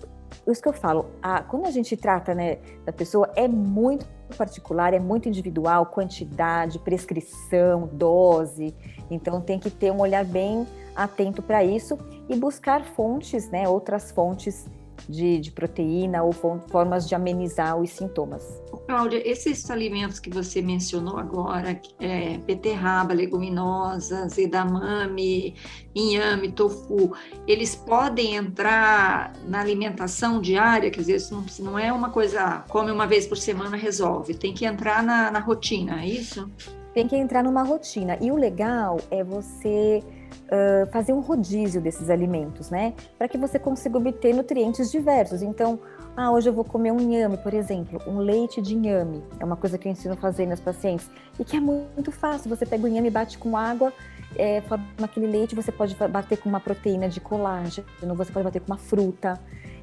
isso 0.45 0.61
que 0.61 0.67
eu 0.67 0.73
falo, 0.73 1.07
a, 1.21 1.41
quando 1.41 1.65
a 1.65 1.71
gente 1.71 1.95
trata 1.97 2.33
né, 2.33 2.57
da 2.85 2.91
pessoa, 2.91 3.29
é 3.35 3.47
muito 3.47 4.05
particular, 4.37 4.93
é 4.93 4.99
muito 4.99 5.27
individual, 5.27 5.85
quantidade, 5.85 6.79
prescrição, 6.79 7.89
dose. 7.91 8.75
Então 9.09 9.41
tem 9.41 9.59
que 9.59 9.69
ter 9.69 9.91
um 9.91 9.99
olhar 9.99 10.25
bem 10.25 10.67
atento 10.95 11.41
para 11.41 11.63
isso 11.63 11.97
e 12.27 12.35
buscar 12.35 12.83
fontes, 12.83 13.49
né, 13.49 13.67
outras 13.67 14.11
fontes 14.11 14.67
de, 15.07 15.39
de 15.39 15.51
proteína 15.51 16.23
ou 16.23 16.31
formas 16.31 17.07
de 17.07 17.15
amenizar 17.15 17.77
os 17.77 17.89
sintomas. 17.91 18.43
Cláudia, 18.87 19.21
esses 19.29 19.69
alimentos 19.69 20.17
que 20.17 20.29
você 20.29 20.61
mencionou 20.61 21.17
agora, 21.17 21.79
é, 21.99 22.37
beterraba, 22.37 23.13
leguminosas, 23.13 24.37
edamame, 24.37 25.55
inhame, 25.93 26.51
tofu, 26.53 27.13
eles 27.45 27.75
podem 27.75 28.35
entrar 28.35 29.33
na 29.45 29.59
alimentação 29.59 30.39
diária? 30.39 30.89
Quer 30.89 31.01
dizer, 31.01 31.15
isso 31.17 31.35
não, 31.35 31.71
não 31.71 31.79
é 31.79 31.91
uma 31.91 32.09
coisa, 32.09 32.63
come 32.69 32.89
uma 32.89 33.05
vez 33.05 33.27
por 33.27 33.37
semana, 33.37 33.75
resolve. 33.75 34.33
Tem 34.33 34.53
que 34.53 34.65
entrar 34.65 35.03
na, 35.03 35.31
na 35.31 35.39
rotina, 35.39 36.01
é 36.01 36.07
isso? 36.07 36.49
Tem 36.93 37.07
que 37.07 37.15
entrar 37.15 37.43
numa 37.43 37.63
rotina. 37.63 38.17
E 38.21 38.31
o 38.31 38.37
legal 38.37 38.99
é 39.11 39.23
você 39.23 40.01
uh, 40.45 40.89
fazer 40.91 41.13
um 41.13 41.19
rodízio 41.19 41.81
desses 41.81 42.09
alimentos, 42.09 42.69
né? 42.69 42.93
Para 43.17 43.27
que 43.27 43.37
você 43.37 43.59
consiga 43.59 43.97
obter 43.97 44.33
nutrientes 44.33 44.91
diversos. 44.91 45.41
Então, 45.41 45.79
ah, 46.15 46.31
hoje 46.31 46.49
eu 46.49 46.53
vou 46.53 46.63
comer 46.63 46.91
um 46.91 46.99
inhame, 46.99 47.37
por 47.37 47.53
exemplo, 47.53 48.01
um 48.07 48.17
leite 48.17 48.61
de 48.61 48.73
inhame. 48.75 49.23
É 49.39 49.45
uma 49.45 49.55
coisa 49.55 49.77
que 49.77 49.87
eu 49.87 49.91
ensino 49.91 50.13
a 50.13 50.17
fazer 50.17 50.45
nas 50.45 50.59
pacientes. 50.59 51.09
E 51.39 51.45
que 51.45 51.55
é 51.55 51.59
muito 51.59 52.11
fácil. 52.11 52.49
Você 52.49 52.65
pega 52.65 52.83
o 52.83 52.87
inhame, 52.87 53.09
bate 53.09 53.37
com 53.37 53.55
água, 53.55 53.93
é, 54.35 54.61
forma 54.61 54.85
aquele 55.03 55.27
leite, 55.27 55.55
você 55.55 55.71
pode 55.71 55.95
bater 55.95 56.37
com 56.37 56.49
uma 56.49 56.59
proteína 56.59 57.07
de 57.07 57.19
colágeno, 57.19 58.15
você 58.15 58.31
pode 58.31 58.43
bater 58.43 58.61
com 58.61 58.71
uma 58.71 58.77
fruta. 58.77 59.39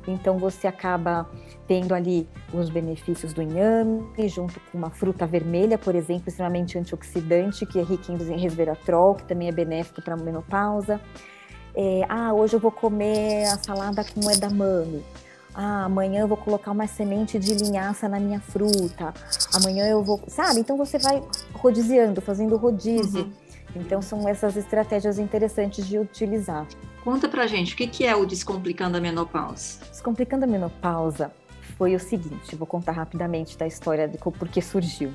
Então 0.06 0.38
você 0.38 0.66
acaba 0.66 1.28
tendo 1.66 1.94
ali 1.94 2.28
os 2.52 2.68
benefícios 2.68 3.32
do 3.32 3.42
inhame, 3.42 4.04
junto 4.28 4.60
com 4.60 4.78
uma 4.78 4.90
fruta 4.90 5.26
vermelha, 5.26 5.78
por 5.78 5.94
exemplo, 5.94 6.24
extremamente 6.28 6.78
antioxidante, 6.78 7.64
que 7.64 7.78
é 7.78 7.82
rica 7.82 8.12
em 8.12 8.38
resveratrol, 8.38 9.14
que 9.14 9.24
também 9.24 9.48
é 9.48 9.52
benéfico 9.52 10.02
para 10.02 10.14
a 10.14 10.16
menopausa. 10.16 11.00
É, 11.74 12.02
ah, 12.08 12.32
hoje 12.32 12.54
eu 12.54 12.60
vou 12.60 12.70
comer 12.70 13.44
a 13.46 13.58
salada 13.58 14.04
com 14.04 14.30
edamame. 14.30 15.04
Ah, 15.54 15.84
amanhã 15.84 16.22
eu 16.22 16.28
vou 16.28 16.36
colocar 16.36 16.70
uma 16.72 16.86
semente 16.86 17.38
de 17.38 17.54
linhaça 17.54 18.08
na 18.08 18.18
minha 18.18 18.40
fruta. 18.40 19.14
Amanhã 19.54 19.86
eu 19.86 20.02
vou, 20.02 20.20
sabe? 20.28 20.60
Então 20.60 20.76
você 20.76 20.98
vai 20.98 21.22
rodiziando, 21.52 22.20
fazendo 22.20 22.56
rodízio. 22.56 23.22
Uhum. 23.22 23.32
Então 23.76 24.02
são 24.02 24.28
essas 24.28 24.56
estratégias 24.56 25.18
interessantes 25.18 25.86
de 25.86 25.98
utilizar. 25.98 26.66
Conta 27.04 27.28
pra 27.28 27.46
gente, 27.46 27.74
o 27.74 27.76
que, 27.76 27.86
que 27.86 28.06
é 28.06 28.16
o 28.16 28.24
Descomplicando 28.24 28.96
a 28.96 29.00
Menopausa? 29.00 29.80
Descomplicando 29.90 30.44
a 30.44 30.48
Menopausa 30.48 31.30
foi 31.76 31.94
o 31.94 32.00
seguinte, 32.00 32.56
vou 32.56 32.66
contar 32.66 32.92
rapidamente 32.92 33.58
da 33.58 33.66
história 33.66 34.08
de 34.08 34.16
por 34.16 34.48
que 34.48 34.62
surgiu. 34.62 35.12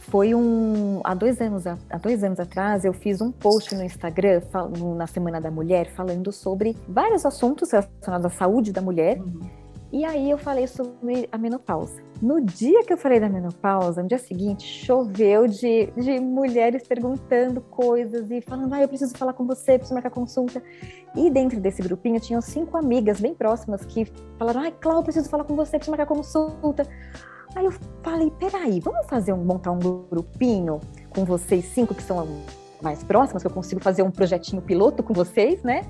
Foi 0.00 0.34
um 0.34 1.00
há 1.04 1.14
dois 1.14 1.40
anos 1.40 1.68
há 1.68 1.98
dois 1.98 2.24
anos 2.24 2.40
atrás 2.40 2.84
eu 2.84 2.92
fiz 2.92 3.20
um 3.20 3.30
post 3.30 3.76
no 3.76 3.84
Instagram 3.84 4.42
na 4.96 5.06
Semana 5.06 5.40
da 5.40 5.52
Mulher 5.52 5.88
falando 5.92 6.32
sobre 6.32 6.76
vários 6.88 7.24
assuntos 7.24 7.70
relacionados 7.70 8.26
à 8.26 8.30
saúde 8.30 8.72
da 8.72 8.80
mulher. 8.80 9.20
Uhum 9.20 9.60
e 9.92 10.04
aí 10.04 10.30
eu 10.30 10.38
falei 10.38 10.66
sobre 10.66 11.28
a 11.32 11.38
menopausa. 11.38 12.00
No 12.22 12.40
dia 12.40 12.84
que 12.84 12.92
eu 12.92 12.98
falei 12.98 13.18
da 13.18 13.28
menopausa, 13.28 14.02
no 14.02 14.08
dia 14.08 14.18
seguinte, 14.18 14.64
choveu 14.64 15.48
de, 15.48 15.86
de 15.96 16.20
mulheres 16.20 16.86
perguntando 16.86 17.60
coisas 17.60 18.30
e 18.30 18.40
falando, 18.40 18.72
ah, 18.74 18.82
eu 18.82 18.88
preciso 18.88 19.16
falar 19.16 19.32
com 19.32 19.46
você, 19.46 19.78
preciso 19.78 19.94
marcar 19.94 20.10
consulta. 20.10 20.62
E 21.16 21.30
dentro 21.30 21.58
desse 21.58 21.82
grupinho 21.82 22.20
tinham 22.20 22.40
cinco 22.40 22.76
amigas 22.76 23.20
bem 23.20 23.34
próximas 23.34 23.84
que 23.84 24.06
falaram, 24.38 24.60
ai, 24.60 24.72
Cláudia, 24.72 25.04
preciso 25.04 25.28
falar 25.28 25.44
com 25.44 25.56
você, 25.56 25.72
preciso 25.72 25.90
marcar 25.90 26.06
consulta. 26.06 26.86
Aí 27.56 27.64
eu 27.64 27.72
falei, 28.02 28.30
peraí, 28.38 28.78
vamos 28.80 29.06
fazer 29.06 29.32
um, 29.32 29.44
montar 29.44 29.72
um 29.72 29.78
grupinho 29.78 30.78
com 31.08 31.24
vocês 31.24 31.64
cinco 31.64 31.94
que 31.94 32.02
são 32.02 32.44
mais 32.80 33.02
próximas, 33.02 33.42
que 33.42 33.48
eu 33.48 33.52
consigo 33.52 33.80
fazer 33.80 34.02
um 34.02 34.10
projetinho 34.10 34.62
piloto 34.62 35.02
com 35.02 35.12
vocês, 35.12 35.62
né? 35.62 35.84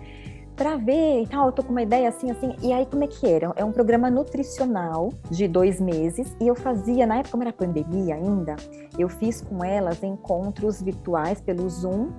Para 0.56 0.76
ver 0.76 1.22
e 1.22 1.26
tal, 1.26 1.46
eu 1.46 1.52
tô 1.52 1.62
com 1.62 1.70
uma 1.70 1.82
ideia 1.82 2.08
assim, 2.08 2.30
assim. 2.30 2.54
E 2.62 2.72
aí, 2.72 2.86
como 2.86 3.04
é 3.04 3.06
que 3.06 3.26
era? 3.26 3.52
É 3.56 3.64
um 3.64 3.72
programa 3.72 4.10
nutricional 4.10 5.12
de 5.30 5.48
dois 5.48 5.80
meses 5.80 6.34
e 6.40 6.46
eu 6.46 6.54
fazia, 6.54 7.06
na 7.06 7.16
época, 7.16 7.30
como 7.30 7.42
era 7.42 7.52
pandemia 7.52 8.14
ainda, 8.14 8.56
eu 8.98 9.08
fiz 9.08 9.40
com 9.40 9.64
elas 9.64 10.02
encontros 10.02 10.82
virtuais 10.82 11.40
pelo 11.40 11.68
Zoom 11.68 12.10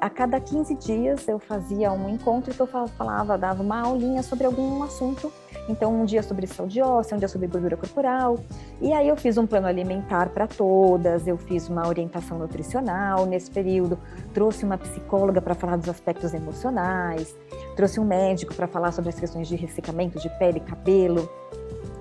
a 0.00 0.10
cada 0.10 0.38
15 0.38 0.74
dias 0.74 1.26
eu 1.26 1.38
fazia 1.38 1.90
um 1.92 2.08
encontro 2.08 2.52
que 2.52 2.60
eu 2.60 2.66
falava, 2.66 3.38
dava 3.38 3.62
uma 3.62 3.80
aulinha 3.80 4.22
sobre 4.22 4.46
algum 4.46 4.82
assunto. 4.82 5.32
Então, 5.68 5.92
um 5.92 6.04
dia 6.04 6.22
sobre 6.22 6.46
saúde 6.46 6.80
óssea, 6.80 7.16
um 7.16 7.18
dia 7.18 7.26
sobre 7.26 7.48
gordura 7.48 7.76
corporal. 7.76 8.38
E 8.80 8.92
aí 8.92 9.08
eu 9.08 9.16
fiz 9.16 9.36
um 9.36 9.46
plano 9.46 9.66
alimentar 9.66 10.28
para 10.28 10.46
todas, 10.46 11.26
eu 11.26 11.36
fiz 11.36 11.68
uma 11.68 11.88
orientação 11.88 12.38
nutricional 12.38 13.26
nesse 13.26 13.50
período, 13.50 13.98
trouxe 14.32 14.64
uma 14.64 14.78
psicóloga 14.78 15.40
para 15.40 15.54
falar 15.54 15.76
dos 15.76 15.88
aspectos 15.88 16.34
emocionais, 16.34 17.34
trouxe 17.76 18.00
um 18.00 18.04
médico 18.04 18.54
para 18.54 18.66
falar 18.66 18.90
sobre 18.90 19.10
as 19.10 19.20
questões 19.20 19.46
de 19.46 19.54
ressecamento 19.54 20.18
de 20.18 20.28
pele, 20.38 20.58
cabelo. 20.60 21.30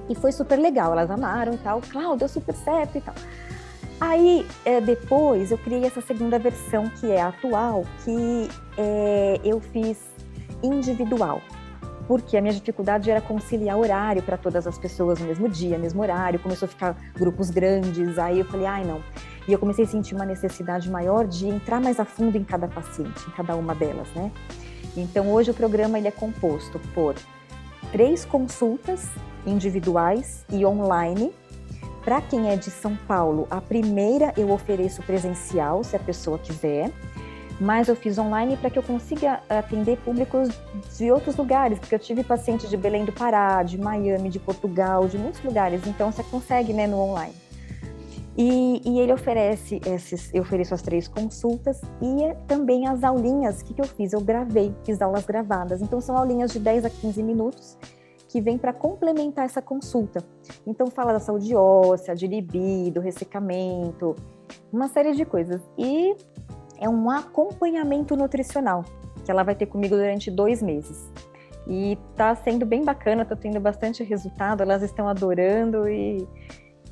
E 0.09 0.15
foi 0.15 0.31
super 0.31 0.57
legal, 0.57 0.93
elas 0.93 1.11
amaram 1.11 1.53
e 1.53 1.57
tal. 1.57 1.81
Cláudia, 1.81 2.19
deu 2.19 2.29
super 2.29 2.55
certo 2.55 2.97
e 2.97 3.01
tal. 3.01 3.13
Aí, 3.99 4.45
é, 4.63 4.79
depois, 4.81 5.51
eu 5.51 5.57
criei 5.57 5.85
essa 5.85 6.01
segunda 6.01 6.39
versão, 6.39 6.89
que 6.89 7.11
é 7.11 7.21
a 7.21 7.27
atual, 7.27 7.85
que 8.03 8.49
é, 8.77 9.39
eu 9.43 9.59
fiz 9.59 9.99
individual. 10.63 11.41
Porque 12.07 12.37
a 12.37 12.41
minha 12.41 12.53
dificuldade 12.53 13.09
era 13.09 13.19
conciliar 13.19 13.77
horário 13.77 14.21
para 14.21 14.37
todas 14.37 14.67
as 14.67 14.77
pessoas 14.77 15.19
no 15.19 15.25
mesmo 15.25 15.49
dia, 15.49 15.77
mesmo 15.77 16.01
horário. 16.01 16.39
Começou 16.39 16.67
a 16.67 16.69
ficar 16.69 16.95
grupos 17.15 17.49
grandes, 17.49 18.19
aí 18.19 18.39
eu 18.39 18.45
falei, 18.45 18.65
ai 18.65 18.85
não. 18.85 19.01
E 19.47 19.53
eu 19.53 19.59
comecei 19.59 19.85
a 19.85 19.87
sentir 19.87 20.13
uma 20.13 20.25
necessidade 20.25 20.89
maior 20.89 21.25
de 21.25 21.47
entrar 21.47 21.81
mais 21.81 21.99
a 21.99 22.05
fundo 22.05 22.37
em 22.37 22.43
cada 22.43 22.67
paciente, 22.67 23.27
em 23.27 23.31
cada 23.31 23.55
uma 23.55 23.73
delas, 23.73 24.07
né? 24.13 24.31
Então, 24.95 25.31
hoje 25.31 25.51
o 25.51 25.53
programa 25.53 25.97
ele 25.97 26.07
é 26.07 26.11
composto 26.11 26.79
por 26.93 27.15
três 27.91 28.25
consultas 28.25 29.09
individuais 29.45 30.45
e 30.49 30.65
online. 30.65 31.31
Para 32.03 32.21
quem 32.21 32.49
é 32.49 32.55
de 32.55 32.69
São 32.69 32.95
Paulo, 32.95 33.47
a 33.49 33.59
primeira 33.59 34.33
eu 34.37 34.51
ofereço 34.51 35.01
presencial, 35.03 35.83
se 35.83 35.95
a 35.95 35.99
pessoa 35.99 36.37
quiser, 36.37 36.91
mas 37.59 37.87
eu 37.87 37.95
fiz 37.95 38.17
online 38.17 38.57
para 38.57 38.69
que 38.69 38.77
eu 38.77 38.83
consiga 38.83 39.41
atender 39.49 39.97
públicos 39.97 40.49
de 40.97 41.11
outros 41.11 41.35
lugares, 41.35 41.79
porque 41.79 41.95
eu 41.95 41.99
tive 41.99 42.23
pacientes 42.23 42.69
de 42.69 42.77
Belém 42.77 43.05
do 43.05 43.11
Pará, 43.11 43.63
de 43.63 43.77
Miami, 43.77 44.29
de 44.29 44.39
Portugal, 44.39 45.07
de 45.07 45.17
muitos 45.17 45.41
lugares, 45.43 45.87
então 45.87 46.11
você 46.11 46.23
consegue 46.23 46.73
né, 46.73 46.85
no 46.85 46.99
online. 46.99 47.33
E, 48.37 48.81
e, 48.83 48.99
ele 48.99 49.13
oferece 49.13 49.79
esses, 49.85 50.33
eu 50.33 50.41
ofereço 50.41 50.73
as 50.73 50.81
três 50.81 51.07
consultas 51.07 51.79
e 52.01 52.33
também 52.47 52.85
as 52.85 53.03
aulinhas. 53.03 53.61
O 53.61 53.65
que, 53.65 53.73
que 53.73 53.81
eu 53.81 53.87
fiz? 53.87 54.11
Eu 54.11 54.19
gravei, 54.19 54.75
fiz 54.83 55.01
aulas 55.01 55.25
gravadas. 55.25 55.81
Então 55.81 56.01
são 56.01 56.17
aulinhas 56.17 56.51
de 56.51 56.59
10 56.59 56.85
a 56.85 56.89
15 56.89 57.23
minutos 57.23 57.77
que 58.35 58.41
vem 58.41 58.57
para 58.57 58.73
complementar 58.73 59.45
essa 59.45 59.61
consulta. 59.61 60.21
Então, 60.67 60.87
fala 60.87 61.13
da 61.13 61.21
saúde 61.21 61.55
óssea, 61.55 62.13
de 62.13 62.27
libido, 62.27 62.99
ressecamento, 62.99 64.13
uma 64.73 64.89
série 64.89 65.13
de 65.13 65.23
coisas. 65.23 65.61
E 65.77 66.13
é 66.77 66.89
um 66.89 67.09
acompanhamento 67.09 68.13
nutricional 68.17 68.83
que 69.23 69.31
ela 69.31 69.41
vai 69.41 69.55
ter 69.55 69.67
comigo 69.67 69.95
durante 69.95 70.29
dois 70.29 70.61
meses. 70.61 71.09
E 71.65 71.97
tá 72.17 72.35
sendo 72.35 72.65
bem 72.65 72.83
bacana, 72.83 73.23
tô 73.23 73.37
tendo 73.37 73.59
bastante 73.61 74.03
resultado, 74.03 74.61
elas 74.61 74.83
estão 74.83 75.07
adorando 75.07 75.87
e 75.89 76.27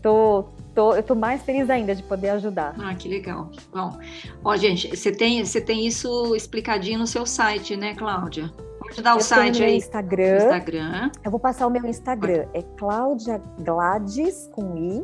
tô, 0.01 0.45
tô, 0.73 0.95
eu 0.95 1.03
tô 1.03 1.15
mais 1.15 1.41
feliz 1.43 1.69
ainda 1.69 1.95
de 1.95 2.03
poder 2.03 2.29
ajudar. 2.31 2.75
Ah, 2.79 2.93
que 2.95 3.07
legal. 3.07 3.49
Bom, 3.71 3.97
ó, 4.43 4.55
gente, 4.55 4.95
você 4.95 5.11
tem, 5.11 5.43
você 5.43 5.61
tem 5.61 5.85
isso 5.85 6.35
explicadinho 6.35 6.99
no 6.99 7.07
seu 7.07 7.25
site, 7.25 7.75
né, 7.75 7.93
Cláudia? 7.95 8.51
Pode 8.79 9.01
dar 9.01 9.15
o 9.15 9.19
eu 9.19 9.21
site 9.21 9.63
aí. 9.63 9.77
Instagram. 9.77 10.37
Instagram. 10.37 11.11
Eu 11.23 11.31
vou 11.31 11.39
passar 11.39 11.67
o 11.67 11.69
meu 11.69 11.85
Instagram. 11.85 12.45
É 12.53 12.61
Cláudia 12.77 13.41
Gladys 13.59 14.49
com 14.51 14.77
i 14.77 15.03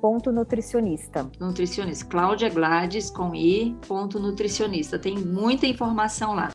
ponto 0.00 0.30
nutricionista. 0.30 1.28
Nutricionista. 1.40 2.04
Cláudia 2.06 2.48
Gladys 2.48 3.10
com 3.10 3.34
i 3.34 3.76
ponto 3.86 4.18
nutricionista. 4.20 4.98
Tem 4.98 5.16
muita 5.18 5.66
informação 5.66 6.34
lá. 6.34 6.48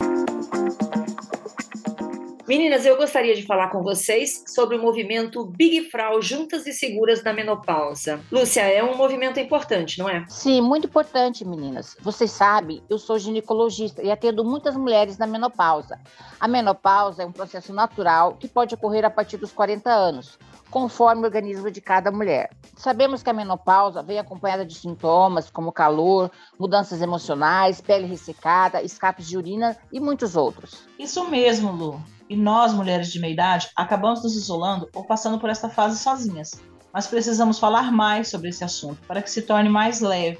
Meninas, 2.45 2.85
eu 2.85 2.97
gostaria 2.97 3.33
de 3.33 3.45
falar 3.45 3.69
com 3.69 3.81
vocês 3.81 4.43
sobre 4.47 4.75
o 4.75 4.81
movimento 4.81 5.45
Big 5.45 5.89
Frau 5.89 6.21
Juntas 6.21 6.67
e 6.67 6.73
Seguras 6.73 7.23
na 7.23 7.31
Menopausa. 7.31 8.19
Lúcia, 8.29 8.63
é 8.63 8.83
um 8.83 8.97
movimento 8.97 9.39
importante, 9.39 9.97
não 9.97 10.09
é? 10.09 10.25
Sim, 10.27 10.59
muito 10.59 10.87
importante, 10.87 11.45
meninas. 11.45 11.95
Vocês 12.01 12.31
sabem, 12.31 12.83
eu 12.89 12.99
sou 12.99 13.17
ginecologista 13.17 14.03
e 14.03 14.11
atendo 14.11 14.43
muitas 14.43 14.75
mulheres 14.75 15.17
na 15.17 15.25
menopausa. 15.25 15.97
A 16.37 16.45
menopausa 16.45 17.23
é 17.23 17.25
um 17.25 17.31
processo 17.31 17.71
natural 17.71 18.35
que 18.37 18.49
pode 18.49 18.75
ocorrer 18.75 19.05
a 19.05 19.09
partir 19.09 19.37
dos 19.37 19.53
40 19.53 19.89
anos 19.89 20.37
conforme 20.73 21.21
o 21.21 21.25
organismo 21.25 21.69
de 21.69 21.79
cada 21.79 22.11
mulher. 22.11 22.49
Sabemos 22.75 23.21
que 23.21 23.29
a 23.29 23.33
menopausa 23.33 24.01
vem 24.01 24.17
acompanhada 24.17 24.65
de 24.65 24.73
sintomas 24.73 25.47
como 25.51 25.71
calor, 25.71 26.31
mudanças 26.59 26.99
emocionais, 26.99 27.79
pele 27.79 28.07
ressecada, 28.07 28.81
escapes 28.81 29.27
de 29.27 29.37
urina 29.37 29.77
e 29.91 29.99
muitos 29.99 30.35
outros. 30.35 30.87
Isso 30.97 31.29
mesmo, 31.29 31.71
Lu. 31.71 32.01
E 32.29 32.35
nós, 32.35 32.73
mulheres 32.73 33.11
de 33.11 33.19
meia 33.19 33.33
idade, 33.33 33.69
acabamos 33.75 34.23
nos 34.23 34.35
isolando 34.35 34.89
ou 34.93 35.03
passando 35.03 35.39
por 35.39 35.49
esta 35.49 35.69
fase 35.69 35.97
sozinhas. 35.99 36.61
Mas 36.91 37.07
precisamos 37.07 37.59
falar 37.59 37.91
mais 37.91 38.27
sobre 38.27 38.49
esse 38.49 38.63
assunto 38.63 39.01
para 39.07 39.21
que 39.21 39.29
se 39.29 39.41
torne 39.41 39.69
mais 39.69 39.99
leve. 39.99 40.39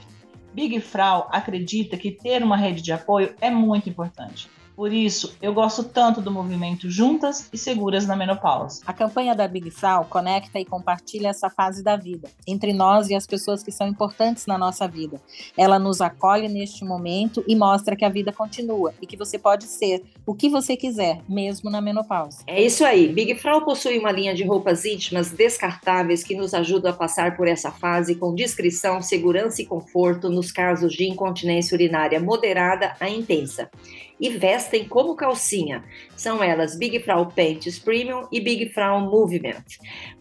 Big 0.53 0.79
Frau 0.79 1.27
acredita 1.31 1.97
que 1.97 2.11
ter 2.11 2.43
uma 2.43 2.55
rede 2.55 2.81
de 2.81 2.91
apoio 2.91 3.36
é 3.41 3.49
muito 3.49 3.89
importante. 3.89 4.49
Por 4.76 4.91
isso, 4.91 5.36
eu 5.41 5.53
gosto 5.53 5.84
tanto 5.84 6.19
do 6.19 6.32
movimento 6.32 6.89
Juntas 6.89 7.47
e 7.53 7.57
Seguras 7.57 8.07
na 8.07 8.15
Menopausa. 8.15 8.82
A 8.86 8.93
campanha 8.93 9.36
da 9.36 9.47
Big 9.47 9.69
Frau 9.69 10.05
conecta 10.05 10.59
e 10.59 10.65
compartilha 10.65 11.28
essa 11.28 11.49
fase 11.49 11.84
da 11.84 11.95
vida, 11.95 12.30
entre 12.47 12.74
nós 12.74 13.09
e 13.09 13.15
as 13.15 13.28
pessoas 13.28 13.61
que 13.61 13.71
são 13.71 13.88
importantes 13.88 14.47
na 14.47 14.57
nossa 14.57 14.88
vida. 14.88 15.21
Ela 15.55 15.78
nos 15.78 16.01
acolhe 16.01 16.47
neste 16.47 16.84
momento 16.84 17.43
e 17.47 17.55
mostra 17.55 17.95
que 17.95 18.03
a 18.03 18.09
vida 18.09 18.32
continua 18.32 18.93
e 18.99 19.05
que 19.05 19.15
você 19.15 19.38
pode 19.38 19.65
ser 19.65 20.03
o 20.26 20.34
que 20.34 20.49
você 20.49 20.76
quiser, 20.76 21.21
mesmo 21.30 21.69
na 21.69 21.80
menopausa. 21.80 22.43
É 22.47 22.61
isso 22.61 22.84
aí. 22.84 23.09
Big 23.09 23.36
Frau 23.36 23.63
possui 23.63 23.99
uma 23.99 24.11
linha 24.11 24.34
de 24.34 24.43
roupas 24.43 24.86
íntimas 24.86 25.32
descartáveis 25.32 26.24
que 26.24 26.36
nos 26.36 26.53
ajudam 26.53 26.91
a 26.91 26.95
passar 26.95 27.38
por 27.38 27.47
essa 27.47 27.71
fase 27.71 28.15
com 28.15 28.34
discrição, 28.34 29.01
segurança 29.01 29.61
e 29.61 29.65
conforto 29.65 30.30
nos 30.30 30.51
casos 30.51 30.93
de 30.93 31.07
incontinência 31.07 31.76
urinária 31.76 32.19
moderada 32.19 32.95
a 32.99 33.07
intensa 33.07 33.69
e 34.20 34.30
vestem 34.30 34.88
como 34.88 35.16
calcinha. 35.16 35.84
São 36.16 36.43
elas 36.43 36.78
Big 36.78 36.99
Frau 36.99 37.28
Pants 37.28 37.80
Premium 37.80 38.28
e 38.32 38.39
Big 38.39 38.70
Frau 38.70 39.01
Movement. 39.01 39.64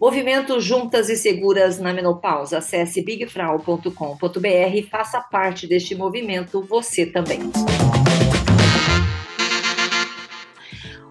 Movimento 0.00 0.60
juntas 0.60 1.08
e 1.08 1.16
seguras 1.16 1.78
na 1.78 1.92
menopausa. 1.92 2.58
Acesse 2.58 3.02
bigfrau.com.br 3.02 4.74
e 4.74 4.82
faça 4.82 5.20
parte 5.20 5.66
deste 5.66 5.94
movimento 5.94 6.62
você 6.62 7.06
também. 7.06 7.40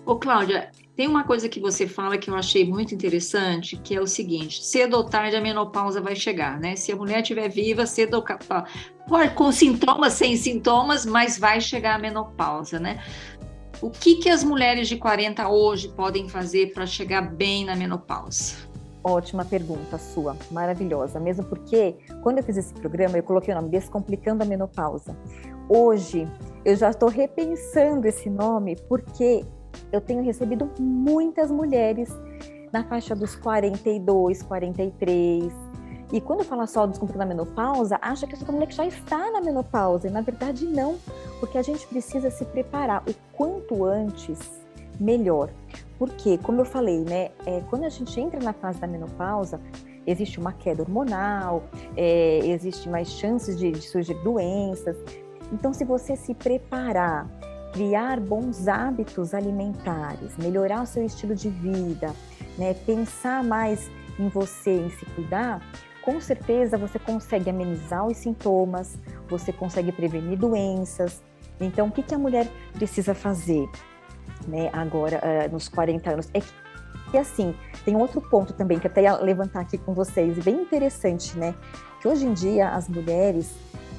Ô, 0.05 0.15
Cláudia, 0.17 0.69
tem 1.01 1.07
uma 1.07 1.23
coisa 1.23 1.49
que 1.49 1.59
você 1.59 1.87
fala 1.87 2.15
que 2.15 2.29
eu 2.29 2.35
achei 2.35 2.63
muito 2.63 2.93
interessante, 2.93 3.75
que 3.75 3.95
é 3.95 3.99
o 3.99 4.05
seguinte: 4.05 4.63
cedo 4.63 4.95
ou 4.97 5.03
tarde 5.03 5.35
a 5.35 5.41
menopausa 5.41 5.99
vai 5.99 6.15
chegar, 6.15 6.59
né? 6.59 6.75
Se 6.75 6.91
a 6.91 6.95
mulher 6.95 7.23
estiver 7.23 7.49
viva, 7.49 7.87
cedo 7.87 8.17
ou 8.17 8.23
pode, 9.07 9.33
com 9.33 9.51
sintomas, 9.51 10.13
sem 10.13 10.37
sintomas, 10.37 11.03
mas 11.03 11.39
vai 11.39 11.59
chegar 11.59 11.95
a 11.95 11.97
menopausa, 11.97 12.79
né? 12.79 13.03
O 13.81 13.89
que, 13.89 14.17
que 14.17 14.29
as 14.29 14.43
mulheres 14.43 14.87
de 14.87 14.95
40 14.95 15.49
hoje 15.49 15.87
podem 15.87 16.29
fazer 16.29 16.71
para 16.71 16.85
chegar 16.85 17.21
bem 17.23 17.65
na 17.65 17.75
menopausa? 17.75 18.57
Ótima 19.03 19.43
pergunta 19.43 19.97
sua, 19.97 20.37
maravilhosa. 20.51 21.19
Mesmo 21.19 21.45
porque, 21.45 21.95
quando 22.21 22.37
eu 22.37 22.43
fiz 22.43 22.57
esse 22.57 22.75
programa, 22.75 23.17
eu 23.17 23.23
coloquei 23.23 23.51
o 23.51 23.57
nome 23.57 23.69
Descomplicando 23.69 24.43
a 24.43 24.45
Menopausa. 24.45 25.17
Hoje, 25.67 26.27
eu 26.63 26.75
já 26.75 26.91
estou 26.91 27.09
repensando 27.09 28.07
esse 28.07 28.29
nome 28.29 28.75
porque 28.87 29.43
eu 29.91 30.01
tenho 30.01 30.23
recebido 30.23 30.69
muitas 30.79 31.51
mulheres 31.51 32.09
na 32.71 32.83
faixa 32.83 33.15
dos 33.15 33.35
42, 33.35 34.41
43. 34.43 35.51
E 36.13 36.19
quando 36.19 36.43
fala 36.43 36.67
só 36.67 36.85
descomplicando 36.85 37.23
a 37.23 37.27
menopausa, 37.27 37.97
acha 38.01 38.27
que 38.27 38.33
essa 38.33 38.51
mulher 38.51 38.67
que 38.67 38.75
já 38.75 38.85
está 38.85 39.31
na 39.31 39.41
menopausa. 39.41 40.07
E 40.07 40.11
na 40.11 40.21
verdade, 40.21 40.65
não, 40.65 40.97
porque 41.39 41.57
a 41.57 41.61
gente 41.61 41.87
precisa 41.87 42.29
se 42.29 42.43
preparar 42.45 43.03
o 43.07 43.13
quanto 43.33 43.85
antes, 43.85 44.39
melhor. 44.99 45.49
Porque, 45.97 46.37
como 46.39 46.61
eu 46.61 46.65
falei, 46.65 46.99
né, 46.99 47.29
é, 47.45 47.61
quando 47.69 47.85
a 47.85 47.89
gente 47.89 48.19
entra 48.19 48.39
na 48.39 48.53
fase 48.53 48.79
da 48.79 48.87
menopausa, 48.87 49.61
existe 50.05 50.39
uma 50.39 50.51
queda 50.51 50.81
hormonal, 50.81 51.63
é, 51.95 52.39
existe 52.39 52.89
mais 52.89 53.09
chances 53.09 53.57
de, 53.57 53.71
de 53.71 53.81
surgir 53.81 54.15
doenças. 54.23 54.97
Então, 55.53 55.73
se 55.73 55.85
você 55.85 56.15
se 56.15 56.33
preparar, 56.33 57.29
criar 57.71 58.19
bons 58.19 58.67
hábitos 58.67 59.33
alimentares, 59.33 60.37
melhorar 60.37 60.83
o 60.83 60.85
seu 60.85 61.05
estilo 61.05 61.35
de 61.35 61.49
vida, 61.49 62.13
né, 62.57 62.73
pensar 62.73 63.43
mais 63.43 63.89
em 64.19 64.27
você, 64.29 64.71
em 64.71 64.89
se 64.89 65.05
cuidar, 65.07 65.61
com 66.01 66.19
certeza 66.19 66.77
você 66.77 66.99
consegue 66.99 67.49
amenizar 67.49 68.05
os 68.05 68.17
sintomas, 68.17 68.97
você 69.29 69.53
consegue 69.53 69.91
prevenir 69.91 70.37
doenças. 70.37 71.21
Então, 71.59 71.87
o 71.87 71.91
que, 71.91 72.01
que 72.01 72.15
a 72.15 72.17
mulher 72.17 72.47
precisa 72.73 73.13
fazer? 73.13 73.69
né, 74.47 74.69
agora 74.73 75.19
uh, 75.19 75.51
nos 75.51 75.67
40 75.69 76.09
anos. 76.09 76.29
É 76.33 76.39
que, 76.39 76.47
que, 77.11 77.17
assim, 77.17 77.55
tem 77.83 77.95
outro 77.95 78.21
ponto 78.21 78.53
também 78.53 78.79
que 78.79 78.87
até 78.87 79.03
ia 79.03 79.15
levantar 79.17 79.61
aqui 79.61 79.77
com 79.77 79.93
vocês, 79.93 80.37
bem 80.39 80.61
interessante, 80.61 81.37
né? 81.37 81.55
Que 82.01 82.07
hoje 82.07 82.25
em 82.25 82.33
dia 82.33 82.69
as 82.69 82.87
mulheres, 82.87 83.53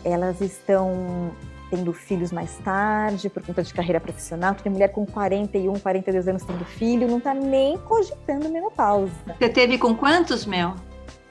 elas 0.05 0.41
estão 0.41 1.33
tendo 1.73 1.91
filhos 1.91 2.31
mais 2.31 2.59
tarde, 2.59 3.31
por 3.31 3.43
conta 3.43 3.63
de 3.63 3.73
carreira 3.73 3.99
profissional. 3.99 4.55
Tem 4.55 4.71
mulher 4.71 4.89
com 4.89 5.07
41, 5.07 5.73
42 5.79 6.29
anos 6.29 6.45
tendo 6.45 6.63
filho, 6.67 7.09
não 7.09 7.19
tá 7.19 7.33
nem 7.33 7.79
cogitando 7.79 8.47
menopausa. 8.51 9.11
Você 9.39 9.49
teve 9.49 9.79
com 9.79 9.97
quantos, 9.97 10.45
Mel? 10.45 10.75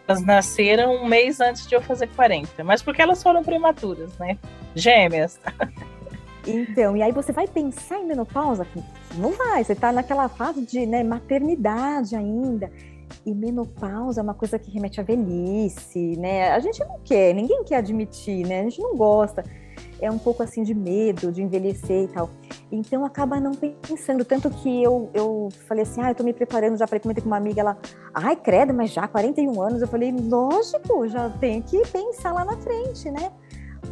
Elas 0.07 0.25
nasceram 0.25 0.95
um 0.95 1.05
mês 1.05 1.39
antes 1.39 1.67
de 1.67 1.75
eu 1.75 1.81
fazer 1.81 2.07
40, 2.07 2.63
mas 2.63 2.81
porque 2.81 3.03
elas 3.03 3.21
foram 3.21 3.43
prematuras, 3.43 4.17
né? 4.17 4.35
Gêmeas. 4.73 5.39
Então, 6.43 6.97
e 6.97 7.03
aí 7.03 7.11
você 7.11 7.31
vai 7.31 7.47
pensar 7.47 7.99
em 7.99 8.07
menopausa? 8.07 8.65
Não 9.15 9.31
vai, 9.33 9.63
você 9.63 9.73
está 9.73 9.91
naquela 9.91 10.27
fase 10.27 10.65
de 10.65 10.87
né, 10.87 11.03
maternidade 11.03 12.15
ainda. 12.15 12.71
E 13.23 13.31
menopausa 13.31 14.21
é 14.21 14.23
uma 14.23 14.33
coisa 14.33 14.57
que 14.57 14.71
remete 14.71 14.99
à 14.99 15.03
velhice, 15.03 16.17
né? 16.17 16.49
A 16.49 16.59
gente 16.59 16.79
não 16.79 16.99
quer, 17.03 17.31
ninguém 17.35 17.63
quer 17.63 17.75
admitir, 17.75 18.43
né? 18.47 18.61
A 18.61 18.63
gente 18.63 18.81
não 18.81 18.97
gosta. 18.97 19.43
É 20.01 20.09
um 20.09 20.17
pouco 20.17 20.41
assim 20.41 20.63
de 20.63 20.73
medo 20.73 21.31
de 21.31 21.41
envelhecer 21.41 22.05
e 22.05 22.07
tal. 22.07 22.29
Então 22.71 23.05
acaba 23.05 23.39
não 23.39 23.51
pensando. 23.53 24.25
Tanto 24.25 24.49
que 24.49 24.83
eu, 24.83 25.09
eu 25.13 25.49
falei 25.67 25.83
assim: 25.83 26.01
ah, 26.01 26.09
eu 26.09 26.15
tô 26.15 26.23
me 26.23 26.33
preparando 26.33 26.77
já 26.77 26.87
para 26.87 26.99
comentei 26.99 27.21
com 27.21 27.29
uma 27.29 27.37
amiga. 27.37 27.61
Ela, 27.61 27.77
ai, 28.13 28.35
credo, 28.35 28.73
mas 28.73 28.91
já 28.91 29.07
41 29.07 29.61
anos. 29.61 29.81
Eu 29.81 29.87
falei: 29.87 30.11
lógico, 30.11 31.07
já 31.07 31.29
tem 31.29 31.61
que 31.61 31.79
pensar 31.87 32.33
lá 32.33 32.43
na 32.43 32.57
frente, 32.57 33.11
né? 33.11 33.31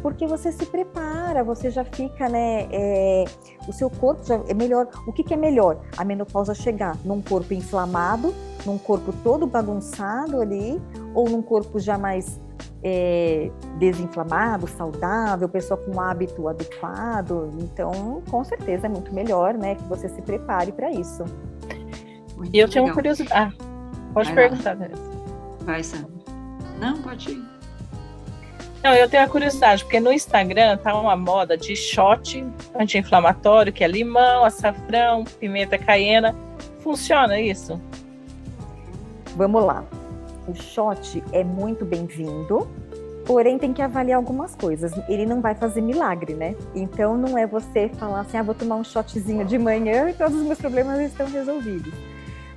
Porque 0.02 0.26
você 0.26 0.50
se 0.50 0.66
prepara, 0.66 1.44
você 1.44 1.70
já 1.70 1.84
fica, 1.84 2.28
né? 2.28 2.68
É, 2.70 3.24
o 3.68 3.72
seu 3.72 3.90
corpo 3.90 4.24
já 4.24 4.40
é 4.48 4.54
melhor. 4.54 4.88
O 5.06 5.12
que, 5.12 5.22
que 5.22 5.34
é 5.34 5.36
melhor? 5.36 5.80
A 5.96 6.04
menopausa 6.04 6.54
chegar 6.54 6.96
num 7.04 7.20
corpo 7.20 7.52
inflamado, 7.52 8.34
num 8.64 8.78
corpo 8.78 9.12
todo 9.22 9.46
bagunçado 9.46 10.40
ali, 10.40 10.80
ou 11.14 11.28
num 11.28 11.42
corpo 11.42 11.78
já 11.78 11.98
mais 11.98 12.40
é, 12.82 13.50
desinflamado, 13.78 14.66
saudável, 14.66 15.48
pessoa 15.48 15.78
com 15.78 15.96
um 15.96 16.00
hábito 16.00 16.48
adequado. 16.48 17.50
Então, 17.58 18.22
com 18.30 18.42
certeza 18.44 18.86
é 18.86 18.88
muito 18.88 19.14
melhor, 19.14 19.54
né, 19.54 19.74
que 19.74 19.84
você 19.84 20.08
se 20.08 20.22
prepare 20.22 20.72
para 20.72 20.90
isso. 20.90 21.24
Muito 22.36 22.54
e 22.54 22.58
eu 22.58 22.68
tinha 22.68 22.82
uma 22.82 22.94
curiosidade. 22.94 23.56
Ah, 23.60 23.64
pode 24.14 24.32
Vai 24.32 24.48
perguntar, 24.48 24.76
Vanessa. 24.76 25.02
Vai, 25.60 25.82
Sam. 25.82 26.06
Não, 26.80 27.02
pode 27.02 27.32
ir. 27.32 27.49
Não, 28.82 28.94
eu 28.94 29.08
tenho 29.10 29.22
a 29.22 29.28
curiosidade, 29.28 29.84
porque 29.84 30.00
no 30.00 30.10
Instagram 30.10 30.78
tá 30.78 30.98
uma 30.98 31.14
moda 31.14 31.56
de 31.56 31.76
shot 31.76 32.42
anti-inflamatório, 32.74 33.72
que 33.72 33.84
é 33.84 33.86
limão, 33.86 34.42
açafrão, 34.42 35.24
pimenta 35.38 35.76
caiena. 35.76 36.34
Funciona 36.78 37.38
isso? 37.38 37.78
Vamos 39.36 39.62
lá. 39.62 39.84
O 40.48 40.54
shot 40.54 41.22
é 41.32 41.44
muito 41.44 41.84
bem-vindo, 41.84 42.66
porém 43.26 43.58
tem 43.58 43.74
que 43.74 43.82
avaliar 43.82 44.16
algumas 44.16 44.56
coisas. 44.56 44.92
Ele 45.10 45.26
não 45.26 45.42
vai 45.42 45.54
fazer 45.54 45.82
milagre, 45.82 46.32
né? 46.32 46.56
Então 46.74 47.18
não 47.18 47.36
é 47.36 47.46
você 47.46 47.90
falar 47.90 48.20
assim, 48.20 48.38
ah, 48.38 48.42
vou 48.42 48.54
tomar 48.54 48.76
um 48.76 48.84
shotzinho 48.84 49.44
de 49.44 49.58
manhã 49.58 50.08
e 50.08 50.14
todos 50.14 50.34
os 50.34 50.42
meus 50.42 50.58
problemas 50.58 50.98
estão 51.00 51.26
resolvidos 51.26 51.92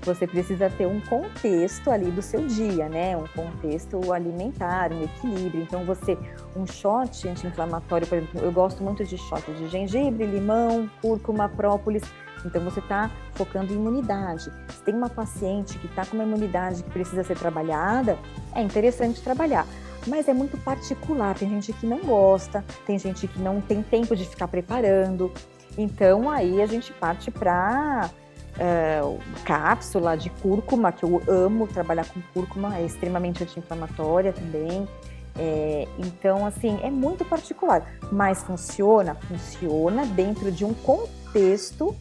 você 0.03 0.27
precisa 0.27 0.69
ter 0.69 0.85
um 0.85 0.99
contexto 1.01 1.89
ali 1.89 2.11
do 2.11 2.21
seu 2.21 2.45
dia, 2.45 2.89
né? 2.89 3.15
Um 3.17 3.27
contexto 3.27 4.11
alimentar, 4.11 4.91
um 4.91 5.03
equilíbrio. 5.03 5.63
Então, 5.63 5.83
você, 5.85 6.17
um 6.55 6.65
shot 6.65 7.27
anti-inflamatório, 7.27 8.07
por 8.07 8.17
exemplo, 8.17 8.41
eu 8.41 8.51
gosto 8.51 8.83
muito 8.83 9.03
de 9.03 9.17
shot 9.17 9.43
de 9.53 9.67
gengibre, 9.67 10.25
limão, 10.25 10.89
cúrcuma, 11.01 11.47
própolis. 11.49 12.03
Então, 12.45 12.61
você 12.63 12.79
está 12.79 13.09
focando 13.33 13.71
em 13.71 13.75
imunidade. 13.75 14.51
Se 14.69 14.83
tem 14.83 14.93
uma 14.93 15.09
paciente 15.09 15.77
que 15.79 15.87
está 15.87 16.05
com 16.05 16.15
uma 16.15 16.25
imunidade 16.25 16.83
que 16.83 16.89
precisa 16.89 17.23
ser 17.23 17.37
trabalhada, 17.37 18.17
é 18.53 18.61
interessante 18.61 19.21
trabalhar. 19.21 19.65
Mas 20.05 20.27
é 20.27 20.33
muito 20.33 20.57
particular. 20.57 21.35
Tem 21.35 21.49
gente 21.49 21.71
que 21.71 21.85
não 21.85 21.99
gosta, 21.99 22.63
tem 22.85 22.99
gente 22.99 23.27
que 23.27 23.39
não 23.39 23.61
tem 23.61 23.81
tempo 23.81 24.15
de 24.15 24.25
ficar 24.25 24.49
preparando. 24.49 25.31
Então, 25.77 26.29
aí 26.29 26.61
a 26.61 26.65
gente 26.65 26.91
parte 26.93 27.31
para 27.31 28.09
uh, 28.57 29.19
cápsula 29.43 30.15
de 30.15 30.29
cúrcuma, 30.29 30.91
que 30.91 31.03
eu 31.03 31.21
amo 31.27 31.67
trabalhar 31.67 32.05
com 32.05 32.21
cúrcuma, 32.33 32.77
é 32.77 32.85
extremamente 32.85 33.43
anti-inflamatória 33.43 34.33
também. 34.33 34.87
É, 35.35 35.87
então, 35.97 36.45
assim, 36.45 36.79
é 36.83 36.91
muito 36.91 37.25
particular, 37.25 37.91
mas 38.11 38.43
funciona, 38.43 39.15
funciona 39.15 40.05
dentro 40.05 40.51
de 40.51 40.63
um 40.63 40.73
contexto 40.75 41.95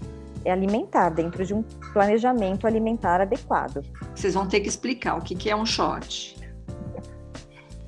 alimentar, 0.45 1.09
dentro 1.11 1.45
de 1.47 1.55
um 1.55 1.63
planejamento 1.93 2.67
alimentar 2.67 3.21
adequado. 3.21 3.83
Vocês 4.15 4.35
vão 4.35 4.47
ter 4.47 4.61
que 4.61 4.69
explicar 4.69 5.17
o 5.17 5.23
que, 5.23 5.35
que 5.35 5.49
é 5.49 5.57
um 5.57 5.65
shot. 5.65 6.37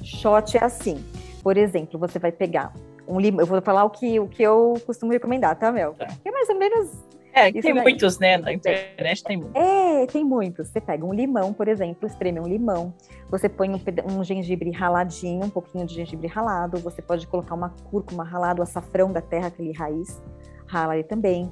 Shot 0.03 0.57
é 0.57 0.65
assim, 0.65 1.05
por 1.43 1.57
exemplo, 1.57 1.99
você 1.99 2.19
vai 2.19 2.33
pegar 2.33 2.73
um 3.07 3.21
limão, 3.21 3.41
eu 3.41 3.47
vou 3.47 3.61
falar 3.61 3.85
o 3.85 3.91
que, 3.91 4.19
o 4.19 4.27
que 4.27 4.43
eu 4.43 4.81
costumo 4.87 5.12
recomendar, 5.12 5.57
tá, 5.57 5.71
Mel? 5.71 5.95
Tá. 5.95 6.07
É 6.25 6.31
mais 6.31 6.49
ou 6.49 6.59
menos 6.59 6.91
é, 7.35 7.49
Isso 7.49 7.62
tem 7.62 7.74
daí. 7.74 7.82
muitos, 7.82 8.18
né? 8.18 8.39
Na 8.39 8.53
internet 8.53 9.24
tem 9.24 9.37
muitos. 9.37 9.55
É, 9.57 10.07
tem 10.07 10.24
muitos. 10.24 10.68
Você 10.68 10.80
pega 10.80 11.05
um 11.05 11.12
limão, 11.12 11.53
por 11.53 11.66
exemplo, 11.66 12.07
espreme 12.07 12.39
um 12.39 12.47
limão. 12.47 12.95
Você 13.30 13.49
põe 13.49 13.68
um, 13.68 13.80
um, 14.12 14.22
gengibre 14.22 14.70
raladinho, 14.70 15.45
um 15.45 15.51
pouquinho 15.51 15.85
de 15.85 15.95
gengibre 15.95 16.28
ralado. 16.28 16.78
Você 16.78 17.03
pode 17.03 17.26
colocar 17.26 17.55
uma 17.55 17.70
cúrcuma 17.91 18.22
ralado, 18.22 18.62
açafrão 18.62 19.12
da 19.12 19.20
terra, 19.20 19.49
aquele 19.49 19.72
raiz, 19.72 20.22
rala 20.66 20.95
aí 20.95 21.03
também. 21.03 21.51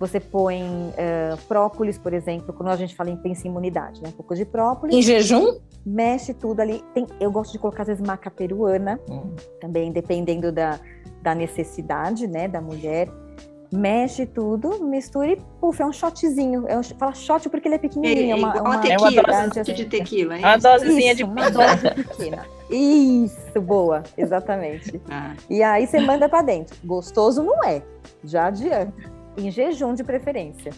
Você 0.00 0.18
põe 0.18 0.62
uh, 0.62 1.36
própolis, 1.46 1.98
por 1.98 2.14
exemplo, 2.14 2.54
quando 2.54 2.70
a 2.70 2.76
gente 2.76 2.96
fala 2.96 3.10
em 3.10 3.16
pensa 3.16 3.46
em 3.46 3.50
imunidade, 3.50 4.02
né? 4.02 4.08
Um 4.08 4.12
pouco 4.12 4.34
de 4.34 4.44
própolis. 4.44 4.96
Em 4.96 5.02
jejum? 5.02 5.60
Mexe 5.84 6.34
tudo 6.34 6.60
ali. 6.60 6.82
Tem, 6.94 7.06
eu 7.20 7.30
gosto 7.30 7.52
de 7.52 7.58
colocar, 7.58 7.82
às 7.82 7.88
vezes, 7.88 8.02
maca 8.02 8.30
peruana, 8.30 8.98
hum. 9.08 9.34
também, 9.60 9.92
dependendo 9.92 10.50
da, 10.50 10.80
da 11.22 11.34
necessidade, 11.34 12.26
né, 12.26 12.48
da 12.48 12.60
mulher 12.60 13.08
mexe 13.72 14.26
tudo, 14.26 14.84
mistura 14.84 15.32
e 15.32 15.36
puf, 15.60 15.80
é 15.80 15.86
um 15.86 15.92
shotzinho. 15.92 16.64
É 16.66 16.76
um, 16.78 16.82
fala 16.82 17.14
shot 17.14 17.48
porque 17.48 17.68
ele 17.68 17.76
é 17.76 17.78
pequenininho. 17.78 18.32
É, 18.32 18.34
uma, 18.34 18.60
uma, 18.60 18.78
tequila, 18.78 19.08
é 19.08 19.10
uma 19.10 19.22
dose 19.22 19.60
assim. 19.60 19.74
de 19.74 19.84
tequila. 19.84 20.36
É 20.36 20.40
uma 20.40 20.56
dosezinha 20.56 21.14
de 21.14 21.24
uma 21.24 21.50
dose 21.50 21.90
pequena. 21.94 22.46
Isso, 22.70 23.60
boa, 23.60 24.02
exatamente. 24.16 25.00
Ah. 25.10 25.34
E 25.48 25.62
aí 25.62 25.86
você 25.86 26.00
manda 26.00 26.28
para 26.28 26.42
dentro. 26.42 26.76
Gostoso 26.84 27.42
não 27.42 27.64
é, 27.64 27.82
já 28.24 28.46
adianta. 28.46 28.92
Em 29.36 29.50
jejum 29.50 29.94
de 29.94 30.02
preferência. 30.02 30.72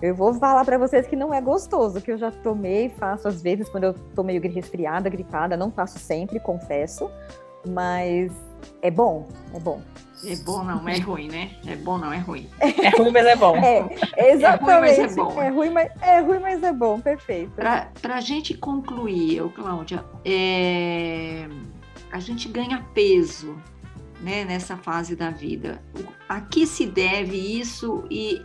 Eu 0.00 0.14
vou 0.14 0.32
falar 0.34 0.64
para 0.64 0.78
vocês 0.78 1.08
que 1.08 1.16
não 1.16 1.34
é 1.34 1.40
gostoso, 1.40 2.00
que 2.00 2.12
eu 2.12 2.18
já 2.18 2.30
tomei, 2.30 2.88
faço 2.88 3.26
às 3.26 3.42
vezes 3.42 3.68
quando 3.68 3.84
eu 3.84 3.94
tô 4.14 4.22
meio 4.22 4.40
resfriada, 4.40 5.10
gripada, 5.10 5.56
não 5.56 5.72
faço 5.72 5.98
sempre, 5.98 6.38
confesso, 6.38 7.10
mas 7.66 8.30
é 8.82 8.90
bom, 8.90 9.28
é 9.54 9.60
bom. 9.60 9.82
É 10.24 10.34
bom 10.36 10.64
não, 10.64 10.88
é 10.88 10.98
ruim, 10.98 11.28
né? 11.28 11.52
É 11.64 11.76
bom 11.76 11.96
não, 11.96 12.12
é 12.12 12.18
ruim. 12.18 12.48
É 12.60 12.88
ruim, 12.90 13.12
mas 13.12 13.26
é 13.26 13.36
bom. 13.36 13.56
É, 13.56 14.32
exatamente. 14.32 14.70
É 14.70 14.78
ruim, 14.78 14.80
mas 14.80 14.98
é 14.98 15.14
bom. 15.14 15.42
É 15.42 15.48
ruim, 15.48 15.70
mas 15.70 15.90
é, 16.02 16.20
ruim, 16.20 16.38
mas 16.40 16.62
é 16.62 16.72
bom, 16.72 17.00
perfeito. 17.00 17.52
Para 17.52 18.16
a 18.16 18.20
gente 18.20 18.54
concluir, 18.54 19.36
eu, 19.36 19.50
Cláudia, 19.50 20.04
é, 20.24 21.48
a 22.10 22.18
gente 22.18 22.48
ganha 22.48 22.84
peso 22.94 23.56
né, 24.20 24.44
nessa 24.44 24.76
fase 24.76 25.14
da 25.14 25.30
vida. 25.30 25.80
A 26.28 26.40
que 26.40 26.66
se 26.66 26.86
deve 26.86 27.36
isso 27.36 28.04
e 28.10 28.42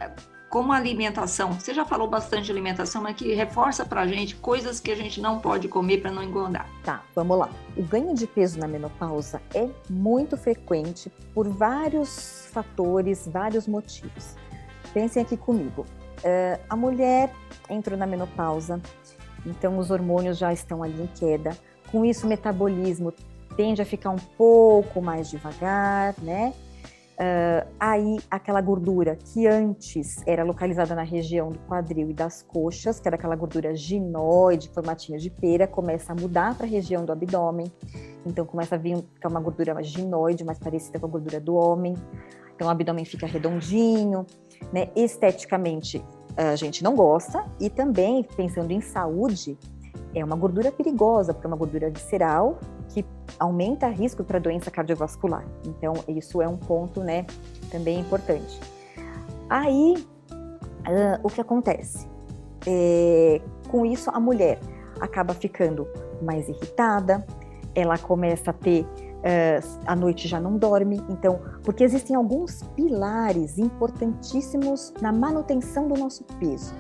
como 0.54 0.72
a 0.72 0.76
alimentação? 0.76 1.54
Você 1.54 1.74
já 1.74 1.84
falou 1.84 2.08
bastante 2.08 2.46
de 2.46 2.52
alimentação, 2.52 3.02
mas 3.02 3.16
que 3.16 3.34
reforça 3.34 3.84
para 3.84 4.02
a 4.02 4.08
gente 4.08 4.36
coisas 4.36 4.80
que 4.80 4.92
a 4.92 4.96
gente 4.96 5.20
não 5.20 5.40
pode 5.40 5.68
comer 5.68 6.00
para 6.00 6.12
não 6.12 6.22
engordar. 6.22 6.70
Tá, 6.84 7.02
vamos 7.16 7.40
lá. 7.40 7.50
O 7.76 7.82
ganho 7.82 8.14
de 8.14 8.28
peso 8.28 8.60
na 8.60 8.68
menopausa 8.68 9.42
é 9.56 9.68
muito 9.90 10.38
frequente 10.38 11.12
por 11.34 11.50
vários 11.50 12.48
fatores, 12.52 13.28
vários 13.28 13.68
motivos. 13.68 14.36
Pensem 14.94 15.24
aqui 15.24 15.36
comigo. 15.36 15.88
Uh, 16.20 16.62
a 16.70 16.76
mulher 16.76 17.34
entrou 17.68 17.98
na 17.98 18.06
menopausa, 18.06 18.80
então 19.48 19.80
os 19.80 19.90
hormônios 19.90 20.38
já 20.38 20.54
estão 20.54 20.84
ali 20.84 21.02
em 21.02 21.08
queda. 21.08 21.58
Com 21.92 22.06
isso, 22.06 22.28
o 22.28 22.30
metabolismo 22.30 23.12
tende 23.58 23.82
a 23.82 23.86
ficar 23.86 24.12
um 24.12 24.20
pouco 24.38 25.02
mais 25.02 25.32
devagar, 25.32 26.14
né? 26.22 26.54
Uh, 27.14 27.68
aí, 27.80 28.18
aquela 28.30 28.60
gordura 28.60 29.16
que 29.16 29.46
antes 29.46 30.24
era 30.26 30.44
localizada 30.44 30.96
na 30.96 31.04
região 31.04 31.50
do 31.50 31.60
quadril 31.60 32.10
e 32.10 32.14
das 32.14 32.42
coxas, 32.42 33.00
que 33.00 33.08
era 33.08 33.16
aquela 33.16 33.36
gordura 33.36 33.76
ginoide, 33.76 34.70
formatinha 34.70 35.20
de 35.20 35.30
pera, 35.30 35.68
começa 35.68 36.12
a 36.12 36.16
mudar 36.16 36.56
para 36.56 36.66
a 36.66 36.70
região 36.70 37.06
do 37.06 37.12
abdômen. 37.12 37.72
Então, 38.26 38.46
começa 38.46 38.76
a 38.76 38.78
vir 38.78 38.98
ficar 39.14 39.30
uma 39.30 39.40
gordura 39.40 39.74
mais 39.76 39.88
ginoide, 39.88 40.44
mais 40.44 40.58
parecida 40.58 41.00
com 41.00 41.06
a 41.06 41.10
gordura 41.10 41.40
do 41.40 41.56
homem. 41.56 41.96
Então, 42.56 42.68
o 42.68 42.72
abdômen 42.72 43.06
fica 43.06 43.28
redondinho, 43.28 44.26
né? 44.72 44.90
Esteticamente, 44.96 46.04
a 46.36 46.56
gente 46.56 46.84
não 46.84 46.96
gosta. 46.96 47.46
E 47.60 47.70
também, 47.70 48.24
pensando 48.36 48.72
em 48.72 48.82
saúde, 48.82 49.58
é 50.14 50.24
uma 50.24 50.36
gordura 50.36 50.72
perigosa, 50.72 51.34
porque 51.34 51.48
é 51.48 51.50
uma 51.50 51.58
gordura 51.58 51.90
visceral 51.90 52.60
que 52.90 53.06
aumenta 53.40 53.88
risco 53.88 54.24
para 54.24 54.40
doença 54.40 54.70
cardiovascular. 54.70 55.46
Então, 55.66 55.94
isso 56.08 56.42
é 56.42 56.48
um 56.48 56.58
ponto, 56.58 57.02
né, 57.02 57.26
também 57.72 58.00
importante. 58.00 58.60
Aí, 59.50 59.96
uh, 60.32 61.20
o 61.24 61.30
que 61.30 61.42
acontece? 61.42 62.08
É, 62.66 63.42
com 63.70 63.86
isso, 63.86 64.10
a 64.12 64.20
mulher 64.20 64.60
acaba 65.00 65.34
ficando 65.34 65.88
mais 66.22 66.48
irritada, 66.48 67.26
ela 67.76 67.98
começa 67.98 68.52
a 68.52 68.54
ter 68.54 68.84
uh, 68.84 69.80
a 69.86 69.96
noite 69.96 70.28
já 70.28 70.40
não 70.40 70.58
dorme, 70.58 71.02
então, 71.10 71.40
porque 71.64 71.84
existem 71.84 72.16
alguns 72.16 72.64
pilares 72.76 73.58
importantíssimos 73.58 74.94
na 75.02 75.12
manutenção 75.12 75.88
do 75.88 75.96
nosso 75.96 76.24
peso. 76.40 76.74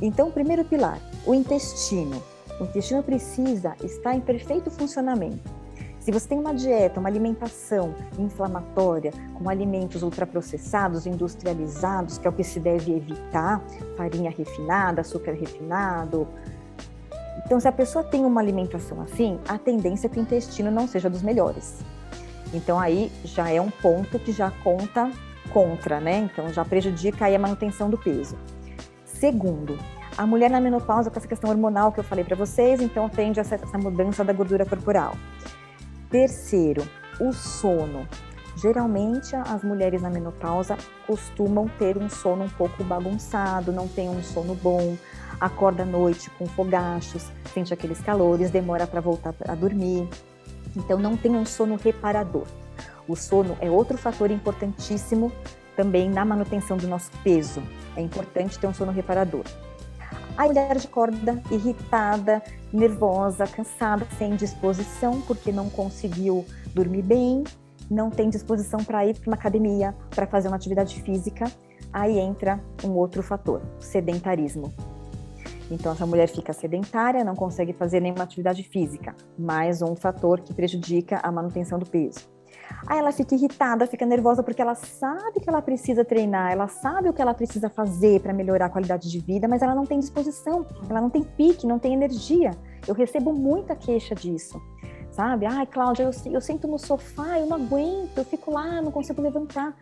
Então, 0.00 0.28
o 0.28 0.32
primeiro 0.32 0.64
pilar, 0.64 0.98
o 1.26 1.34
intestino. 1.34 2.22
O 2.58 2.64
intestino 2.64 3.02
precisa 3.02 3.74
estar 3.82 4.14
em 4.14 4.20
perfeito 4.20 4.70
funcionamento. 4.70 5.60
Se 6.00 6.10
você 6.10 6.28
tem 6.28 6.38
uma 6.38 6.54
dieta, 6.54 6.98
uma 6.98 7.10
alimentação 7.10 7.94
inflamatória, 8.18 9.12
com 9.34 9.50
alimentos 9.50 10.02
ultraprocessados, 10.02 11.06
industrializados, 11.06 12.16
que 12.16 12.26
é 12.26 12.30
o 12.30 12.32
que 12.32 12.42
se 12.42 12.58
deve 12.58 12.92
evitar, 12.96 13.62
farinha 13.98 14.30
refinada, 14.30 15.02
açúcar 15.02 15.32
refinado. 15.32 16.26
Então, 17.44 17.60
se 17.60 17.68
a 17.68 17.72
pessoa 17.72 18.02
tem 18.02 18.24
uma 18.24 18.40
alimentação 18.40 19.02
assim, 19.02 19.38
a 19.46 19.58
tendência 19.58 20.06
é 20.06 20.10
que 20.10 20.18
o 20.18 20.22
intestino 20.22 20.70
não 20.70 20.88
seja 20.88 21.10
dos 21.10 21.22
melhores. 21.22 21.80
Então, 22.54 22.80
aí 22.80 23.12
já 23.22 23.50
é 23.50 23.60
um 23.60 23.70
ponto 23.70 24.18
que 24.18 24.32
já 24.32 24.50
conta 24.50 25.10
contra, 25.52 26.00
né? 26.00 26.30
Então, 26.32 26.50
já 26.50 26.64
prejudica 26.64 27.26
aí 27.26 27.36
a 27.36 27.38
manutenção 27.38 27.90
do 27.90 27.98
peso. 27.98 28.36
Segundo, 29.20 29.78
a 30.16 30.26
mulher 30.26 30.50
na 30.50 30.58
menopausa 30.58 31.10
com 31.10 31.18
essa 31.18 31.28
questão 31.28 31.50
hormonal 31.50 31.92
que 31.92 32.00
eu 32.00 32.04
falei 32.04 32.24
para 32.24 32.34
vocês, 32.34 32.80
então 32.80 33.06
tende 33.06 33.38
a 33.38 33.42
essa 33.42 33.76
mudança 33.76 34.24
da 34.24 34.32
gordura 34.32 34.64
corporal. 34.64 35.14
Terceiro, 36.08 36.88
o 37.20 37.30
sono. 37.30 38.08
Geralmente 38.56 39.36
as 39.36 39.62
mulheres 39.62 40.00
na 40.00 40.08
menopausa 40.08 40.74
costumam 41.06 41.68
ter 41.78 41.98
um 41.98 42.08
sono 42.08 42.44
um 42.44 42.48
pouco 42.48 42.82
bagunçado, 42.82 43.70
não 43.70 43.86
tem 43.86 44.08
um 44.08 44.22
sono 44.22 44.54
bom, 44.54 44.96
acorda 45.38 45.82
à 45.82 45.86
noite 45.86 46.30
com 46.30 46.46
fogachos, 46.46 47.30
sente 47.52 47.74
aqueles 47.74 48.00
calores, 48.00 48.50
demora 48.50 48.86
para 48.86 49.02
voltar 49.02 49.34
a 49.46 49.54
dormir. 49.54 50.08
Então 50.74 50.98
não 50.98 51.14
tem 51.14 51.36
um 51.36 51.44
sono 51.44 51.76
reparador. 51.76 52.46
O 53.06 53.14
sono 53.14 53.54
é 53.60 53.70
outro 53.70 53.98
fator 53.98 54.30
importantíssimo 54.30 55.30
também 55.76 56.08
na 56.08 56.24
manutenção 56.24 56.78
do 56.78 56.88
nosso 56.88 57.10
peso. 57.22 57.62
É 57.96 58.00
importante 58.00 58.58
ter 58.58 58.66
um 58.66 58.74
sono 58.74 58.92
reparador. 58.92 59.44
A 60.36 60.44
mulher 60.44 60.76
acorda 60.76 61.42
irritada, 61.50 62.42
nervosa, 62.72 63.46
cansada, 63.46 64.06
sem 64.16 64.36
disposição, 64.36 65.20
porque 65.22 65.52
não 65.52 65.68
conseguiu 65.68 66.46
dormir 66.74 67.02
bem, 67.02 67.44
não 67.90 68.08
tem 68.08 68.30
disposição 68.30 68.82
para 68.82 69.04
ir 69.04 69.18
para 69.18 69.28
uma 69.28 69.36
academia, 69.36 69.94
para 70.10 70.26
fazer 70.26 70.48
uma 70.48 70.56
atividade 70.56 71.02
física. 71.02 71.50
Aí 71.92 72.18
entra 72.18 72.62
um 72.84 72.90
outro 72.90 73.22
fator, 73.22 73.60
sedentarismo. 73.80 74.72
Então, 75.70 75.92
essa 75.92 76.06
mulher 76.06 76.28
fica 76.28 76.52
sedentária, 76.52 77.24
não 77.24 77.36
consegue 77.36 77.72
fazer 77.72 78.00
nenhuma 78.00 78.24
atividade 78.24 78.62
física, 78.62 79.14
mais 79.38 79.82
um 79.82 79.94
fator 79.94 80.40
que 80.40 80.54
prejudica 80.54 81.20
a 81.22 81.30
manutenção 81.30 81.78
do 81.78 81.86
peso. 81.86 82.28
Aí 82.86 82.98
ela 82.98 83.12
fica 83.12 83.34
irritada, 83.34 83.86
fica 83.86 84.04
nervosa 84.06 84.42
porque 84.42 84.60
ela 84.60 84.74
sabe 84.74 85.40
que 85.40 85.48
ela 85.48 85.62
precisa 85.62 86.04
treinar, 86.04 86.52
ela 86.52 86.68
sabe 86.68 87.08
o 87.08 87.12
que 87.12 87.22
ela 87.22 87.34
precisa 87.34 87.68
fazer 87.68 88.20
para 88.20 88.32
melhorar 88.32 88.66
a 88.66 88.70
qualidade 88.70 89.10
de 89.10 89.18
vida, 89.20 89.46
mas 89.46 89.62
ela 89.62 89.74
não 89.74 89.86
tem 89.86 89.98
disposição, 89.98 90.66
ela 90.88 91.00
não 91.00 91.10
tem 91.10 91.22
pique, 91.22 91.66
não 91.66 91.78
tem 91.78 91.94
energia. 91.94 92.52
Eu 92.86 92.94
recebo 92.94 93.32
muita 93.32 93.76
queixa 93.76 94.14
disso, 94.14 94.60
sabe? 95.10 95.46
Ai, 95.46 95.66
Cláudia, 95.66 96.04
eu, 96.04 96.32
eu 96.32 96.40
sento 96.40 96.66
no 96.66 96.78
sofá, 96.78 97.38
eu 97.38 97.46
não 97.46 97.56
aguento, 97.56 98.16
eu 98.16 98.24
fico 98.24 98.50
lá, 98.50 98.80
não 98.80 98.90
consigo 98.90 99.20
levantar. 99.20 99.76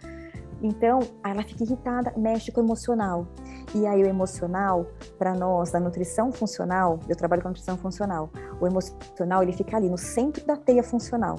Então, 0.61 1.01
ela 1.25 1.43
fica 1.43 1.63
irritada, 1.63 2.13
mexe 2.17 2.51
com 2.51 2.61
o 2.61 2.65
emocional. 2.65 3.27
E 3.75 3.87
aí, 3.87 4.03
o 4.03 4.07
emocional, 4.07 4.87
para 5.17 5.35
nós, 5.35 5.71
da 5.71 5.79
nutrição 5.79 6.33
funcional, 6.33 6.99
eu 7.09 7.15
trabalho 7.15 7.43
com 7.43 7.49
nutrição 7.49 7.77
funcional, 7.77 8.31
o 8.61 8.67
emocional, 8.67 9.43
ele 9.43 9.53
fica 9.53 9.77
ali 9.77 9.89
no 9.89 9.99
centro 9.99 10.45
da 10.45 10.57
teia 10.57 10.83
funcional. 10.83 11.37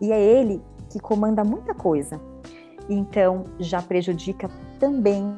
E 0.00 0.12
é 0.12 0.20
ele 0.20 0.62
que 0.90 0.98
comanda 0.98 1.44
muita 1.44 1.74
coisa. 1.74 2.20
Então, 2.88 3.44
já 3.58 3.82
prejudica 3.82 4.50
também 4.78 5.36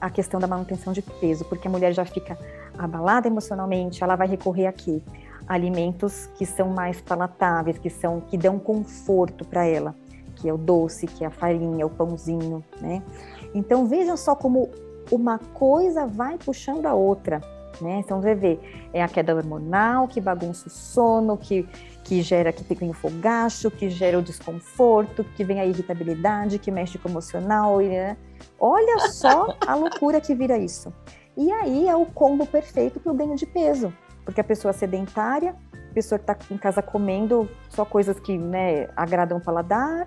a 0.00 0.10
questão 0.10 0.38
da 0.38 0.46
manutenção 0.46 0.92
de 0.92 1.00
peso, 1.00 1.44
porque 1.46 1.66
a 1.66 1.70
mulher 1.70 1.92
já 1.92 2.04
fica 2.04 2.38
abalada 2.76 3.26
emocionalmente, 3.26 4.02
ela 4.02 4.16
vai 4.16 4.26
recorrer 4.26 4.66
aqui 4.66 5.02
alimentos 5.46 6.28
que 6.36 6.44
são 6.44 6.68
mais 6.68 7.00
palatáveis, 7.00 7.78
que 7.78 7.90
são 7.90 8.20
que 8.20 8.36
dão 8.36 8.58
conforto 8.58 9.44
para 9.44 9.64
ela, 9.64 9.94
que 10.36 10.48
é 10.48 10.52
o 10.52 10.58
doce, 10.58 11.06
que 11.06 11.24
é 11.24 11.26
a 11.26 11.30
farinha, 11.30 11.86
o 11.86 11.90
pãozinho, 11.90 12.64
né? 12.80 13.02
Então 13.54 13.86
vejam 13.86 14.16
só 14.16 14.34
como 14.34 14.70
uma 15.10 15.38
coisa 15.38 16.06
vai 16.06 16.38
puxando 16.38 16.86
a 16.86 16.94
outra, 16.94 17.40
né? 17.80 18.00
Então 18.00 18.20
você 18.20 18.34
vê, 18.34 18.58
é 18.92 19.02
a 19.02 19.08
queda 19.08 19.34
hormonal 19.34 20.08
que 20.08 20.20
bagunça 20.20 20.68
o 20.68 20.70
sono, 20.70 21.36
que 21.36 21.68
que 22.04 22.22
gera 22.22 22.52
que 22.52 22.62
tem 22.62 22.90
o 22.90 22.92
fogacho, 22.92 23.70
que 23.70 23.88
gera 23.88 24.18
o 24.18 24.22
desconforto, 24.22 25.24
que 25.24 25.42
vem 25.42 25.60
a 25.60 25.66
irritabilidade, 25.66 26.58
que 26.58 26.70
mexe 26.70 26.98
com 26.98 27.08
o 27.08 27.12
emocional. 27.12 27.78
Né? 27.78 28.16
Olha 28.60 29.08
só 29.08 29.56
a 29.66 29.74
loucura 29.74 30.20
que 30.20 30.34
vira 30.34 30.58
isso. 30.58 30.92
E 31.36 31.50
aí 31.50 31.88
é 31.88 31.96
o 31.96 32.06
combo 32.06 32.46
perfeito 32.46 33.00
para 33.00 33.10
o 33.10 33.14
ganho 33.14 33.34
de 33.34 33.46
peso, 33.46 33.92
porque 34.24 34.40
a 34.40 34.44
pessoa 34.44 34.72
sedentária, 34.72 35.56
a 35.72 35.94
pessoa 35.94 36.18
que 36.18 36.30
está 36.30 36.54
em 36.54 36.58
casa 36.58 36.80
comendo 36.80 37.48
só 37.70 37.84
coisas 37.84 38.20
que 38.20 38.38
né, 38.38 38.88
agradam 38.94 39.38
o 39.38 39.40
paladar, 39.40 40.06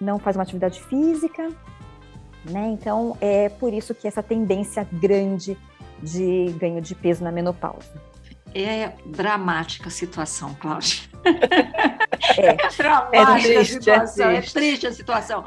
não 0.00 0.18
faz 0.18 0.36
uma 0.36 0.42
atividade 0.42 0.82
física, 0.82 1.48
né? 2.50 2.68
Então 2.68 3.16
é 3.20 3.48
por 3.48 3.72
isso 3.72 3.94
que 3.94 4.08
essa 4.08 4.22
tendência 4.22 4.86
grande 4.92 5.56
de 6.02 6.52
ganho 6.58 6.80
de 6.80 6.94
peso 6.94 7.22
na 7.22 7.30
menopausa 7.30 7.92
é 8.54 8.92
dramática 9.04 9.88
a 9.88 9.90
situação, 9.90 10.54
Cláudia. 10.54 11.13
É, 12.38 12.46
é 12.46 12.54
é 13.12 13.40
triste, 13.40 13.56
a 13.56 13.64
situação, 13.64 14.30
é, 14.30 14.36
é 14.36 14.40
triste 14.40 14.86
a 14.86 14.92
situação. 14.92 15.44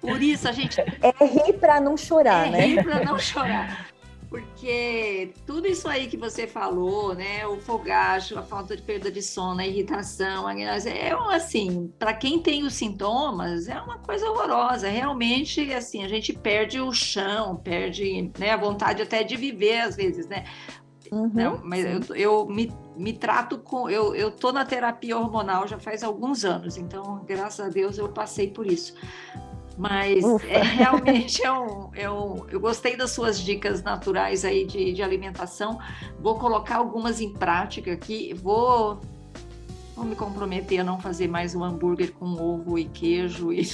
Por 0.00 0.20
isso 0.20 0.48
a 0.48 0.52
gente. 0.52 0.80
É 0.80 1.24
rir 1.24 1.54
para 1.54 1.80
não 1.80 1.96
chorar, 1.96 2.48
é 2.48 2.50
né? 2.50 2.66
Rir 2.66 2.84
para 2.84 3.04
não 3.04 3.18
chorar. 3.18 3.92
Porque 4.32 5.34
tudo 5.46 5.66
isso 5.66 5.86
aí 5.86 6.06
que 6.06 6.16
você 6.16 6.46
falou, 6.46 7.14
né? 7.14 7.46
O 7.46 7.58
fogacho, 7.60 8.38
a 8.38 8.42
falta 8.42 8.74
de 8.74 8.82
perda 8.82 9.10
de 9.10 9.22
sono, 9.22 9.60
a 9.60 9.66
irritação, 9.66 10.46
a 10.46 10.54
é 10.58 11.12
assim, 11.34 11.92
para 11.98 12.14
quem 12.14 12.38
tem 12.38 12.64
os 12.64 12.72
sintomas, 12.72 13.68
é 13.68 13.78
uma 13.78 13.98
coisa 13.98 14.28
horrorosa. 14.30 14.88
Realmente, 14.88 15.72
assim, 15.74 16.02
a 16.02 16.08
gente 16.08 16.32
perde 16.32 16.80
o 16.80 16.90
chão, 16.92 17.56
perde 17.56 18.32
né, 18.38 18.52
a 18.52 18.56
vontade 18.56 19.02
até 19.02 19.22
de 19.22 19.36
viver 19.36 19.82
às 19.82 19.96
vezes, 19.96 20.26
né? 20.26 20.44
Uhum, 21.12 21.30
não, 21.34 21.60
mas 21.62 21.84
eu, 21.84 22.16
eu 22.16 22.46
me, 22.46 22.72
me 22.96 23.12
trato 23.12 23.58
com. 23.58 23.90
Eu, 23.90 24.14
eu 24.14 24.30
tô 24.30 24.50
na 24.50 24.64
terapia 24.64 25.18
hormonal 25.18 25.68
já 25.68 25.78
faz 25.78 26.02
alguns 26.02 26.42
anos, 26.42 26.78
então, 26.78 27.22
graças 27.26 27.66
a 27.66 27.68
Deus, 27.68 27.98
eu 27.98 28.08
passei 28.08 28.48
por 28.48 28.66
isso. 28.66 28.94
Mas 29.76 30.24
é, 30.44 30.62
realmente 30.62 31.44
é 31.44 31.52
um, 31.52 31.90
é 31.94 32.10
um, 32.10 32.46
eu 32.48 32.58
gostei 32.58 32.96
das 32.96 33.10
suas 33.10 33.38
dicas 33.38 33.82
naturais 33.82 34.42
aí 34.42 34.64
de, 34.66 34.94
de 34.94 35.02
alimentação. 35.02 35.78
Vou 36.18 36.38
colocar 36.38 36.76
algumas 36.76 37.20
em 37.20 37.34
prática 37.34 37.92
aqui. 37.92 38.32
Vou 38.32 38.98
vou 39.94 40.06
me 40.06 40.16
comprometer 40.16 40.80
a 40.80 40.84
não 40.84 40.98
fazer 40.98 41.28
mais 41.28 41.54
um 41.54 41.62
hambúrguer 41.62 42.12
com 42.12 42.24
ovo 42.24 42.78
e 42.78 42.86
queijo 42.86 43.52
e 43.52 43.68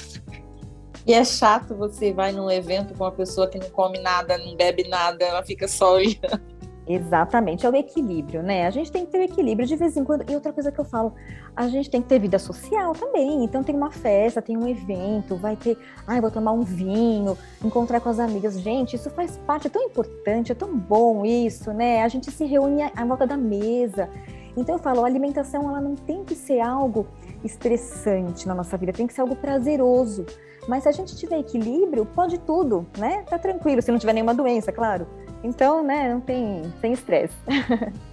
E 1.06 1.12
é 1.12 1.24
chato 1.24 1.76
você 1.76 2.12
vai 2.12 2.32
num 2.32 2.50
evento 2.50 2.94
com 2.94 3.04
uma 3.04 3.12
pessoa 3.12 3.48
que 3.48 3.58
não 3.58 3.70
come 3.70 3.98
nada, 4.00 4.36
não 4.36 4.56
bebe 4.56 4.88
nada, 4.88 5.24
ela 5.24 5.42
fica 5.44 5.68
só 5.68 5.94
olhando. 5.94 6.57
Exatamente, 6.88 7.66
é 7.66 7.70
o 7.70 7.76
equilíbrio, 7.76 8.42
né? 8.42 8.66
A 8.66 8.70
gente 8.70 8.90
tem 8.90 9.04
que 9.04 9.12
ter 9.12 9.18
o 9.18 9.22
equilíbrio 9.22 9.68
de 9.68 9.76
vez 9.76 9.94
em 9.94 10.02
quando. 10.02 10.28
E 10.28 10.34
outra 10.34 10.54
coisa 10.54 10.72
que 10.72 10.78
eu 10.78 10.86
falo, 10.86 11.12
a 11.54 11.68
gente 11.68 11.90
tem 11.90 12.00
que 12.00 12.08
ter 12.08 12.18
vida 12.18 12.38
social 12.38 12.94
também. 12.94 13.44
Então 13.44 13.62
tem 13.62 13.76
uma 13.76 13.90
festa, 13.90 14.40
tem 14.40 14.56
um 14.56 14.66
evento, 14.66 15.36
vai 15.36 15.54
ter, 15.54 15.76
ai, 16.06 16.18
vou 16.18 16.30
tomar 16.30 16.52
um 16.52 16.62
vinho, 16.62 17.36
encontrar 17.62 18.00
com 18.00 18.08
as 18.08 18.18
amigas. 18.18 18.58
Gente, 18.58 18.96
isso 18.96 19.10
faz 19.10 19.36
parte, 19.46 19.66
é 19.66 19.70
tão 19.70 19.82
importante, 19.82 20.50
é 20.50 20.54
tão 20.54 20.74
bom 20.74 21.26
isso, 21.26 21.74
né? 21.74 22.02
A 22.02 22.08
gente 22.08 22.30
se 22.30 22.46
reúne 22.46 22.82
à 22.82 23.04
volta 23.04 23.26
da 23.26 23.36
mesa. 23.36 24.08
Então 24.56 24.76
eu 24.76 24.78
falo, 24.78 25.04
a 25.04 25.06
alimentação 25.06 25.68
ela 25.68 25.82
não 25.82 25.94
tem 25.94 26.24
que 26.24 26.34
ser 26.34 26.60
algo 26.60 27.06
estressante 27.44 28.48
na 28.48 28.54
nossa 28.54 28.78
vida, 28.78 28.94
tem 28.94 29.06
que 29.06 29.12
ser 29.12 29.20
algo 29.20 29.36
prazeroso. 29.36 30.24
Mas 30.66 30.84
se 30.84 30.88
a 30.88 30.92
gente 30.92 31.14
tiver 31.16 31.38
equilíbrio, 31.38 32.06
pode 32.06 32.38
tudo, 32.38 32.86
né? 32.96 33.24
Tá 33.28 33.38
tranquilo, 33.38 33.82
se 33.82 33.92
não 33.92 33.98
tiver 33.98 34.14
nenhuma 34.14 34.34
doença, 34.34 34.72
claro. 34.72 35.06
Então, 35.42 35.82
né, 35.82 36.12
não 36.12 36.20
tem, 36.20 36.62
sem 36.80 36.92
estresse. 36.92 37.36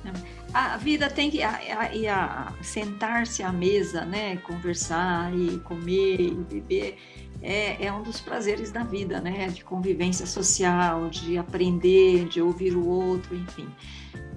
A 0.53 0.77
vida 0.77 1.09
tem 1.09 1.29
que 1.29 1.43
a, 1.43 1.49
a, 1.49 2.13
a 2.13 2.63
sentar-se 2.63 3.43
à 3.43 3.51
mesa, 3.51 4.05
né, 4.05 4.37
conversar 4.37 5.29
e 5.35 5.57
comer 5.59 6.21
e 6.21 6.31
beber 6.31 6.97
é, 7.43 7.85
é, 7.85 7.91
um 7.91 8.01
dos 8.01 8.21
prazeres 8.21 8.71
da 8.71 8.81
vida, 8.81 9.19
né, 9.19 9.49
de 9.49 9.65
convivência 9.65 10.25
social, 10.25 11.09
de 11.09 11.37
aprender, 11.37 12.29
de 12.29 12.41
ouvir 12.41 12.73
o 12.73 12.87
outro, 12.87 13.35
enfim. 13.35 13.67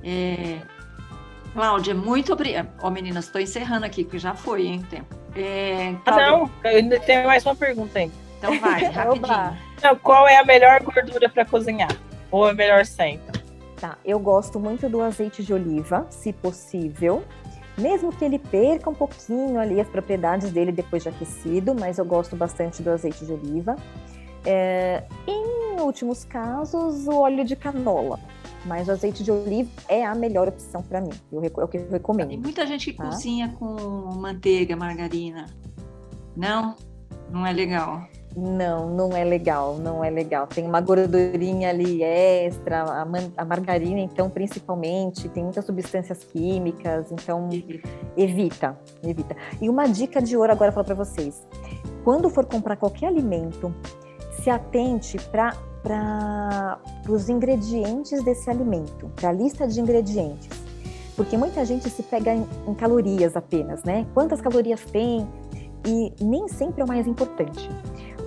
É, 0.02 0.58
Cláudia, 1.52 1.94
muito 1.94 2.32
obrigada. 2.32 2.68
Ó, 2.80 2.88
oh, 2.88 2.90
meninas, 2.90 3.26
estou 3.26 3.40
encerrando 3.40 3.86
aqui, 3.86 4.02
porque 4.02 4.18
já 4.18 4.34
foi, 4.34 4.66
hein, 4.66 4.84
tempo. 4.90 5.14
É, 5.36 5.94
ah, 6.04 6.16
não, 6.16 6.50
eu 6.64 6.78
ainda 6.78 6.98
tenho 7.00 7.26
mais 7.26 7.44
uma 7.46 7.54
pergunta 7.54 7.98
ainda. 7.98 8.14
Então 8.38 8.58
vai, 8.60 8.84
rapidinho. 8.90 9.56
Não, 9.82 9.96
qual 9.96 10.26
é 10.26 10.36
a 10.36 10.44
melhor 10.44 10.82
gordura 10.82 11.28
para 11.28 11.44
cozinhar? 11.44 11.90
Ou 12.30 12.48
é 12.48 12.54
melhor 12.54 12.84
sem? 12.84 13.20
Tá, 13.80 13.96
eu 14.04 14.18
gosto 14.18 14.58
muito 14.58 14.88
do 14.88 15.00
azeite 15.00 15.42
de 15.42 15.52
oliva, 15.52 16.06
se 16.10 16.32
possível. 16.32 17.22
Mesmo 17.76 18.12
que 18.12 18.24
ele 18.24 18.38
perca 18.38 18.90
um 18.90 18.94
pouquinho 18.94 19.58
ali 19.58 19.80
as 19.80 19.88
propriedades 19.88 20.50
dele 20.50 20.72
depois 20.72 21.04
de 21.04 21.08
aquecido, 21.08 21.74
mas 21.74 21.98
eu 21.98 22.04
gosto 22.04 22.34
bastante 22.34 22.82
do 22.82 22.90
azeite 22.90 23.24
de 23.24 23.32
oliva. 23.32 23.76
É, 24.44 25.04
em 25.26 25.80
últimos 25.80 26.24
casos, 26.24 27.06
o 27.06 27.14
óleo 27.20 27.44
de 27.44 27.54
canola. 27.54 28.18
Mas 28.64 28.88
o 28.88 28.92
azeite 28.92 29.22
de 29.22 29.30
oliva 29.30 29.70
é 29.88 30.04
a 30.04 30.14
melhor 30.14 30.48
opção 30.48 30.82
para 30.82 31.00
mim. 31.00 31.12
Eu, 31.30 31.42
é 31.44 31.64
o 31.64 31.68
que 31.68 31.78
eu 31.78 31.88
recomendo. 31.88 32.30
Tem 32.30 32.38
muita 32.38 32.66
gente 32.66 32.90
que 32.90 32.98
tá? 32.98 33.04
cozinha 33.04 33.54
com 33.58 33.76
manteiga, 34.16 34.76
margarina. 34.76 35.46
Não? 36.36 36.74
Não 37.30 37.46
é 37.46 37.52
legal. 37.52 38.08
Não, 38.36 38.90
não 38.90 39.16
é 39.16 39.24
legal, 39.24 39.78
não 39.78 40.04
é 40.04 40.10
legal. 40.10 40.46
Tem 40.46 40.64
uma 40.64 40.80
gordurinha 40.80 41.70
ali 41.70 42.02
extra, 42.02 42.82
a, 42.82 43.06
a, 43.36 43.44
margarina, 43.44 44.00
então, 44.00 44.30
principalmente, 44.30 45.28
tem 45.28 45.42
muitas 45.42 45.64
substâncias 45.64 46.22
químicas, 46.24 47.10
então 47.10 47.48
evita, 48.16 48.78
evita. 49.02 49.36
E 49.60 49.68
uma 49.68 49.86
dica 49.86 50.20
de 50.22 50.36
ouro 50.36 50.52
agora 50.52 50.70
para 50.70 50.94
vocês: 50.94 51.46
quando 52.04 52.28
for 52.28 52.44
comprar 52.44 52.76
qualquer 52.76 53.06
alimento, 53.06 53.74
se 54.42 54.50
atente 54.50 55.18
para 55.30 56.78
os 57.08 57.28
ingredientes 57.28 58.22
desse 58.22 58.48
alimento, 58.48 59.10
para 59.16 59.30
a 59.30 59.32
lista 59.32 59.66
de 59.66 59.80
ingredientes. 59.80 60.48
Porque 61.16 61.36
muita 61.36 61.64
gente 61.64 61.90
se 61.90 62.02
pega 62.02 62.32
em, 62.32 62.46
em 62.66 62.74
calorias 62.74 63.36
apenas, 63.36 63.82
né? 63.82 64.06
Quantas 64.14 64.40
calorias 64.40 64.80
tem? 64.84 65.26
E 65.84 66.12
nem 66.22 66.46
sempre 66.46 66.80
é 66.80 66.84
o 66.84 66.88
mais 66.88 67.06
importante. 67.08 67.68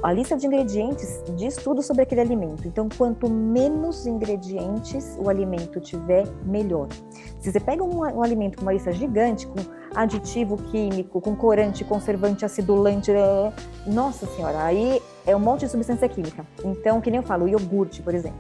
A 0.04 0.12
lista 0.12 0.36
de 0.36 0.48
ingredientes 0.48 1.22
diz 1.38 1.56
tudo 1.58 1.84
sobre 1.84 2.02
aquele 2.02 2.22
alimento. 2.22 2.68
Então, 2.68 2.90
quanto 2.98 3.30
menos 3.30 4.08
ingredientes 4.08 5.16
o 5.20 5.30
alimento 5.30 5.80
tiver, 5.80 6.28
melhor. 6.44 6.88
Se 7.40 7.52
você 7.52 7.60
pega 7.60 7.84
um, 7.84 8.00
um 8.00 8.24
alimento 8.24 8.58
com 8.58 8.64
uma 8.64 8.74
lista 8.74 8.92
gigante, 8.92 9.46
com 9.46 9.60
aditivo 9.94 10.58
químico, 10.58 11.22
com 11.22 11.36
corante, 11.36 11.84
conservante, 11.84 12.44
acidulante, 12.44 13.12
é, 13.12 13.54
nossa 13.86 14.26
senhora, 14.26 14.64
aí 14.64 15.00
é 15.24 15.36
um 15.36 15.40
monte 15.40 15.62
de 15.62 15.70
substância 15.70 16.10
química. 16.10 16.44
Então, 16.66 17.00
que 17.00 17.12
nem 17.12 17.20
eu 17.20 17.24
falo, 17.24 17.48
iogurte, 17.48 18.02
por 18.02 18.16
exemplo. 18.16 18.40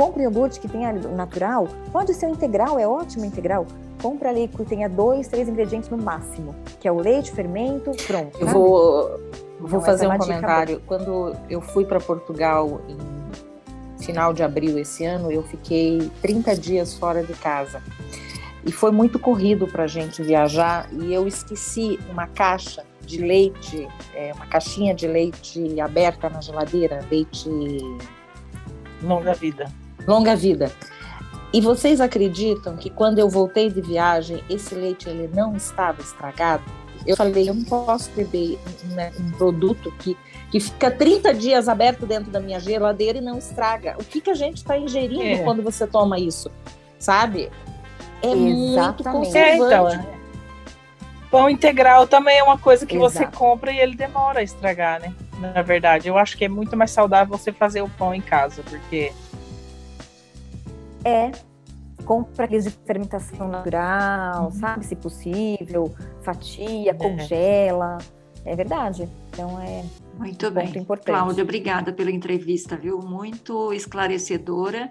Compre 0.00 0.22
iogurte 0.22 0.58
que 0.58 0.66
tenha 0.66 0.94
natural, 0.94 1.68
pode 1.92 2.14
ser 2.14 2.26
integral, 2.30 2.78
é 2.78 2.88
ótimo 2.88 3.26
integral. 3.26 3.66
Compra 4.00 4.30
ali 4.30 4.48
que 4.48 4.64
tenha 4.64 4.88
dois, 4.88 5.28
três 5.28 5.46
ingredientes 5.46 5.90
no 5.90 5.98
máximo, 5.98 6.54
que 6.80 6.88
é 6.88 6.90
o 6.90 6.96
leite, 6.96 7.30
fermento, 7.30 7.90
pronto. 8.06 8.38
Eu 8.40 8.46
vou 8.46 9.20
Vou 9.60 9.68
então, 9.68 9.82
fazer 9.82 10.06
é 10.06 10.08
um 10.08 10.16
comentário. 10.16 10.82
Quando 10.86 11.36
eu 11.50 11.60
fui 11.60 11.84
para 11.84 12.00
Portugal 12.00 12.80
em 12.88 14.02
final 14.02 14.32
de 14.32 14.42
abril 14.42 14.78
esse 14.78 15.04
ano, 15.04 15.30
eu 15.30 15.42
fiquei 15.42 16.10
30 16.22 16.56
dias 16.56 16.94
fora 16.94 17.22
de 17.22 17.34
casa. 17.34 17.82
E 18.64 18.72
foi 18.72 18.90
muito 18.90 19.18
corrido 19.18 19.66
para 19.66 19.84
a 19.84 19.86
gente 19.86 20.22
viajar 20.22 20.88
e 20.92 21.12
eu 21.12 21.28
esqueci 21.28 21.98
uma 22.10 22.26
caixa 22.26 22.86
de 23.02 23.18
leite, 23.18 23.86
é, 24.14 24.32
uma 24.32 24.46
caixinha 24.46 24.94
de 24.94 25.06
leite 25.06 25.78
aberta 25.78 26.30
na 26.30 26.40
geladeira, 26.40 27.00
leite 27.10 27.50
longa 29.02 29.34
vida. 29.34 29.70
Longa 30.10 30.34
vida. 30.34 30.72
E 31.52 31.60
vocês 31.60 32.00
acreditam 32.00 32.76
que 32.76 32.90
quando 32.90 33.20
eu 33.20 33.28
voltei 33.28 33.70
de 33.70 33.80
viagem, 33.80 34.42
esse 34.50 34.74
leite 34.74 35.08
ele 35.08 35.30
não 35.32 35.54
estava 35.54 36.00
estragado? 36.00 36.64
Eu 37.06 37.16
falei, 37.16 37.48
eu 37.48 37.54
não 37.54 37.62
posso 37.62 38.10
beber 38.10 38.58
um, 38.84 39.24
um 39.24 39.30
produto 39.30 39.92
que, 40.00 40.16
que 40.50 40.58
fica 40.58 40.90
30 40.90 41.32
dias 41.34 41.68
aberto 41.68 42.06
dentro 42.06 42.28
da 42.28 42.40
minha 42.40 42.58
geladeira 42.58 43.18
e 43.18 43.20
não 43.20 43.38
estraga. 43.38 43.94
O 44.00 44.04
que, 44.04 44.20
que 44.20 44.30
a 44.30 44.34
gente 44.34 44.56
está 44.56 44.76
ingerindo 44.76 45.22
é. 45.22 45.38
quando 45.44 45.62
você 45.62 45.86
toma 45.86 46.18
isso? 46.18 46.50
Sabe? 46.98 47.48
É 48.20 48.32
Exatamente. 48.32 48.76
muito 48.76 49.04
conservante. 49.04 49.62
É, 49.62 49.66
então, 49.66 49.88
é. 49.88 50.06
Pão 51.30 51.48
integral 51.48 52.08
também 52.08 52.38
é 52.38 52.42
uma 52.42 52.58
coisa 52.58 52.84
que 52.84 52.96
Exato. 52.96 53.12
você 53.12 53.26
compra 53.26 53.70
e 53.70 53.78
ele 53.78 53.94
demora 53.94 54.40
a 54.40 54.42
estragar, 54.42 55.00
né? 55.00 55.14
Na 55.38 55.62
verdade, 55.62 56.08
eu 56.08 56.18
acho 56.18 56.36
que 56.36 56.44
é 56.44 56.48
muito 56.48 56.76
mais 56.76 56.90
saudável 56.90 57.38
você 57.38 57.52
fazer 57.52 57.80
o 57.80 57.88
pão 57.88 58.12
em 58.12 58.20
casa, 58.20 58.64
porque. 58.68 59.12
É, 61.04 61.30
compra 62.04 62.44
aqueles 62.44 62.64
de 62.64 62.70
fermentação 62.70 63.48
natural, 63.48 64.44
uhum. 64.44 64.50
sabe? 64.50 64.84
Se 64.84 64.96
possível, 64.96 65.94
fatia, 66.22 66.90
é. 66.90 66.94
congela. 66.94 67.98
É 68.44 68.56
verdade. 68.56 69.08
Então 69.30 69.60
é 69.60 69.84
muito 70.20 70.50
bem. 70.50 70.68
Importante. 70.76 71.06
Cláudia, 71.06 71.42
obrigada 71.42 71.94
pela 71.94 72.10
entrevista, 72.10 72.76
viu? 72.76 72.98
Muito 72.98 73.72
esclarecedora. 73.72 74.90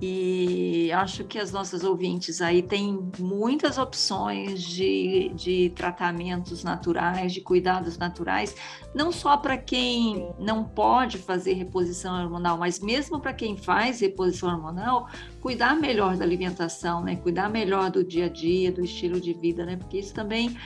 E 0.00 0.92
acho 0.92 1.24
que 1.24 1.38
as 1.38 1.50
nossas 1.50 1.82
ouvintes 1.84 2.42
aí 2.42 2.62
têm 2.62 3.10
muitas 3.18 3.78
opções 3.78 4.62
de, 4.62 5.32
de 5.34 5.72
tratamentos 5.74 6.62
naturais, 6.62 7.32
de 7.32 7.40
cuidados 7.40 7.96
naturais, 7.96 8.54
não 8.94 9.10
só 9.10 9.36
para 9.38 9.56
quem 9.56 10.28
não 10.38 10.64
pode 10.64 11.16
fazer 11.16 11.54
reposição 11.54 12.22
hormonal, 12.22 12.58
mas 12.58 12.78
mesmo 12.78 13.18
para 13.20 13.32
quem 13.32 13.56
faz 13.56 14.00
reposição 14.00 14.50
hormonal, 14.50 15.08
cuidar 15.40 15.74
melhor 15.76 16.16
da 16.16 16.24
alimentação, 16.24 17.02
né? 17.02 17.16
Cuidar 17.16 17.48
melhor 17.48 17.90
do 17.90 18.04
dia 18.04 18.26
a 18.26 18.28
dia, 18.28 18.70
do 18.70 18.84
estilo 18.84 19.18
de 19.20 19.32
vida, 19.32 19.64
né? 19.64 19.76
Porque 19.76 19.98
isso 19.98 20.12
também 20.12 20.56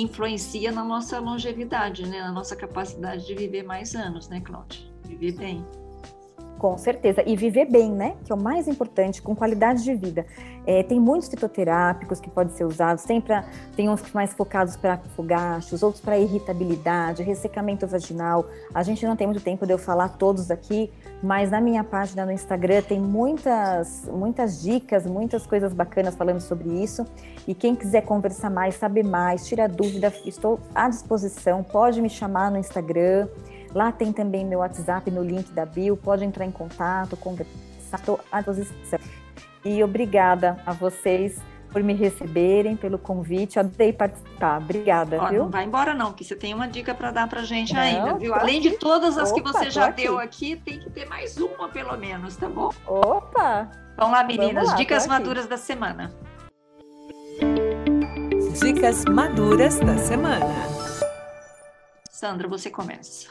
influencia 0.00 0.72
na 0.72 0.84
nossa 0.84 1.18
longevidade, 1.18 2.06
né? 2.06 2.20
Na 2.20 2.32
nossa 2.32 2.56
capacidade 2.56 3.26
de 3.26 3.34
viver 3.34 3.62
mais 3.62 3.94
anos, 3.94 4.28
né, 4.28 4.40
Cláudia? 4.40 4.80
Viver 5.04 5.32
bem. 5.32 5.64
Com 6.58 6.76
certeza. 6.76 7.22
E 7.24 7.36
viver 7.36 7.66
bem, 7.70 7.90
né? 7.92 8.16
Que 8.24 8.32
é 8.32 8.34
o 8.34 8.38
mais 8.38 8.66
importante, 8.66 9.22
com 9.22 9.34
qualidade 9.34 9.84
de 9.84 9.94
vida. 9.94 10.26
É, 10.68 10.82
tem 10.82 11.00
muitos 11.00 11.30
fitoterápicos 11.30 12.20
que 12.20 12.28
podem 12.28 12.54
ser 12.54 12.64
usados, 12.64 13.02
tem, 13.04 13.22
pra, 13.22 13.42
tem 13.74 13.88
uns 13.88 14.02
mais 14.12 14.34
focados 14.34 14.76
para 14.76 14.98
fogachos, 15.16 15.82
outros 15.82 16.02
para 16.02 16.18
irritabilidade, 16.18 17.22
ressecamento 17.22 17.86
vaginal. 17.86 18.44
A 18.74 18.82
gente 18.82 19.06
não 19.06 19.16
tem 19.16 19.26
muito 19.26 19.42
tempo 19.42 19.64
de 19.64 19.72
eu 19.72 19.78
falar 19.78 20.10
todos 20.18 20.50
aqui, 20.50 20.92
mas 21.22 21.50
na 21.50 21.58
minha 21.58 21.82
página 21.82 22.26
no 22.26 22.32
Instagram 22.32 22.82
tem 22.82 23.00
muitas, 23.00 24.06
muitas 24.12 24.60
dicas, 24.60 25.06
muitas 25.06 25.46
coisas 25.46 25.72
bacanas 25.72 26.14
falando 26.14 26.40
sobre 26.42 26.68
isso. 26.68 27.06
E 27.46 27.54
quem 27.54 27.74
quiser 27.74 28.02
conversar 28.02 28.50
mais, 28.50 28.74
saber 28.74 29.04
mais, 29.04 29.46
tirar 29.46 29.70
dúvida, 29.70 30.12
estou 30.26 30.60
à 30.74 30.86
disposição. 30.90 31.62
Pode 31.62 32.02
me 32.02 32.10
chamar 32.10 32.50
no 32.50 32.58
Instagram. 32.58 33.26
Lá 33.74 33.90
tem 33.90 34.12
também 34.12 34.44
meu 34.44 34.58
WhatsApp 34.58 35.10
no 35.10 35.22
link 35.22 35.50
da 35.50 35.64
bio. 35.64 35.96
Pode 35.96 36.26
entrar 36.26 36.44
em 36.44 36.50
contato, 36.50 37.16
conversar. 37.16 37.56
Estou 37.90 38.20
à 38.30 38.42
disposição. 38.42 38.98
E 39.64 39.82
obrigada 39.82 40.62
a 40.64 40.72
vocês 40.72 41.40
por 41.70 41.82
me 41.82 41.94
receberem, 41.94 42.76
pelo 42.76 42.98
convite. 42.98 43.58
Adorei 43.58 43.92
participar. 43.92 44.58
Obrigada, 44.58 45.18
Ó, 45.20 45.28
viu? 45.28 45.42
Não 45.44 45.50
vai 45.50 45.64
embora 45.64 45.94
não, 45.94 46.06
porque 46.06 46.24
você 46.24 46.34
tem 46.34 46.54
uma 46.54 46.66
dica 46.66 46.94
para 46.94 47.10
dar 47.10 47.28
para 47.28 47.42
gente 47.42 47.74
não, 47.74 47.80
ainda, 47.80 48.14
viu? 48.14 48.34
Além 48.34 48.58
aqui. 48.58 48.70
de 48.70 48.78
todas 48.78 49.18
as 49.18 49.30
Opa, 49.30 49.40
que 49.40 49.52
você 49.52 49.70
já 49.70 49.86
aqui. 49.86 50.02
deu 50.02 50.18
aqui, 50.18 50.56
tem 50.56 50.78
que 50.78 50.90
ter 50.90 51.06
mais 51.06 51.36
uma 51.36 51.68
pelo 51.68 51.96
menos, 51.96 52.36
tá 52.36 52.48
bom? 52.48 52.70
Opa! 52.86 53.70
Vamos 53.96 54.12
lá, 54.12 54.24
meninas. 54.24 54.54
Vamos 54.54 54.70
lá, 54.70 54.76
dicas 54.76 55.06
maduras 55.06 55.46
da 55.46 55.56
semana. 55.56 56.12
Dicas 58.60 59.04
maduras 59.04 59.78
da 59.78 59.96
semana. 59.98 60.46
Sandra, 62.10 62.48
você 62.48 62.70
começa. 62.70 63.28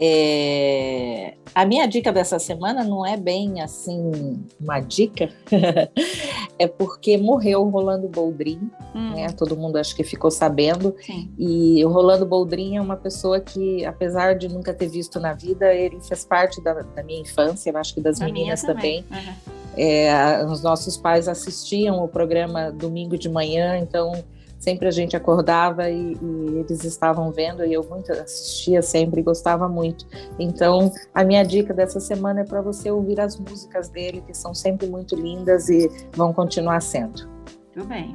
É, 0.00 1.34
a 1.54 1.64
minha 1.64 1.86
dica 1.86 2.12
dessa 2.12 2.38
semana 2.38 2.84
não 2.84 3.04
é 3.04 3.16
bem 3.16 3.60
assim 3.60 4.44
uma 4.60 4.80
dica, 4.80 5.28
é 6.58 6.68
porque 6.68 7.18
morreu 7.18 7.62
o 7.62 7.68
Rolando 7.68 8.08
Boldrin, 8.08 8.70
Hum, 8.94 9.14
né? 9.14 9.28
Todo 9.30 9.56
mundo 9.56 9.76
acho 9.76 9.94
que 9.94 10.02
ficou 10.02 10.30
sabendo. 10.30 10.94
Sim. 11.00 11.30
E 11.38 11.84
o 11.84 11.88
Rolando 11.88 12.26
Boldrin 12.26 12.76
é 12.76 12.80
uma 12.80 12.96
pessoa 12.96 13.38
que, 13.40 13.84
apesar 13.84 14.34
de 14.34 14.48
nunca 14.48 14.72
ter 14.74 14.88
visto 14.88 15.20
na 15.20 15.32
vida, 15.32 15.72
ele 15.72 16.00
fez 16.00 16.24
parte 16.24 16.62
da, 16.62 16.74
da 16.74 17.02
minha 17.02 17.20
infância, 17.20 17.70
eu 17.70 17.76
acho 17.76 17.94
que 17.94 18.00
das 18.00 18.20
A 18.20 18.24
minha 18.24 18.34
meninas 18.34 18.62
também. 18.62 19.04
Uhum. 19.10 19.54
É, 19.76 20.44
os 20.44 20.62
nossos 20.62 20.96
pais 20.96 21.28
assistiam 21.28 22.02
o 22.02 22.08
programa 22.08 22.72
domingo 22.72 23.16
de 23.16 23.28
manhã, 23.28 23.78
então 23.78 24.12
sempre 24.58 24.88
a 24.88 24.90
gente 24.90 25.16
acordava 25.16 25.88
e, 25.88 26.14
e 26.20 26.58
eles 26.58 26.84
estavam 26.84 27.30
vendo 27.30 27.64
e 27.64 27.72
eu 27.72 27.84
muito 27.84 28.12
assistia 28.12 28.82
sempre, 28.82 29.22
gostava 29.22 29.68
muito. 29.68 30.06
Então 30.38 30.92
a 31.14 31.24
minha 31.24 31.44
dica 31.44 31.72
dessa 31.72 32.00
semana 32.00 32.40
é 32.40 32.44
para 32.44 32.60
você 32.60 32.90
ouvir 32.90 33.20
as 33.20 33.38
músicas 33.38 33.88
dele, 33.88 34.22
que 34.26 34.34
são 34.34 34.54
sempre 34.54 34.86
muito 34.86 35.14
lindas 35.14 35.68
e 35.68 35.88
vão 36.12 36.32
continuar 36.32 36.80
sendo. 36.80 37.28
Tudo 37.72 37.86
bem. 37.86 38.12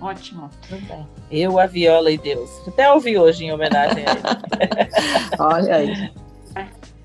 Ótimo. 0.00 0.50
Eu, 1.30 1.58
a 1.58 1.66
Viola 1.66 2.10
e 2.10 2.18
Deus. 2.18 2.50
Até 2.68 2.92
ouvi 2.92 3.16
hoje 3.16 3.44
em 3.46 3.52
homenagem 3.52 4.04
a 4.04 4.10
ele. 4.12 4.90
Olha 5.38 5.76
aí. 5.76 6.12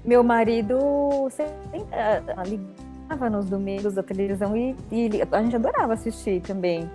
Meu 0.04 0.24
marido 0.24 1.30
sempre 1.32 1.86
ah, 1.94 2.44
ligava 2.44 3.30
nos 3.30 3.46
domingos 3.46 3.94
da 3.94 4.04
televisão 4.04 4.56
e, 4.58 4.76
e 4.92 5.02
ele- 5.02 5.22
a 5.32 5.42
gente 5.42 5.56
adorava 5.56 5.94
assistir 5.94 6.42
também. 6.42 6.90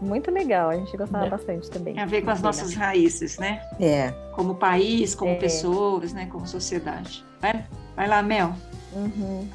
Muito 0.00 0.30
legal, 0.30 0.70
a 0.70 0.76
gente 0.76 0.96
gostava 0.96 1.26
É. 1.26 1.30
bastante 1.30 1.70
também. 1.70 1.94
Tem 1.94 2.02
a 2.02 2.06
ver 2.06 2.22
com 2.22 2.30
as 2.30 2.40
nossas 2.40 2.74
raízes, 2.74 3.38
né? 3.38 3.60
É. 3.78 4.10
Como 4.32 4.54
país, 4.54 5.14
como 5.14 5.32
É. 5.32 5.34
pessoas, 5.36 6.12
né? 6.12 6.26
Como 6.30 6.46
sociedade. 6.46 7.24
Vai, 7.40 7.64
vai 7.94 8.08
lá, 8.08 8.22
Mel. 8.22 8.54
Uhum. 8.92 9.46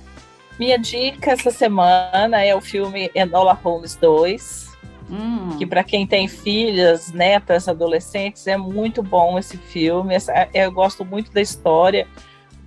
Minha 0.59 0.77
dica 0.77 1.31
essa 1.31 1.51
semana 1.51 2.43
é 2.43 2.55
o 2.55 2.61
filme 2.61 3.09
Enola 3.15 3.53
Holmes 3.53 3.95
2. 3.95 4.65
Hum, 5.09 5.55
que 5.59 5.67
para 5.67 5.83
quem 5.83 6.07
tem 6.07 6.27
filhas, 6.27 7.11
netas, 7.11 7.67
adolescentes, 7.67 8.47
é 8.47 8.57
muito 8.57 9.03
bom 9.03 9.37
esse 9.37 9.55
filme. 9.55 10.15
Essa- 10.15 10.49
Eu 10.51 10.71
gosto 10.71 11.05
muito 11.05 11.31
da 11.31 11.41
história, 11.41 12.07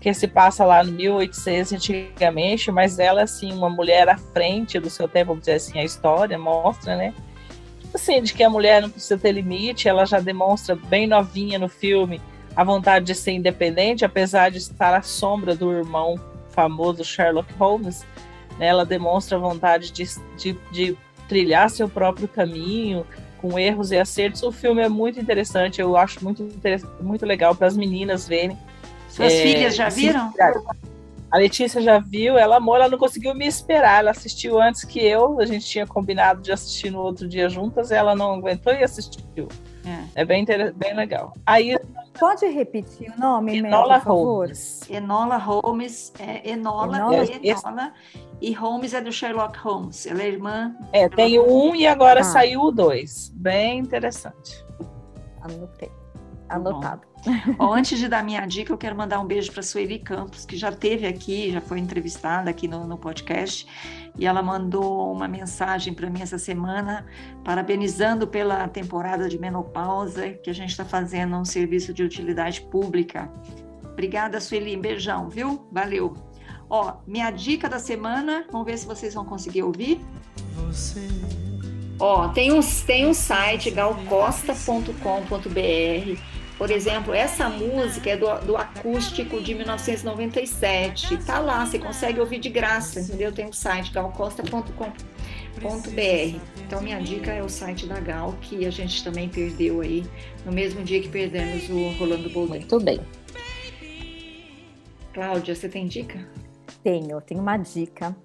que 0.01 0.15
se 0.15 0.29
passa 0.29 0.65
lá 0.65 0.85
no 0.85 0.93
1800 0.93 1.73
antigamente, 1.73 2.71
mas 2.71 3.01
ela, 3.01 3.23
assim, 3.23 3.53
uma 3.53 3.69
mulher 3.69 4.09
à 4.09 4.17
frente 4.17 4.79
do 4.79 4.89
seu 4.89 5.09
tempo, 5.09 5.29
vamos 5.29 5.41
dizer 5.41 5.55
assim, 5.55 5.81
a 5.81 5.85
história 5.85 6.39
mostra, 6.39 6.95
né? 6.97 7.13
Assim, 7.95 8.23
de 8.23 8.35
que 8.35 8.43
a 8.43 8.51
mulher 8.51 8.83
não 8.83 8.91
precisa 8.91 9.19
ter 9.19 9.33
limite, 9.33 9.89
ela 9.89 10.05
já 10.05 10.21
demonstra 10.21 10.75
bem 10.75 11.07
novinha 11.07 11.59
no 11.59 11.69
filme 11.69 12.21
a 12.55 12.65
vontade 12.65 13.07
de 13.07 13.15
ser 13.15 13.33
independente, 13.33 14.05
apesar 14.05 14.51
de 14.51 14.59
estar 14.59 14.95
à 14.95 15.03
sombra 15.03 15.55
do 15.55 15.71
irmão 15.73 16.19
famoso 16.51 17.05
Sherlock 17.05 17.53
Holmes, 17.55 18.05
né? 18.59 18.67
ela 18.67 18.85
demonstra 18.85 19.39
a 19.39 19.41
vontade 19.41 19.93
de, 19.93 20.05
de, 20.37 20.59
de 20.73 20.99
trilhar 21.29 21.71
seu 21.71 21.89
próprio 21.89 22.27
caminho, 22.27 23.07
com 23.41 23.59
erros 23.59 23.93
e 23.93 23.97
acertos. 23.97 24.43
O 24.43 24.51
filme 24.51 24.83
é 24.83 24.89
muito 24.89 25.21
interessante, 25.21 25.81
eu 25.81 25.97
acho 25.97 26.23
muito, 26.25 26.49
muito 27.01 27.25
legal 27.25 27.55
para 27.55 27.69
as 27.69 27.77
meninas 27.77 28.27
verem. 28.27 28.59
suas 29.09 29.33
É, 29.33 29.43
filhas 29.43 29.77
já 29.77 29.89
viram? 29.89 30.33
A 31.31 31.37
Letícia 31.37 31.81
já 31.83 31.99
viu, 31.99 32.39
ela 32.39 32.57
amou, 32.57 32.75
ela 32.75 32.89
não 32.89 32.97
conseguiu 32.97 33.35
me 33.35 33.47
esperar, 33.47 33.99
ela 34.01 34.11
assistiu 34.13 34.61
antes 34.61 34.85
que 34.85 34.99
eu, 34.99 35.39
a 35.39 35.45
gente 35.45 35.67
tinha 35.67 35.87
combinado 35.87 36.41
de 36.41 36.51
assistir 36.51 36.91
no 36.91 37.01
outro 37.01 37.29
dia 37.29 37.51
juntas, 37.51 37.91
ela 37.91 38.15
não 38.15 38.35
aguentou 38.35 38.73
e 38.73 38.83
assistiu. 38.83 39.47
É. 39.85 40.23
É 40.23 40.25
bem, 40.25 40.45
bem 40.75 40.95
legal. 40.95 41.35
Aí, 41.45 41.77
Pode 42.19 42.47
repetir 42.47 43.13
o 43.17 43.21
nome, 43.21 43.61
Mel, 43.63 43.71
Enola 43.71 43.99
por 44.01 44.05
favor? 44.05 44.25
Holmes. 44.47 44.91
Enola 44.91 45.37
Holmes, 45.37 46.13
é 46.19 46.51
Enola, 46.51 46.97
Enola? 46.97 47.17
é 47.17 47.47
Enola, 47.49 47.93
e 48.41 48.53
Holmes 48.53 48.95
é 48.95 49.01
do 49.01 49.13
Sherlock 49.13 49.57
Holmes. 49.59 50.07
Ela 50.07 50.23
é 50.23 50.29
irmã. 50.29 50.75
É, 50.93 51.09
tem 51.09 51.39
o 51.39 51.47
um 51.47 51.77
e 51.77 51.87
agora 51.87 52.21
Ah. 52.21 52.25
saiu 52.25 52.63
o 52.63 52.71
dois. 52.73 53.31
Bem 53.35 53.79
interessante. 53.79 54.65
Anotei. 55.43 55.91
Tá 56.49 56.57
Anotado. 56.57 57.03
Ó, 57.59 57.75
antes 57.75 57.99
de 57.99 58.09
dar 58.09 58.25
minha 58.25 58.45
dica, 58.47 58.73
eu 58.73 58.79
quero 58.79 58.97
mandar 58.97 59.21
um 59.21 59.27
beijo 59.27 59.53
para 59.53 59.63
Sueli 59.63 59.99
Campos, 59.99 60.47
que 60.47 60.57
já 60.57 60.71
esteve 60.71 61.07
aqui, 61.07 61.51
já 61.51 61.61
foi 61.61 61.79
entrevistada 61.79 62.49
aqui 62.49 62.67
no, 62.67 62.87
no 62.87 62.97
podcast, 62.97 63.67
e 64.19 64.27
ela 64.27 64.43
mandou 64.43 65.13
uma 65.13 65.29
mensagem 65.29 65.93
para 65.93 66.09
mim 66.09 66.23
essa 66.23 66.39
semana, 66.39 67.05
parabenizando 67.45 68.27
pela 68.27 68.67
temporada 68.69 69.29
de 69.29 69.39
menopausa, 69.39 70.31
que 70.31 70.49
a 70.49 70.55
gente 70.55 70.71
está 70.71 70.85
fazendo 70.85 71.37
um 71.37 71.45
serviço 71.45 71.93
de 71.93 72.03
utilidade 72.03 72.63
pública. 72.63 73.31
Obrigada, 73.85 74.41
Sueli, 74.41 74.77
um 74.77 74.81
beijão, 74.81 75.29
viu? 75.29 75.69
Valeu. 75.73 76.15
Ó, 76.71 76.99
minha 77.07 77.31
dica 77.31 77.69
da 77.69 77.79
semana, 77.79 78.47
vamos 78.51 78.67
ver 78.67 78.79
se 78.79 78.87
vocês 78.87 79.15
vão 79.15 79.25
conseguir 79.25 79.63
ouvir. 79.63 80.01
Ó, 81.99 82.29
tem 82.29 82.53
um, 82.53 82.61
tem 82.87 83.07
um 83.07 83.15
site, 83.15 83.71
galcosta.com.br. 83.71 86.38
Por 86.59 86.73
exemplo, 86.73 87.15
essa 87.15 87.49
música 87.49 88.11
é 88.11 88.17
do, 88.17 88.27
do 88.41 88.57
acústico 88.57 89.41
de 89.41 89.55
1997. 89.55 91.17
Tá 91.25 91.39
lá, 91.39 91.65
você 91.65 91.79
consegue 91.79 92.19
ouvir 92.19 92.41
de 92.41 92.49
graça, 92.49 92.99
entendeu? 92.99 93.33
Tem 93.33 93.47
um 93.47 93.53
site, 93.53 93.93
galcosta.com.br. 93.93 96.41
Então, 96.67 96.83
minha 96.83 97.01
dica 97.01 97.31
é 97.31 97.41
o 97.41 97.49
site 97.49 97.87
da 97.87 98.01
Gal, 98.01 98.35
que 98.41 98.67
a 98.67 98.71
gente 98.71 99.05
também 99.05 99.29
perdeu 99.29 99.81
aí, 99.81 100.05
no 100.45 100.51
mesmo 100.51 100.83
dia 100.83 101.01
que 101.01 101.09
perdemos 101.09 101.71
o 101.71 101.97
Rolando 101.97 102.29
Boldrin. 102.29 102.59
Muito 102.59 102.81
bem. 102.81 103.01
Cláudia, 105.15 105.55
você 105.55 105.69
tem 105.69 105.87
dica? 105.87 106.29
Tenho, 106.83 107.21
tenho 107.21 107.41
uma 107.41 107.57
dica 107.57 108.17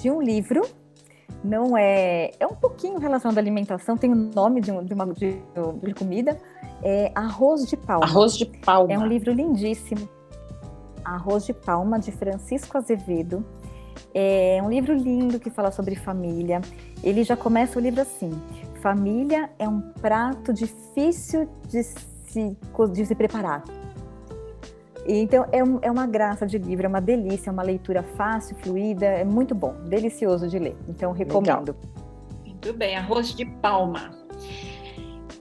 de 0.00 0.10
um 0.10 0.20
livro. 0.20 0.68
Não 1.44 1.76
é. 1.76 2.30
É 2.40 2.46
um 2.46 2.54
pouquinho 2.54 2.98
relacionado 2.98 3.38
à 3.38 3.40
alimentação, 3.40 3.96
tem 3.96 4.10
o 4.12 4.16
nome 4.16 4.60
de, 4.60 4.70
um- 4.72 4.84
de 4.84 4.92
uma 4.94 5.06
de, 5.12 5.38
de 5.82 5.94
comida. 5.94 6.36
É 6.82 7.10
Arroz 7.14 7.66
de 7.66 7.76
Palma. 7.76 8.04
Arroz 8.04 8.36
de 8.36 8.44
palma. 8.46 8.92
É 8.92 8.98
um 8.98 9.06
livro 9.06 9.32
lindíssimo. 9.32 10.08
Arroz 11.04 11.46
de 11.46 11.52
Palma, 11.52 11.98
de 11.98 12.10
Francisco 12.12 12.76
Azevedo. 12.76 13.44
É 14.12 14.60
um 14.62 14.68
livro 14.68 14.92
lindo 14.94 15.38
que 15.38 15.50
fala 15.50 15.70
sobre 15.70 15.94
família. 15.94 16.60
Ele 17.02 17.22
já 17.22 17.36
começa 17.36 17.78
o 17.78 17.82
livro 17.82 18.00
assim: 18.00 18.30
Família 18.82 19.50
é 19.58 19.68
um 19.68 19.80
prato 19.80 20.52
difícil 20.52 21.48
de 21.68 21.82
se, 21.82 22.56
de 22.92 23.06
se 23.06 23.14
preparar. 23.14 23.62
Então, 25.08 25.46
é, 25.52 25.62
um- 25.62 25.78
é 25.82 25.90
uma 25.90 26.06
graça 26.06 26.46
de 26.46 26.58
livro, 26.58 26.86
é 26.86 26.88
uma 26.88 27.00
delícia, 27.00 27.50
é 27.50 27.52
uma 27.52 27.62
leitura 27.62 28.02
fácil, 28.02 28.56
fluida, 28.56 29.06
é 29.06 29.24
muito 29.24 29.54
bom, 29.54 29.74
delicioso 29.84 30.48
de 30.48 30.58
ler. 30.58 30.76
Então, 30.88 31.12
recomendo. 31.12 31.76
Muito 32.44 32.72
bem, 32.72 32.96
arroz 32.96 33.34
de 33.34 33.44
palma. 33.44 34.10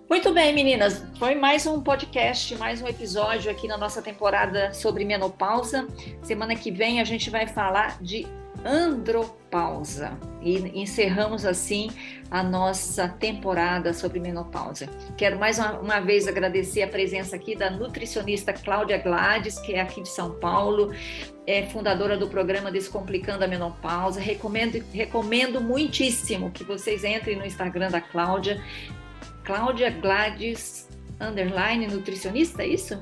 Muito 0.08 0.32
bem, 0.32 0.54
meninas. 0.54 1.04
Foi 1.18 1.34
mais 1.34 1.66
um 1.66 1.82
podcast, 1.82 2.56
mais 2.58 2.80
um 2.82 2.88
episódio 2.88 3.50
aqui 3.50 3.68
na 3.68 3.76
nossa 3.78 4.02
temporada 4.02 4.72
sobre 4.72 5.04
menopausa. 5.04 5.88
Semana 6.22 6.56
que 6.56 6.70
vem 6.70 7.02
a 7.02 7.04
gente 7.04 7.32
vai 7.32 7.48
falar 7.48 7.98
de 8.02 8.28
andropausa 8.66 10.18
e 10.42 10.58
encerramos 10.82 11.46
assim 11.46 11.92
a 12.32 12.42
nossa 12.42 13.08
temporada 13.08 13.94
sobre 13.94 14.20
menopausa. 14.20 14.90
Quero 15.16 15.38
mais 15.38 15.60
uma, 15.60 15.80
uma 15.80 16.00
vez 16.00 16.28
agradecer 16.28 16.82
a 16.82 16.88
presença 16.88 17.36
aqui 17.36 17.56
da 17.56 17.70
nutricionista 17.70 18.52
Cláudia 18.52 18.98
Gladys, 18.98 19.60
que 19.60 19.74
é 19.74 19.82
aqui 19.82 20.02
de 20.02 20.10
São 20.10 20.32
Paulo, 20.40 20.92
é 21.46 21.68
fundadora 21.68 22.18
do 22.18 22.28
programa 22.28 22.72
Descomplicando 22.72 23.44
a 23.44 23.48
Menopausa. 23.48 24.20
Recomendo, 24.20 24.84
recomendo 24.92 25.62
muitíssimo 25.62 26.50
que 26.50 26.64
vocês 26.64 27.04
entrem 27.04 27.36
no 27.36 27.46
Instagram 27.46 27.92
da 27.92 28.02
Cláudia, 28.02 28.60
Cláudia 29.44 29.92
Gladys 29.92 30.90
underline 31.22 31.88
nutricionista, 31.88 32.64
é 32.64 32.68
isso? 32.68 33.00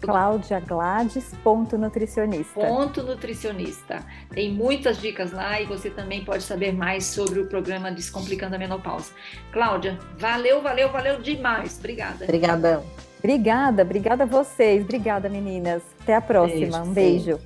Cláudia 0.00 0.60
Gladys, 0.60 1.34
ponto 1.42 1.76
nutricionista. 1.76 2.60
Ponto 2.60 3.02
nutricionista. 3.02 4.04
Tem 4.30 4.52
muitas 4.52 4.98
dicas 5.00 5.32
lá 5.32 5.60
e 5.60 5.66
você 5.66 5.90
também 5.90 6.24
pode 6.24 6.42
saber 6.42 6.72
mais 6.72 7.04
sobre 7.04 7.40
o 7.40 7.46
programa 7.46 7.90
Descomplicando 7.90 8.54
a 8.54 8.58
Menopausa. 8.58 9.12
Cláudia, 9.52 9.98
valeu, 10.16 10.62
valeu, 10.62 10.90
valeu 10.90 11.20
demais. 11.20 11.78
Obrigada. 11.78 12.24
Obrigadão. 12.24 12.84
Obrigada, 13.18 13.82
obrigada 13.82 14.22
a 14.22 14.26
vocês. 14.26 14.82
Obrigada, 14.82 15.28
meninas. 15.28 15.82
Até 16.00 16.14
a 16.14 16.20
próxima. 16.20 16.78
Beijo, 16.78 16.82
um 16.82 16.92
beijo. 16.92 17.40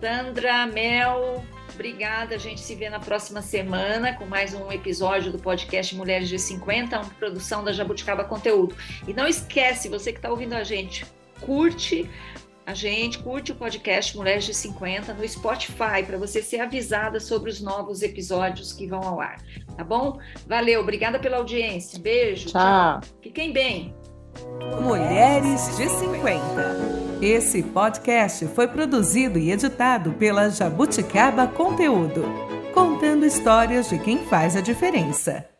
Sandra, 0.00 0.66
Mel, 0.66 1.44
obrigada. 1.72 2.34
A 2.34 2.38
gente 2.38 2.60
se 2.60 2.74
vê 2.74 2.90
na 2.90 2.98
próxima 2.98 3.40
semana 3.40 4.12
com 4.14 4.26
mais 4.26 4.52
um 4.52 4.72
episódio 4.72 5.30
do 5.30 5.38
podcast 5.38 5.94
Mulheres 5.94 6.28
de 6.28 6.38
50, 6.38 6.98
uma 6.98 7.10
produção 7.10 7.62
da 7.62 7.72
Jabuticaba 7.72 8.24
Conteúdo. 8.24 8.74
E 9.06 9.14
não 9.14 9.28
esquece, 9.28 9.88
você 9.88 10.10
que 10.12 10.18
está 10.18 10.28
ouvindo 10.28 10.54
a 10.54 10.64
gente, 10.64 11.06
curte, 11.44 12.08
a 12.64 12.74
gente, 12.74 13.18
curte 13.18 13.52
o 13.52 13.54
podcast 13.54 14.16
Mulheres 14.16 14.44
de 14.44 14.54
50 14.54 15.12
no 15.14 15.28
Spotify 15.28 16.04
para 16.06 16.16
você 16.16 16.40
ser 16.40 16.60
avisada 16.60 17.18
sobre 17.18 17.50
os 17.50 17.60
novos 17.60 18.02
episódios 18.02 18.72
que 18.72 18.86
vão 18.86 19.02
ao 19.02 19.20
ar, 19.20 19.38
tá 19.76 19.82
bom? 19.82 20.18
Valeu, 20.46 20.80
obrigada 20.80 21.18
pela 21.18 21.38
audiência. 21.38 21.98
Beijo. 21.98 22.48
Tchau. 22.48 23.00
tchau. 23.00 23.10
Fiquem 23.20 23.52
bem. 23.52 23.94
Mulheres 24.80 25.76
de 25.76 25.88
50. 25.88 27.02
Esse 27.20 27.62
podcast 27.62 28.46
foi 28.48 28.66
produzido 28.66 29.38
e 29.38 29.52
editado 29.52 30.12
pela 30.12 30.48
Jabuticaba 30.48 31.46
Conteúdo, 31.46 32.24
contando 32.72 33.26
histórias 33.26 33.88
de 33.88 33.98
quem 33.98 34.18
faz 34.24 34.56
a 34.56 34.60
diferença. 34.60 35.51